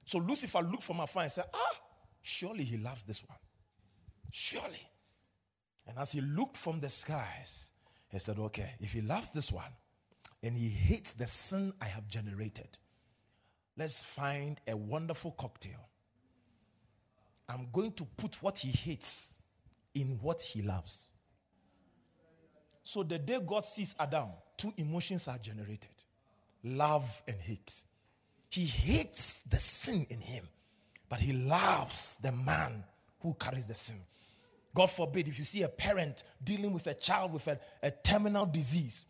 So 0.05 0.20
Lucifer 0.20 0.60
looked 0.62 0.84
from 0.84 0.99
afar 0.99 1.24
and 1.24 1.32
said, 1.32 1.45
Ah, 1.53 1.80
surely 2.22 2.66
he 2.66 2.78
loves 2.78 3.03
this 3.03 3.24
one. 3.26 3.38
Surely. 4.30 4.89
And 5.89 5.97
as 5.97 6.11
he 6.11 6.21
looked 6.21 6.55
from 6.55 6.79
the 6.79 6.89
skies, 6.89 7.71
he 8.09 8.19
said, 8.19 8.37
Okay, 8.37 8.75
if 8.79 8.93
he 8.93 9.01
loves 9.01 9.31
this 9.31 9.51
one 9.51 9.71
and 10.43 10.55
he 10.55 10.69
hates 10.69 11.13
the 11.13 11.25
sin 11.25 11.73
I 11.81 11.85
have 11.85 12.07
generated, 12.07 12.69
let's 13.75 14.03
find 14.03 14.61
a 14.67 14.77
wonderful 14.77 15.31
cocktail. 15.31 15.89
I'm 17.49 17.67
going 17.73 17.93
to 17.93 18.05
put 18.05 18.35
what 18.43 18.59
he 18.59 18.69
hates 18.69 19.39
in 19.95 20.19
what 20.21 20.43
he 20.43 20.61
loves. 20.61 21.07
So 22.83 23.01
the 23.01 23.17
day 23.17 23.39
God 23.45 23.65
sees 23.65 23.95
Adam, 23.99 24.29
two 24.57 24.71
emotions 24.77 25.27
are 25.27 25.39
generated 25.39 25.89
love 26.63 27.23
and 27.27 27.39
hate. 27.39 27.83
He 28.49 28.65
hates 28.65 29.41
the 29.43 29.55
sin 29.55 30.05
in 30.09 30.19
him, 30.19 30.43
but 31.09 31.19
he 31.21 31.33
loves 31.33 32.17
the 32.17 32.33
man 32.33 32.83
who 33.21 33.33
carries 33.35 33.65
the 33.67 33.75
sin. 33.75 33.95
God 34.74 34.91
forbid, 34.91 35.28
if 35.28 35.39
you 35.39 35.45
see 35.45 35.63
a 35.63 35.70
parent 35.70 36.24
dealing 36.43 36.74
with 36.74 36.88
a 36.88 36.93
child 36.93 37.34
with 37.34 37.47
a, 37.47 37.59
a 37.82 37.91
terminal 37.91 38.45
disease, 38.45 39.07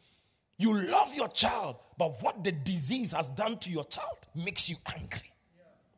you 0.57 0.74
love 0.74 1.14
your 1.16 1.30
child, 1.30 1.78
but 1.97 2.22
what 2.22 2.43
the 2.43 2.51
disease 2.51 3.14
has 3.14 3.30
done 3.30 3.57
to 3.60 3.72
your 3.72 3.86
child 3.86 4.18
makes 4.36 4.70
you 4.70 4.76
angry. 4.95 5.32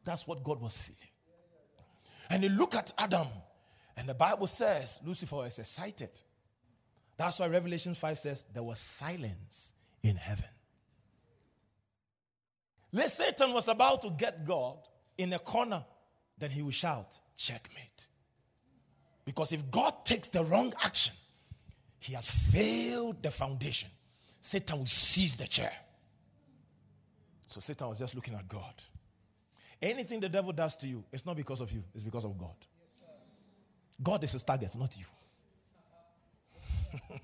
That's 0.03 0.27
what 0.27 0.43
God 0.43 0.61
was 0.61 0.77
feeling. 0.77 0.97
And 2.29 2.43
you 2.43 2.49
look 2.49 2.75
at 2.75 2.93
Adam, 2.97 3.27
and 3.97 4.07
the 4.07 4.13
Bible 4.13 4.47
says 4.47 4.99
Lucifer 5.05 5.37
was 5.37 5.59
excited. 5.59 6.09
That's 7.17 7.39
why 7.39 7.47
Revelation 7.47 7.93
5 7.93 8.17
says 8.17 8.45
there 8.53 8.63
was 8.63 8.79
silence 8.79 9.73
in 10.01 10.15
heaven. 10.15 10.45
Let 12.93 13.11
Satan 13.11 13.53
was 13.53 13.67
about 13.67 14.01
to 14.03 14.09
get 14.09 14.45
God 14.45 14.77
in 15.17 15.33
a 15.33 15.39
corner, 15.39 15.83
then 16.37 16.51
he 16.51 16.61
will 16.61 16.71
shout, 16.71 17.19
checkmate. 17.37 18.07
Because 19.25 19.51
if 19.51 19.69
God 19.69 20.05
takes 20.05 20.29
the 20.29 20.43
wrong 20.45 20.73
action, 20.83 21.13
he 21.99 22.13
has 22.13 22.31
failed 22.31 23.21
the 23.21 23.31
foundation. 23.31 23.89
Satan 24.39 24.79
will 24.79 24.85
seize 24.85 25.35
the 25.35 25.47
chair. 25.47 25.71
So 27.47 27.59
Satan 27.59 27.89
was 27.89 27.99
just 27.99 28.15
looking 28.15 28.33
at 28.33 28.47
God. 28.47 28.73
Anything 29.81 30.19
the 30.19 30.29
devil 30.29 30.51
does 30.51 30.75
to 30.77 30.87
you, 30.87 31.03
it's 31.11 31.25
not 31.25 31.35
because 31.35 31.61
of 31.61 31.71
you, 31.71 31.83
it's 31.93 32.03
because 32.03 32.25
of 32.25 32.37
God. 32.37 32.55
God 34.01 34.23
is 34.23 34.31
his 34.31 34.43
target, 34.43 34.75
not 34.77 34.95
you. 34.97 35.05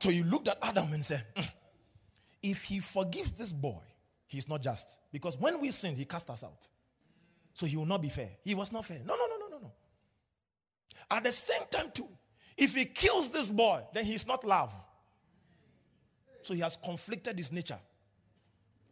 so 0.00 0.10
you 0.10 0.24
looked 0.24 0.48
at 0.48 0.58
Adam 0.62 0.92
and 0.92 1.04
said, 1.04 1.24
mm, 1.34 1.48
if 2.42 2.62
he 2.64 2.80
forgives 2.80 3.32
this 3.32 3.52
boy, 3.52 3.82
he's 4.26 4.48
not 4.48 4.62
just. 4.62 5.00
Because 5.12 5.38
when 5.38 5.60
we 5.60 5.70
sinned, 5.70 5.96
he 5.96 6.04
cast 6.04 6.30
us 6.30 6.44
out. 6.44 6.68
So 7.54 7.66
he 7.66 7.76
will 7.76 7.86
not 7.86 8.02
be 8.02 8.08
fair. 8.08 8.30
He 8.42 8.54
was 8.54 8.72
not 8.72 8.84
fair. 8.84 8.98
No, 9.04 9.14
no, 9.14 9.26
no, 9.26 9.33
no, 9.33 9.33
no, 9.33 9.33
no. 9.33 9.33
At 11.10 11.24
the 11.24 11.32
same 11.32 11.62
time, 11.70 11.90
too, 11.92 12.08
if 12.56 12.74
he 12.74 12.84
kills 12.84 13.30
this 13.30 13.50
boy, 13.50 13.82
then 13.92 14.04
he's 14.04 14.26
not 14.26 14.44
love. 14.44 14.72
So 16.42 16.54
he 16.54 16.60
has 16.60 16.76
conflicted 16.76 17.38
his 17.38 17.50
nature. 17.50 17.78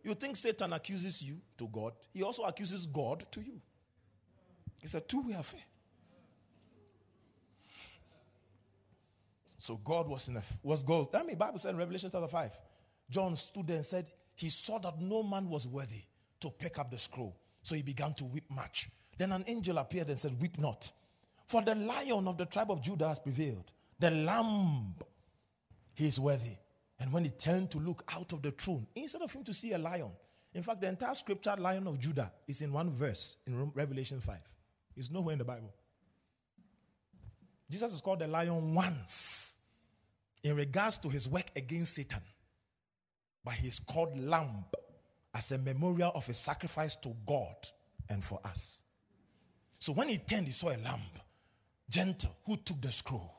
You 0.03 0.15
think 0.15 0.37
Satan 0.37 0.73
accuses 0.73 1.23
you 1.23 1.39
to 1.59 1.69
God, 1.69 1.93
he 2.13 2.23
also 2.23 2.43
accuses 2.43 2.87
God 2.87 3.25
to 3.31 3.41
you. 3.41 3.61
It's 4.83 4.95
a 4.95 5.01
two-way 5.01 5.35
affair. 5.35 5.61
So 9.59 9.77
God 9.77 10.09
was 10.09 10.27
in 10.27 10.37
a 10.37 10.43
was 10.65 10.83
God. 10.83 11.15
I 11.15 11.23
mean, 11.23 11.37
Bible 11.37 11.59
said 11.59 11.71
in 11.71 11.77
Revelation 11.77 12.11
chapter 12.11 12.27
5, 12.27 12.51
John 13.09 13.37
stood 13.37 13.69
there 13.69 13.77
and 13.77 13.87
said, 13.87 14.07
He 14.35 14.51
saw 14.51 14.79
that 14.79 15.01
no 15.01 15.23
man 15.23 15.49
was 15.49 15.69
worthy 15.69 16.03
to 16.41 16.51
pick 16.51 16.81
up 16.81 16.91
the 16.91 16.99
scroll. 16.99 17.37
So 17.63 17.77
he 17.77 17.83
began 17.83 18.13
to 18.15 18.25
weep 18.25 18.51
much. 18.51 18.89
Then 19.17 19.31
an 19.31 19.45
angel 19.47 19.79
appeared 19.79 20.09
and 20.09 20.19
said, 20.19 20.41
Weep 20.41 20.59
not. 20.59 20.91
For 21.53 21.61
the 21.61 21.75
lion 21.75 22.27
of 22.29 22.39
the 22.39 22.47
tribe 22.47 22.71
of 22.71 22.81
Judah 22.81 23.09
has 23.09 23.19
prevailed. 23.19 23.71
The 23.99 24.11
lamb, 24.11 24.95
he 25.93 26.07
is 26.07 26.19
worthy. 26.19 26.57
And 26.99 27.13
when 27.13 27.25
he 27.25 27.31
turned 27.31 27.71
to 27.73 27.79
look 27.79 28.11
out 28.17 28.33
of 28.33 28.41
the 28.41 28.53
throne, 28.53 28.87
instead 28.97 29.21
of 29.21 29.31
him 29.31 29.45
to 29.45 29.53
see 29.53 29.73
a 29.75 29.79
lion, 29.79 30.13
in 30.55 30.63
fact, 30.63 30.81
the 30.81 30.89
entire 30.89 31.15
scripture, 31.15 31.55
Lion 31.59 31.87
of 31.87 32.01
Judah, 32.01 32.33
is 32.49 32.63
in 32.63 32.73
one 32.73 32.91
verse 32.91 33.37
in 33.47 33.71
Revelation 33.75 34.19
5. 34.19 34.39
It's 34.97 35.11
nowhere 35.11 35.35
in 35.35 35.41
the 35.41 35.45
Bible. 35.45 35.75
Jesus 37.69 37.93
is 37.93 38.01
called 38.01 38.21
the 38.21 38.29
lion 38.29 38.73
once 38.73 39.59
in 40.43 40.57
regards 40.57 40.97
to 40.99 41.11
his 41.11 41.29
work 41.29 41.51
against 41.55 41.97
Satan, 41.97 42.23
but 43.45 43.53
he's 43.53 43.79
called 43.79 44.19
lamb 44.19 44.65
as 45.35 45.53
a 45.53 45.59
memorial 45.59 46.13
of 46.15 46.27
his 46.27 46.39
sacrifice 46.39 46.95
to 46.95 47.15
God 47.27 47.57
and 48.09 48.25
for 48.25 48.41
us. 48.43 48.81
So 49.79 49.93
when 49.93 50.09
he 50.09 50.17
turned, 50.17 50.47
he 50.47 50.53
saw 50.53 50.69
a 50.69 50.81
lamb, 50.83 51.01
gentle, 51.93 52.35
who 52.47 52.57
took 52.57 52.81
the 52.81 52.91
scroll. 52.91 53.31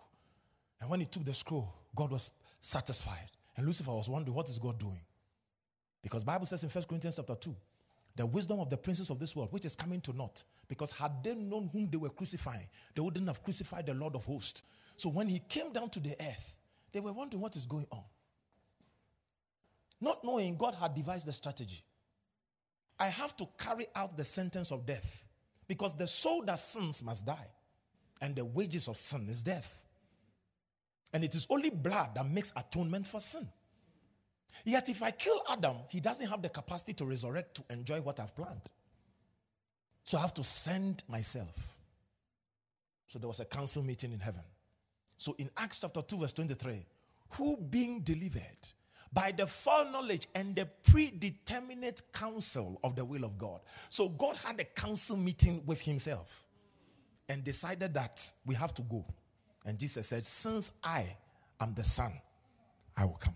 And 0.80 0.90
when 0.90 1.00
he 1.00 1.08
took 1.08 1.26
the 1.26 1.34
scroll, 1.34 1.74
God 1.96 2.12
was 2.12 2.30
satisfied. 2.60 3.30
And 3.58 3.66
Lucifer 3.66 3.92
was 3.92 4.08
wondering, 4.08 4.36
what 4.36 4.48
is 4.50 4.60
God 4.60 4.80
doing? 4.80 5.02
Because 6.04 6.24
Bible 6.24 6.46
says 6.46 6.64
in 6.64 6.70
1 6.70 6.84
Corinthians 6.86 7.16
chapter 7.16 7.36
2 7.36 7.56
the 8.16 8.26
wisdom 8.28 8.60
of 8.60 8.70
the 8.70 8.78
princes 8.78 9.10
of 9.10 9.20
this 9.20 9.36
world, 9.36 9.52
which 9.52 9.66
is 9.66 9.76
coming 9.76 10.00
to 10.02 10.14
naught. 10.14 10.44
Because 10.68 10.92
had 10.92 11.24
they 11.24 11.34
known 11.34 11.68
whom 11.74 11.90
they 11.90 11.98
were 11.98 12.10
crucifying, 12.10 12.68
they 12.94 13.02
wouldn't 13.02 13.28
have 13.28 13.42
crucified 13.42 13.88
the 13.88 13.96
Lord 13.96 14.16
of 14.16 14.26
hosts. 14.26 14.62
So 14.98 15.10
when 15.10 15.28
he 15.28 15.40
came 15.50 15.74
down 15.74 15.90
to 15.90 16.00
the 16.00 16.12
earth, 16.20 16.60
they 16.92 17.00
were 17.00 17.12
wondering 17.12 17.42
what 17.42 17.56
is 17.56 17.66
going 17.66 17.88
on. 17.92 18.04
Not 20.00 20.24
knowing 20.24 20.56
God 20.58 20.76
had 20.76 20.94
devised 20.94 21.28
the 21.28 21.34
strategy. 21.34 21.84
I 23.00 23.08
have 23.08 23.36
to 23.38 23.48
carry 23.58 23.88
out 23.96 24.16
the 24.16 24.26
sentence 24.26 24.72
of 24.72 24.86
death 24.86 25.26
because 25.68 25.96
the 25.96 26.06
soul 26.06 26.44
that 26.46 26.60
sins 26.60 27.04
must 27.04 27.26
die, 27.26 27.48
and 28.24 28.38
the 28.38 28.46
wages 28.46 28.88
of 28.88 28.98
sin 28.98 29.28
is 29.30 29.44
death. 29.44 29.84
And 31.14 31.26
it 31.26 31.36
is 31.36 31.46
only 31.50 31.70
blood 31.70 32.16
that 32.16 32.26
makes 32.26 32.54
atonement 32.56 33.06
for 33.06 33.20
sin. 33.20 33.46
Yet, 34.64 34.88
if 34.88 35.04
I 35.04 35.12
kill 35.12 35.42
Adam, 35.52 35.76
he 35.90 36.00
doesn't 36.00 36.28
have 36.28 36.42
the 36.42 36.48
capacity 36.48 36.94
to 36.94 37.06
resurrect 37.06 37.56
to 37.56 37.64
enjoy 37.70 38.00
what 38.00 38.22
I've 38.22 38.34
planned. 38.34 38.70
So 40.06 40.18
I 40.18 40.22
have 40.22 40.34
to 40.36 40.44
send 40.44 41.04
myself. 41.10 41.78
So 43.08 43.20
there 43.20 43.28
was 43.28 43.42
a 43.42 43.46
council 43.46 43.84
meeting 43.84 44.14
in 44.14 44.22
heaven. 44.22 44.44
So 45.18 45.36
in 45.38 45.50
Acts 45.58 45.80
chapter 45.80 46.02
2, 46.02 46.18
verse 46.20 46.32
23, 46.32 46.86
who 47.32 47.58
being 47.58 48.02
delivered 48.02 48.58
by 49.12 49.34
the 49.36 49.46
foreknowledge 49.46 50.28
and 50.34 50.56
the 50.56 50.68
predeterminate 50.90 52.02
counsel 52.14 52.80
of 52.84 52.96
the 52.96 53.04
will 53.04 53.26
of 53.26 53.38
God. 53.38 53.60
So 53.90 54.08
God 54.08 54.38
had 54.38 54.62
a 54.62 54.64
council 54.64 55.18
meeting 55.18 55.62
with 55.66 55.82
himself 55.82 56.46
and 57.34 57.44
decided 57.44 57.96
that 57.96 58.32
we 58.46 58.54
have 58.54 58.76
to 58.76 58.84
go. 58.84 59.04
And 59.66 59.80
Jesus 59.80 60.08
said, 60.08 60.24
Since 60.24 60.72
I 60.84 61.18
am 61.60 61.74
the 61.74 61.84
Son, 61.84 62.12
I 62.96 63.06
will 63.06 63.18
come. 63.20 63.34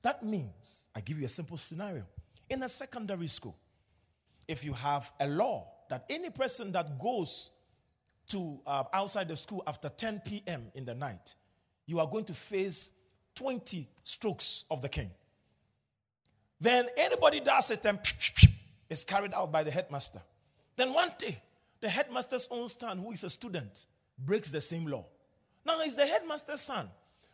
That 0.00 0.24
means, 0.24 0.88
I 0.96 1.02
give 1.02 1.18
you 1.18 1.26
a 1.26 1.28
simple 1.28 1.58
scenario. 1.58 2.06
In 2.48 2.62
a 2.62 2.70
secondary 2.70 3.26
school, 3.26 3.54
if 4.48 4.64
you 4.64 4.72
have 4.72 5.12
a 5.20 5.28
law 5.28 5.68
that 5.90 6.06
any 6.08 6.30
person 6.30 6.72
that 6.72 6.98
goes 6.98 7.50
to 8.28 8.58
uh, 8.66 8.84
outside 8.94 9.28
the 9.28 9.36
school 9.36 9.62
after 9.66 9.90
10 9.90 10.22
p.m. 10.24 10.62
in 10.74 10.86
the 10.86 10.94
night, 10.94 11.34
you 11.84 12.00
are 12.00 12.06
going 12.06 12.24
to 12.24 12.32
face 12.32 12.92
20 13.34 13.86
strokes 14.04 14.64
of 14.70 14.80
the 14.80 14.88
cane. 14.88 15.10
Then 16.58 16.86
anybody 16.96 17.40
does 17.40 17.70
it 17.70 17.84
and 17.84 17.98
is 18.88 19.04
carried 19.04 19.34
out 19.34 19.52
by 19.52 19.64
the 19.64 19.70
headmaster. 19.70 20.22
Then 20.76 20.94
one 20.94 21.10
day, 21.18 21.42
the 21.80 21.88
headmaster's 21.88 22.48
own 22.50 22.68
son, 22.68 22.98
who 22.98 23.12
is 23.12 23.24
a 23.24 23.30
student, 23.30 23.86
breaks 24.18 24.50
the 24.50 24.60
same 24.60 24.86
law. 24.86 25.06
Now, 25.64 25.80
it's 25.80 25.96
the 25.96 26.06
headmaster's 26.06 26.60
son, 26.60 26.88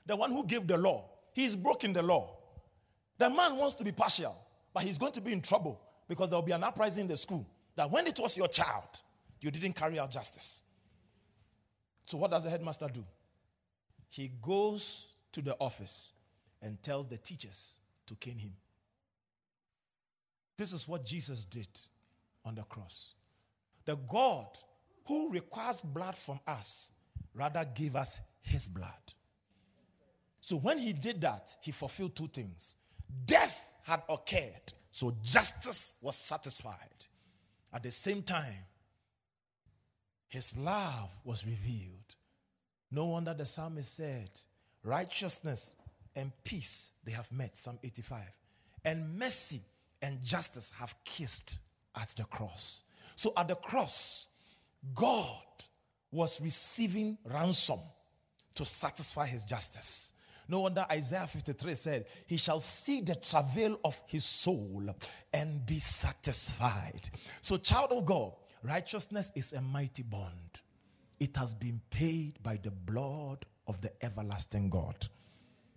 the 0.05 0.16
one 0.16 0.30
who 0.30 0.44
gave 0.44 0.66
the 0.66 0.78
law. 0.78 1.05
He's 1.32 1.55
broken 1.55 1.92
the 1.92 2.03
law. 2.03 2.36
The 3.18 3.28
man 3.30 3.57
wants 3.57 3.74
to 3.76 3.84
be 3.84 3.92
partial, 3.92 4.36
but 4.72 4.82
he's 4.82 4.99
going 4.99 5.12
to 5.12 5.20
be 5.20 5.32
in 5.32 5.40
trouble 5.40 5.80
because 6.09 6.30
there 6.30 6.36
will 6.38 6.47
be 6.47 6.53
an 6.53 6.64
uprising 6.64 7.03
in 7.03 7.09
the 7.09 7.16
school 7.16 7.47
that 7.74 7.90
when 7.90 8.07
it 8.07 8.18
was 8.18 8.36
your 8.36 8.49
child, 8.49 9.03
you 9.40 9.51
didn't 9.51 9.74
carry 9.74 9.99
out 9.99 10.11
justice. 10.11 10.62
So, 12.07 12.18
what 12.18 12.30
does 12.30 12.44
the 12.44 12.51
headmaster 12.51 12.88
do? 12.92 13.05
He 14.09 14.30
goes 14.40 15.14
to 15.32 15.42
the 15.42 15.57
office 15.59 16.12
and 16.62 16.82
tells 16.82 17.07
the 17.07 17.18
teachers 17.18 17.78
to 18.07 18.14
cane 18.14 18.38
him. 18.38 18.53
This 20.57 20.72
is 20.72 20.88
what 20.88 21.05
Jesus 21.05 21.44
did 21.44 21.68
on 22.44 22.55
the 22.55 22.62
cross. 22.62 23.15
The 23.87 23.97
God 23.97 24.47
who 25.07 25.30
requires 25.30 25.82
blood 25.82 26.16
from 26.16 26.41
us 26.47 26.93
rather 27.34 27.64
gave 27.64 27.97
us 27.97 28.20
his 28.43 28.68
blood. 28.68 28.91
So 30.41 30.57
when 30.57 30.78
he 30.78 30.93
did 30.93 31.20
that, 31.22 31.55
he 31.61 31.72
fulfilled 31.72 32.14
two 32.14 32.28
things. 32.28 32.76
Death 33.24 33.72
had 33.84 34.03
occurred, 34.09 34.72
so 34.91 35.16
justice 35.22 35.95
was 36.01 36.16
satisfied. 36.16 37.07
At 37.72 37.82
the 37.82 37.91
same 37.91 38.22
time, 38.22 38.64
his 40.28 40.59
love 40.59 41.11
was 41.24 41.47
revealed. 41.47 42.14
No 42.91 43.07
wonder 43.07 43.34
the 43.34 43.47
psalmist 43.47 43.95
said, 43.95 44.30
Righteousness 44.82 45.76
and 46.14 46.32
peace 46.45 46.93
they 47.05 47.12
have 47.12 47.30
met, 47.32 47.57
Psalm 47.57 47.78
85. 47.82 48.22
And 48.84 49.18
mercy 49.18 49.61
and 50.03 50.22
justice 50.22 50.72
have 50.78 50.95
kissed 51.05 51.59
at 52.01 52.09
the 52.11 52.24
cross. 52.24 52.82
So 53.16 53.32
at 53.36 53.48
the 53.48 53.56
cross, 53.56 54.28
God 54.94 55.42
was 56.12 56.40
receiving 56.40 57.18
ransom 57.24 57.80
to 58.54 58.64
satisfy 58.64 59.26
his 59.26 59.44
justice. 59.44 60.12
No 60.48 60.60
wonder 60.60 60.86
Isaiah 60.90 61.26
53 61.26 61.74
said, 61.74 62.06
He 62.26 62.36
shall 62.36 62.60
see 62.60 63.00
the 63.00 63.16
travail 63.16 63.80
of 63.84 64.00
his 64.06 64.24
soul 64.24 64.84
and 65.32 65.66
be 65.66 65.80
satisfied. 65.80 67.08
So, 67.40 67.56
child 67.56 67.90
of 67.90 68.06
God, 68.06 68.32
righteousness 68.62 69.32
is 69.34 69.52
a 69.54 69.60
mighty 69.60 70.04
bond. 70.04 70.60
It 71.18 71.36
has 71.36 71.54
been 71.54 71.80
paid 71.90 72.40
by 72.42 72.60
the 72.62 72.70
blood 72.70 73.44
of 73.66 73.80
the 73.80 73.90
everlasting 74.04 74.70
God. 74.70 75.08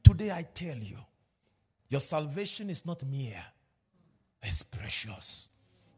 Today, 0.04 0.32
I 0.32 0.46
tell 0.54 0.78
you, 0.78 0.98
your 1.88 2.02
salvation 2.02 2.70
is 2.70 2.86
not 2.86 3.04
mere, 3.06 3.44
it's 4.44 4.62
precious. 4.62 5.50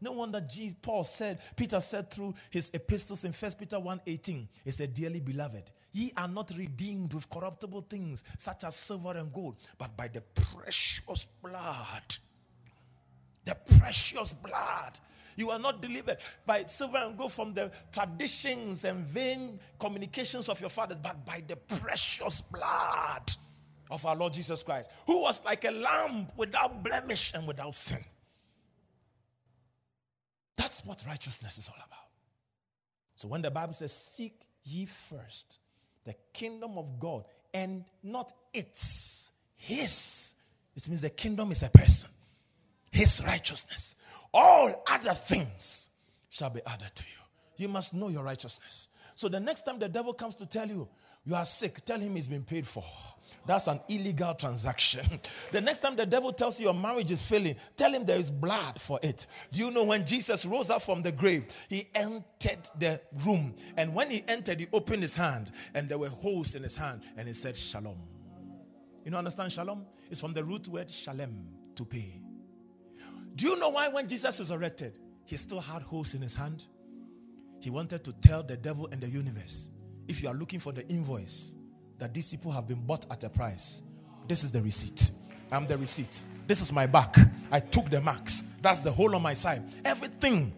No 0.01 0.13
wonder 0.13 0.41
Jesus, 0.41 0.75
Paul 0.81 1.03
said, 1.03 1.39
Peter 1.55 1.79
said 1.79 2.09
through 2.09 2.33
his 2.49 2.71
epistles 2.73 3.23
in 3.23 3.33
1 3.33 3.51
Peter 3.59 3.77
1:18, 3.77 4.47
he 4.65 4.71
said, 4.71 4.95
Dearly 4.95 5.19
beloved, 5.19 5.71
ye 5.93 6.11
are 6.17 6.27
not 6.27 6.51
redeemed 6.57 7.13
with 7.13 7.29
corruptible 7.29 7.81
things 7.81 8.23
such 8.39 8.63
as 8.63 8.75
silver 8.75 9.15
and 9.15 9.31
gold, 9.31 9.57
but 9.77 9.95
by 9.95 10.07
the 10.07 10.21
precious 10.21 11.25
blood. 11.25 12.15
The 13.45 13.55
precious 13.77 14.33
blood. 14.33 14.99
You 15.35 15.51
are 15.51 15.59
not 15.59 15.81
delivered 15.81 16.17
by 16.45 16.65
silver 16.65 16.97
and 16.97 17.15
gold 17.15 17.31
from 17.31 17.53
the 17.53 17.71
traditions 17.91 18.85
and 18.85 19.05
vain 19.05 19.59
communications 19.79 20.49
of 20.49 20.59
your 20.59 20.69
fathers, 20.71 20.97
but 21.01 21.25
by 21.25 21.43
the 21.47 21.55
precious 21.55 22.41
blood 22.41 23.31
of 23.91 24.05
our 24.05 24.15
Lord 24.15 24.33
Jesus 24.33 24.63
Christ, 24.63 24.89
who 25.05 25.21
was 25.21 25.45
like 25.45 25.63
a 25.65 25.71
lamb 25.71 26.27
without 26.35 26.83
blemish 26.83 27.33
and 27.35 27.47
without 27.47 27.75
sin. 27.75 28.03
That's 30.55 30.85
what 30.85 31.03
righteousness 31.07 31.57
is 31.57 31.67
all 31.69 31.75
about. 31.85 31.97
So 33.15 33.27
when 33.27 33.41
the 33.41 33.51
Bible 33.51 33.73
says, 33.73 33.93
Seek 33.93 34.33
ye 34.63 34.85
first 34.85 35.59
the 36.05 36.15
kingdom 36.33 36.77
of 36.77 36.99
God 36.99 37.25
and 37.53 37.85
not 38.03 38.31
its, 38.53 39.31
his, 39.55 40.35
it 40.75 40.87
means 40.87 41.01
the 41.01 41.09
kingdom 41.09 41.51
is 41.51 41.63
a 41.63 41.69
person, 41.69 42.09
his 42.91 43.21
righteousness. 43.25 43.95
All 44.33 44.83
other 44.89 45.13
things 45.13 45.89
shall 46.29 46.49
be 46.49 46.61
added 46.65 46.91
to 46.95 47.03
you. 47.03 47.63
You 47.63 47.67
must 47.67 47.93
know 47.93 48.09
your 48.09 48.23
righteousness. 48.23 48.87
So 49.15 49.27
the 49.27 49.39
next 49.39 49.63
time 49.63 49.77
the 49.77 49.89
devil 49.89 50.13
comes 50.13 50.35
to 50.35 50.45
tell 50.45 50.67
you 50.67 50.87
you 51.25 51.35
are 51.35 51.45
sick, 51.45 51.85
tell 51.85 51.99
him 51.99 52.15
he's 52.15 52.27
been 52.27 52.43
paid 52.43 52.65
for. 52.65 52.83
That's 53.45 53.67
an 53.67 53.79
illegal 53.89 54.33
transaction. 54.35 55.05
The 55.51 55.59
next 55.59 55.79
time 55.79 55.95
the 55.95 56.05
devil 56.05 56.31
tells 56.31 56.59
you 56.59 56.67
your 56.67 56.73
marriage 56.73 57.11
is 57.11 57.21
failing, 57.21 57.55
tell 57.75 57.91
him 57.91 58.05
there 58.05 58.17
is 58.17 58.29
blood 58.29 58.79
for 58.79 58.99
it. 59.03 59.25
Do 59.51 59.59
you 59.59 59.71
know 59.71 59.83
when 59.83 60.05
Jesus 60.05 60.45
rose 60.45 60.69
up 60.69 60.81
from 60.81 61.01
the 61.01 61.11
grave, 61.11 61.45
he 61.67 61.87
entered 61.93 62.69
the 62.79 63.01
room. 63.25 63.53
And 63.75 63.93
when 63.93 64.11
he 64.11 64.23
entered, 64.27 64.59
he 64.59 64.67
opened 64.71 65.01
his 65.01 65.15
hand 65.15 65.51
and 65.73 65.89
there 65.89 65.97
were 65.97 66.09
holes 66.09 66.55
in 66.55 66.63
his 66.63 66.75
hand 66.75 67.01
and 67.17 67.27
he 67.27 67.33
said, 67.33 67.57
Shalom. 67.57 67.97
You 69.03 69.11
know, 69.11 69.17
understand 69.17 69.51
shalom? 69.51 69.85
It's 70.09 70.21
from 70.21 70.33
the 70.33 70.43
root 70.43 70.67
word 70.67 70.89
shalem, 70.89 71.47
to 71.75 71.85
pay. 71.85 72.21
Do 73.35 73.47
you 73.47 73.57
know 73.57 73.69
why 73.69 73.87
when 73.87 74.07
Jesus 74.07 74.39
resurrected, 74.39 74.97
he 75.25 75.37
still 75.37 75.61
had 75.61 75.81
holes 75.81 76.13
in 76.13 76.21
his 76.21 76.35
hand? 76.35 76.65
He 77.59 77.69
wanted 77.69 78.03
to 78.03 78.13
tell 78.13 78.43
the 78.43 78.57
devil 78.57 78.87
and 78.91 79.01
the 79.01 79.09
universe 79.09 79.69
if 80.07 80.21
you 80.21 80.29
are 80.29 80.35
looking 80.35 80.59
for 80.59 80.71
the 80.73 80.87
invoice, 80.87 81.55
that 82.01 82.15
these 82.15 82.31
people 82.31 82.51
have 82.51 82.67
been 82.67 82.83
bought 82.83 83.05
at 83.11 83.23
a 83.23 83.29
price. 83.29 83.83
This 84.27 84.43
is 84.43 84.51
the 84.51 84.59
receipt. 84.59 85.11
I'm 85.51 85.67
the 85.67 85.77
receipt. 85.77 86.23
This 86.47 86.59
is 86.59 86.73
my 86.73 86.87
back. 86.87 87.15
I 87.51 87.59
took 87.59 87.91
the 87.91 88.01
marks. 88.01 88.47
That's 88.59 88.81
the 88.81 88.91
hole 88.91 89.15
on 89.15 89.21
my 89.21 89.35
side. 89.35 89.61
Everything 89.85 90.51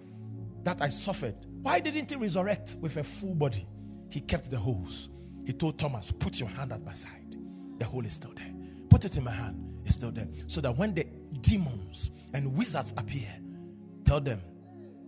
that 0.64 0.82
I 0.82 0.88
suffered. 0.88 1.36
Why 1.62 1.82
didn't 1.82 2.10
he 2.10 2.16
resurrect 2.16 2.78
with 2.80 2.96
a 2.96 3.04
full 3.04 3.36
body? 3.36 3.68
He 4.10 4.22
kept 4.22 4.52
the 4.52 4.58
holes. 4.58 5.10
He 5.46 5.52
told 5.52 5.78
Thomas, 5.78 6.12
Put 6.12 6.40
your 6.40 6.48
hand 6.48 6.72
at 6.72 6.82
my 6.86 6.94
side. 6.94 7.36
The 7.78 7.84
hole 7.84 8.06
is 8.06 8.14
still 8.14 8.32
there. 8.38 8.54
Put 8.90 9.04
it 9.04 9.18
in 9.18 9.26
my 9.26 9.32
hand. 9.32 9.82
It's 9.84 9.96
still 9.96 10.12
there. 10.12 10.30
So 10.48 10.62
that 10.62 10.78
when 10.78 10.94
the 10.94 11.06
demons 11.42 12.12
and 12.34 12.56
wizards 12.56 12.94
appear, 12.96 13.28
tell 14.06 14.22
them 14.22 14.42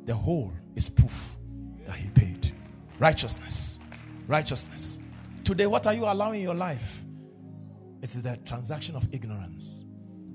the 0.04 0.14
hole 0.14 0.52
is 0.76 0.90
proof 0.90 1.38
that 1.88 1.96
he 1.96 2.10
paid. 2.10 2.52
Righteousness. 3.00 3.80
Righteousness. 4.28 5.00
Today, 5.46 5.68
what 5.68 5.88
are 5.88 5.94
you 5.94 6.06
allowing 6.06 6.40
in 6.40 6.44
your 6.44 6.56
life? 6.56 7.04
It 8.02 8.16
is 8.16 8.24
the 8.24 8.38
transaction 8.46 8.96
of 8.98 9.08
ignorance. 9.14 9.86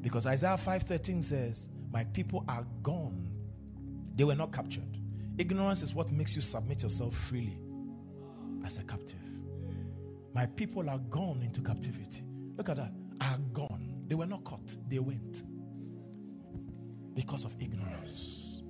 Because 0.03 0.27
Isaiah 0.27 0.57
5:13 0.57 1.23
says, 1.25 1.69
My 1.93 2.05
people 2.05 2.45
are 2.49 2.67
gone. 2.83 3.29
They 4.17 4.25
were 4.25 4.37
not 4.37 4.53
captured. 4.53 4.99
Ignorance 5.39 5.83
is 5.83 5.95
what 5.95 6.13
makes 6.13 6.37
you 6.37 6.43
submit 6.43 6.83
yourself 6.83 7.15
freely 7.15 7.59
as 8.65 8.79
a 8.79 8.85
captive. 8.85 9.19
My 10.35 10.47
people 10.47 10.89
are 10.91 10.99
gone 10.99 11.43
into 11.43 11.61
captivity. 11.63 12.23
Look 12.57 12.69
at 12.69 12.77
that. 12.77 12.93
Are 13.23 13.39
gone. 13.53 14.05
They 14.09 14.15
were 14.15 14.27
not 14.27 14.45
caught, 14.45 14.77
they 14.89 15.01
went. 15.01 15.43
because 17.15 17.45
of 17.45 17.55
ignorance. 17.61 18.63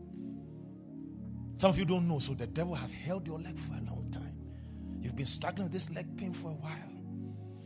Some 1.58 1.70
of 1.70 1.78
you 1.78 1.84
don't 1.84 2.08
know, 2.08 2.18
so 2.18 2.34
the 2.34 2.46
devil 2.46 2.74
has 2.74 2.92
held 2.92 3.26
your 3.26 3.38
leg 3.38 3.58
for 3.58 3.74
a 3.74 3.82
long 3.90 4.10
time. 4.10 4.29
You've 5.00 5.16
been 5.16 5.26
struggling 5.26 5.64
with 5.64 5.72
this 5.72 5.90
leg 5.90 6.16
pain 6.16 6.32
for 6.32 6.50
a 6.50 6.54
while. 6.54 6.92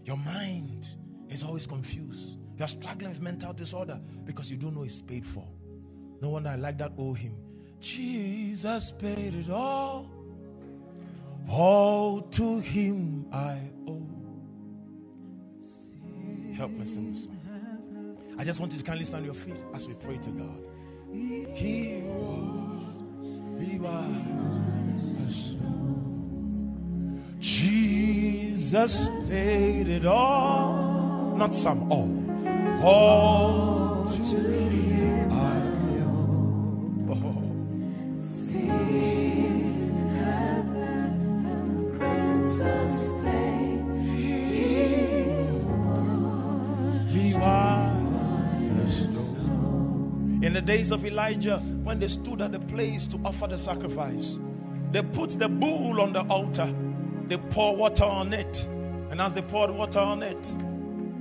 Your 0.04 0.16
mind 0.18 0.86
is 1.28 1.42
always 1.42 1.66
confused. 1.66 2.38
You're 2.58 2.68
struggling 2.68 3.10
with 3.10 3.20
mental 3.20 3.52
disorder 3.52 4.00
because 4.24 4.50
you 4.50 4.56
don't 4.56 4.74
know 4.74 4.84
it's 4.84 5.02
paid 5.02 5.26
for. 5.26 5.46
No 6.20 6.30
wonder 6.30 6.50
I 6.50 6.56
like 6.56 6.78
that 6.78 6.92
old 6.96 7.18
hymn. 7.18 7.36
Jesus 7.80 8.92
paid 8.92 9.34
it 9.34 9.50
all. 9.50 10.10
All 11.48 12.22
to 12.22 12.60
him 12.60 13.26
I 13.32 13.58
owe. 13.86 14.08
Help 16.56 16.70
me 16.70 16.84
sing 16.84 17.10
this 17.10 17.24
song. 17.24 17.40
I 18.38 18.44
just 18.44 18.60
want 18.60 18.72
you 18.72 18.78
to 18.78 18.84
kindly 18.84 19.04
stand 19.04 19.22
on 19.22 19.24
your 19.24 19.34
feet 19.34 19.56
as 19.74 19.86
we 19.86 19.94
pray 20.02 20.18
to 20.18 20.30
God. 20.30 20.64
He 21.12 22.02
was, 22.04 23.02
he 23.60 23.78
was. 23.78 25.33
Jesus 27.44 29.10
paid 29.28 29.86
it 29.86 30.06
all, 30.06 31.36
not 31.36 31.54
some, 31.54 31.92
all. 31.92 32.08
All 32.82 34.06
to 34.06 34.18
him 34.18 35.30
I 35.30 35.58
owe. 36.06 37.04
Oh. 37.10 37.42
In 50.42 50.54
the 50.54 50.62
days 50.62 50.92
of 50.92 51.04
Elijah, 51.04 51.58
when 51.58 51.98
they 51.98 52.08
stood 52.08 52.40
at 52.40 52.52
the 52.52 52.60
place 52.60 53.06
to 53.08 53.20
offer 53.22 53.46
the 53.48 53.58
sacrifice, 53.58 54.38
they 54.92 55.02
put 55.02 55.30
the 55.38 55.50
bull 55.50 56.00
on 56.00 56.14
the 56.14 56.22
altar, 56.28 56.72
they 57.28 57.36
pour 57.36 57.76
water 57.76 58.04
on 58.04 58.32
it, 58.32 58.66
and 59.10 59.20
as 59.20 59.32
they 59.32 59.42
poured 59.42 59.70
water 59.70 59.98
on 59.98 60.22
it, 60.22 60.54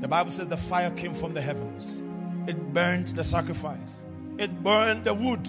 the 0.02 0.08
Bible 0.08 0.32
says 0.32 0.48
the 0.48 0.58
fire 0.58 0.92
came 0.92 1.14
from 1.14 1.34
the 1.34 1.42
heavens. 1.42 2.04
It 2.48 2.74
burned 2.74 3.08
the 3.08 3.24
sacrifice, 3.24 4.04
it 4.38 4.64
burned 4.64 5.06
the 5.06 5.14
wood, 5.14 5.48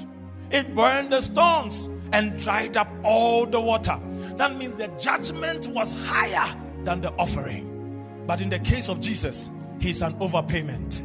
it 0.51 0.75
burned 0.75 1.13
the 1.13 1.21
stones, 1.21 1.89
and 2.13 2.39
dried 2.39 2.77
up 2.77 2.89
all 3.03 3.47
the 3.47 3.61
water. 3.61 3.99
That 4.37 4.57
means 4.57 4.77
the 4.77 4.89
judgment 5.01 5.67
was 5.69 5.93
higher 6.09 6.55
than 6.85 7.01
the 7.01 7.13
offering. 7.15 8.25
But 8.27 8.41
in 8.41 8.49
the 8.49 8.59
case 8.59 8.89
of 8.89 9.01
Jesus, 9.01 9.51
he's 9.81 10.03
an 10.03 10.13
overpayment. 10.15 11.03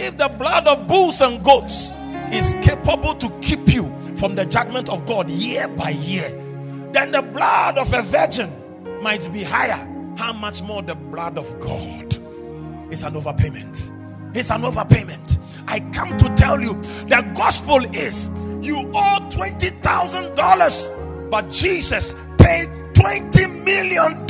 If 0.00 0.16
the 0.16 0.28
blood 0.28 0.66
of 0.66 0.88
bulls 0.88 1.20
and 1.20 1.44
goats 1.44 1.94
is 2.32 2.54
capable 2.62 3.14
to 3.14 3.28
keep 3.40 3.68
you 3.68 3.94
from 4.16 4.34
the 4.34 4.46
judgment 4.46 4.88
of 4.88 5.06
God 5.06 5.30
year 5.30 5.68
by 5.68 5.90
year, 5.90 6.28
then 6.92 7.12
the 7.12 7.22
blood 7.22 7.78
of 7.78 7.92
a 7.92 8.02
virgin 8.02 8.50
might 9.02 9.30
be 9.32 9.42
higher. 9.42 9.86
How 10.16 10.32
much 10.32 10.62
more 10.62 10.82
the 10.82 10.94
blood 10.94 11.36
of 11.38 11.58
God 11.60 12.12
is 12.92 13.02
an 13.04 13.14
overpayment? 13.14 13.90
It's 14.36 14.50
an 14.50 14.62
overpayment. 14.62 15.38
I 15.66 15.80
come 15.92 16.16
to 16.18 16.34
tell 16.34 16.60
you 16.60 16.74
the 17.06 17.22
gospel 17.36 17.78
is 17.94 18.28
you 18.60 18.76
owe 18.94 19.28
$20,000, 19.30 21.30
but 21.30 21.50
Jesus 21.50 22.14
paid 22.38 22.68
$20 23.00 23.64
million. 23.64 24.26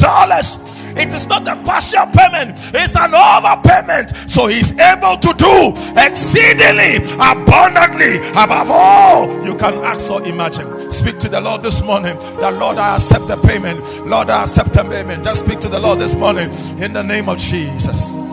It 0.96 1.14
is 1.14 1.26
not 1.28 1.46
a 1.46 1.56
partial 1.64 2.06
payment, 2.06 2.58
it's 2.74 2.96
an 2.96 3.12
overpayment. 3.12 4.28
So 4.28 4.46
he's 4.46 4.72
able 4.78 5.16
to 5.16 5.34
do 5.34 5.72
exceedingly 5.96 6.96
abundantly 7.14 8.18
above 8.30 8.68
all 8.70 9.44
you 9.44 9.56
can 9.56 9.74
ask 9.84 10.10
or 10.10 10.22
imagine. 10.24 10.90
Speak 10.90 11.18
to 11.20 11.28
the 11.28 11.40
Lord 11.40 11.62
this 11.62 11.82
morning. 11.84 12.16
The 12.16 12.50
Lord, 12.58 12.78
I 12.78 12.96
accept 12.96 13.28
the 13.28 13.36
payment. 13.36 13.80
Lord, 14.06 14.30
I 14.30 14.42
accept 14.42 14.72
the 14.72 14.84
payment. 14.84 15.24
Just 15.24 15.44
speak 15.44 15.60
to 15.60 15.68
the 15.68 15.80
Lord 15.80 15.98
this 15.98 16.14
morning 16.14 16.50
in 16.80 16.92
the 16.92 17.02
name 17.02 17.28
of 17.28 17.38
Jesus. 17.38 18.29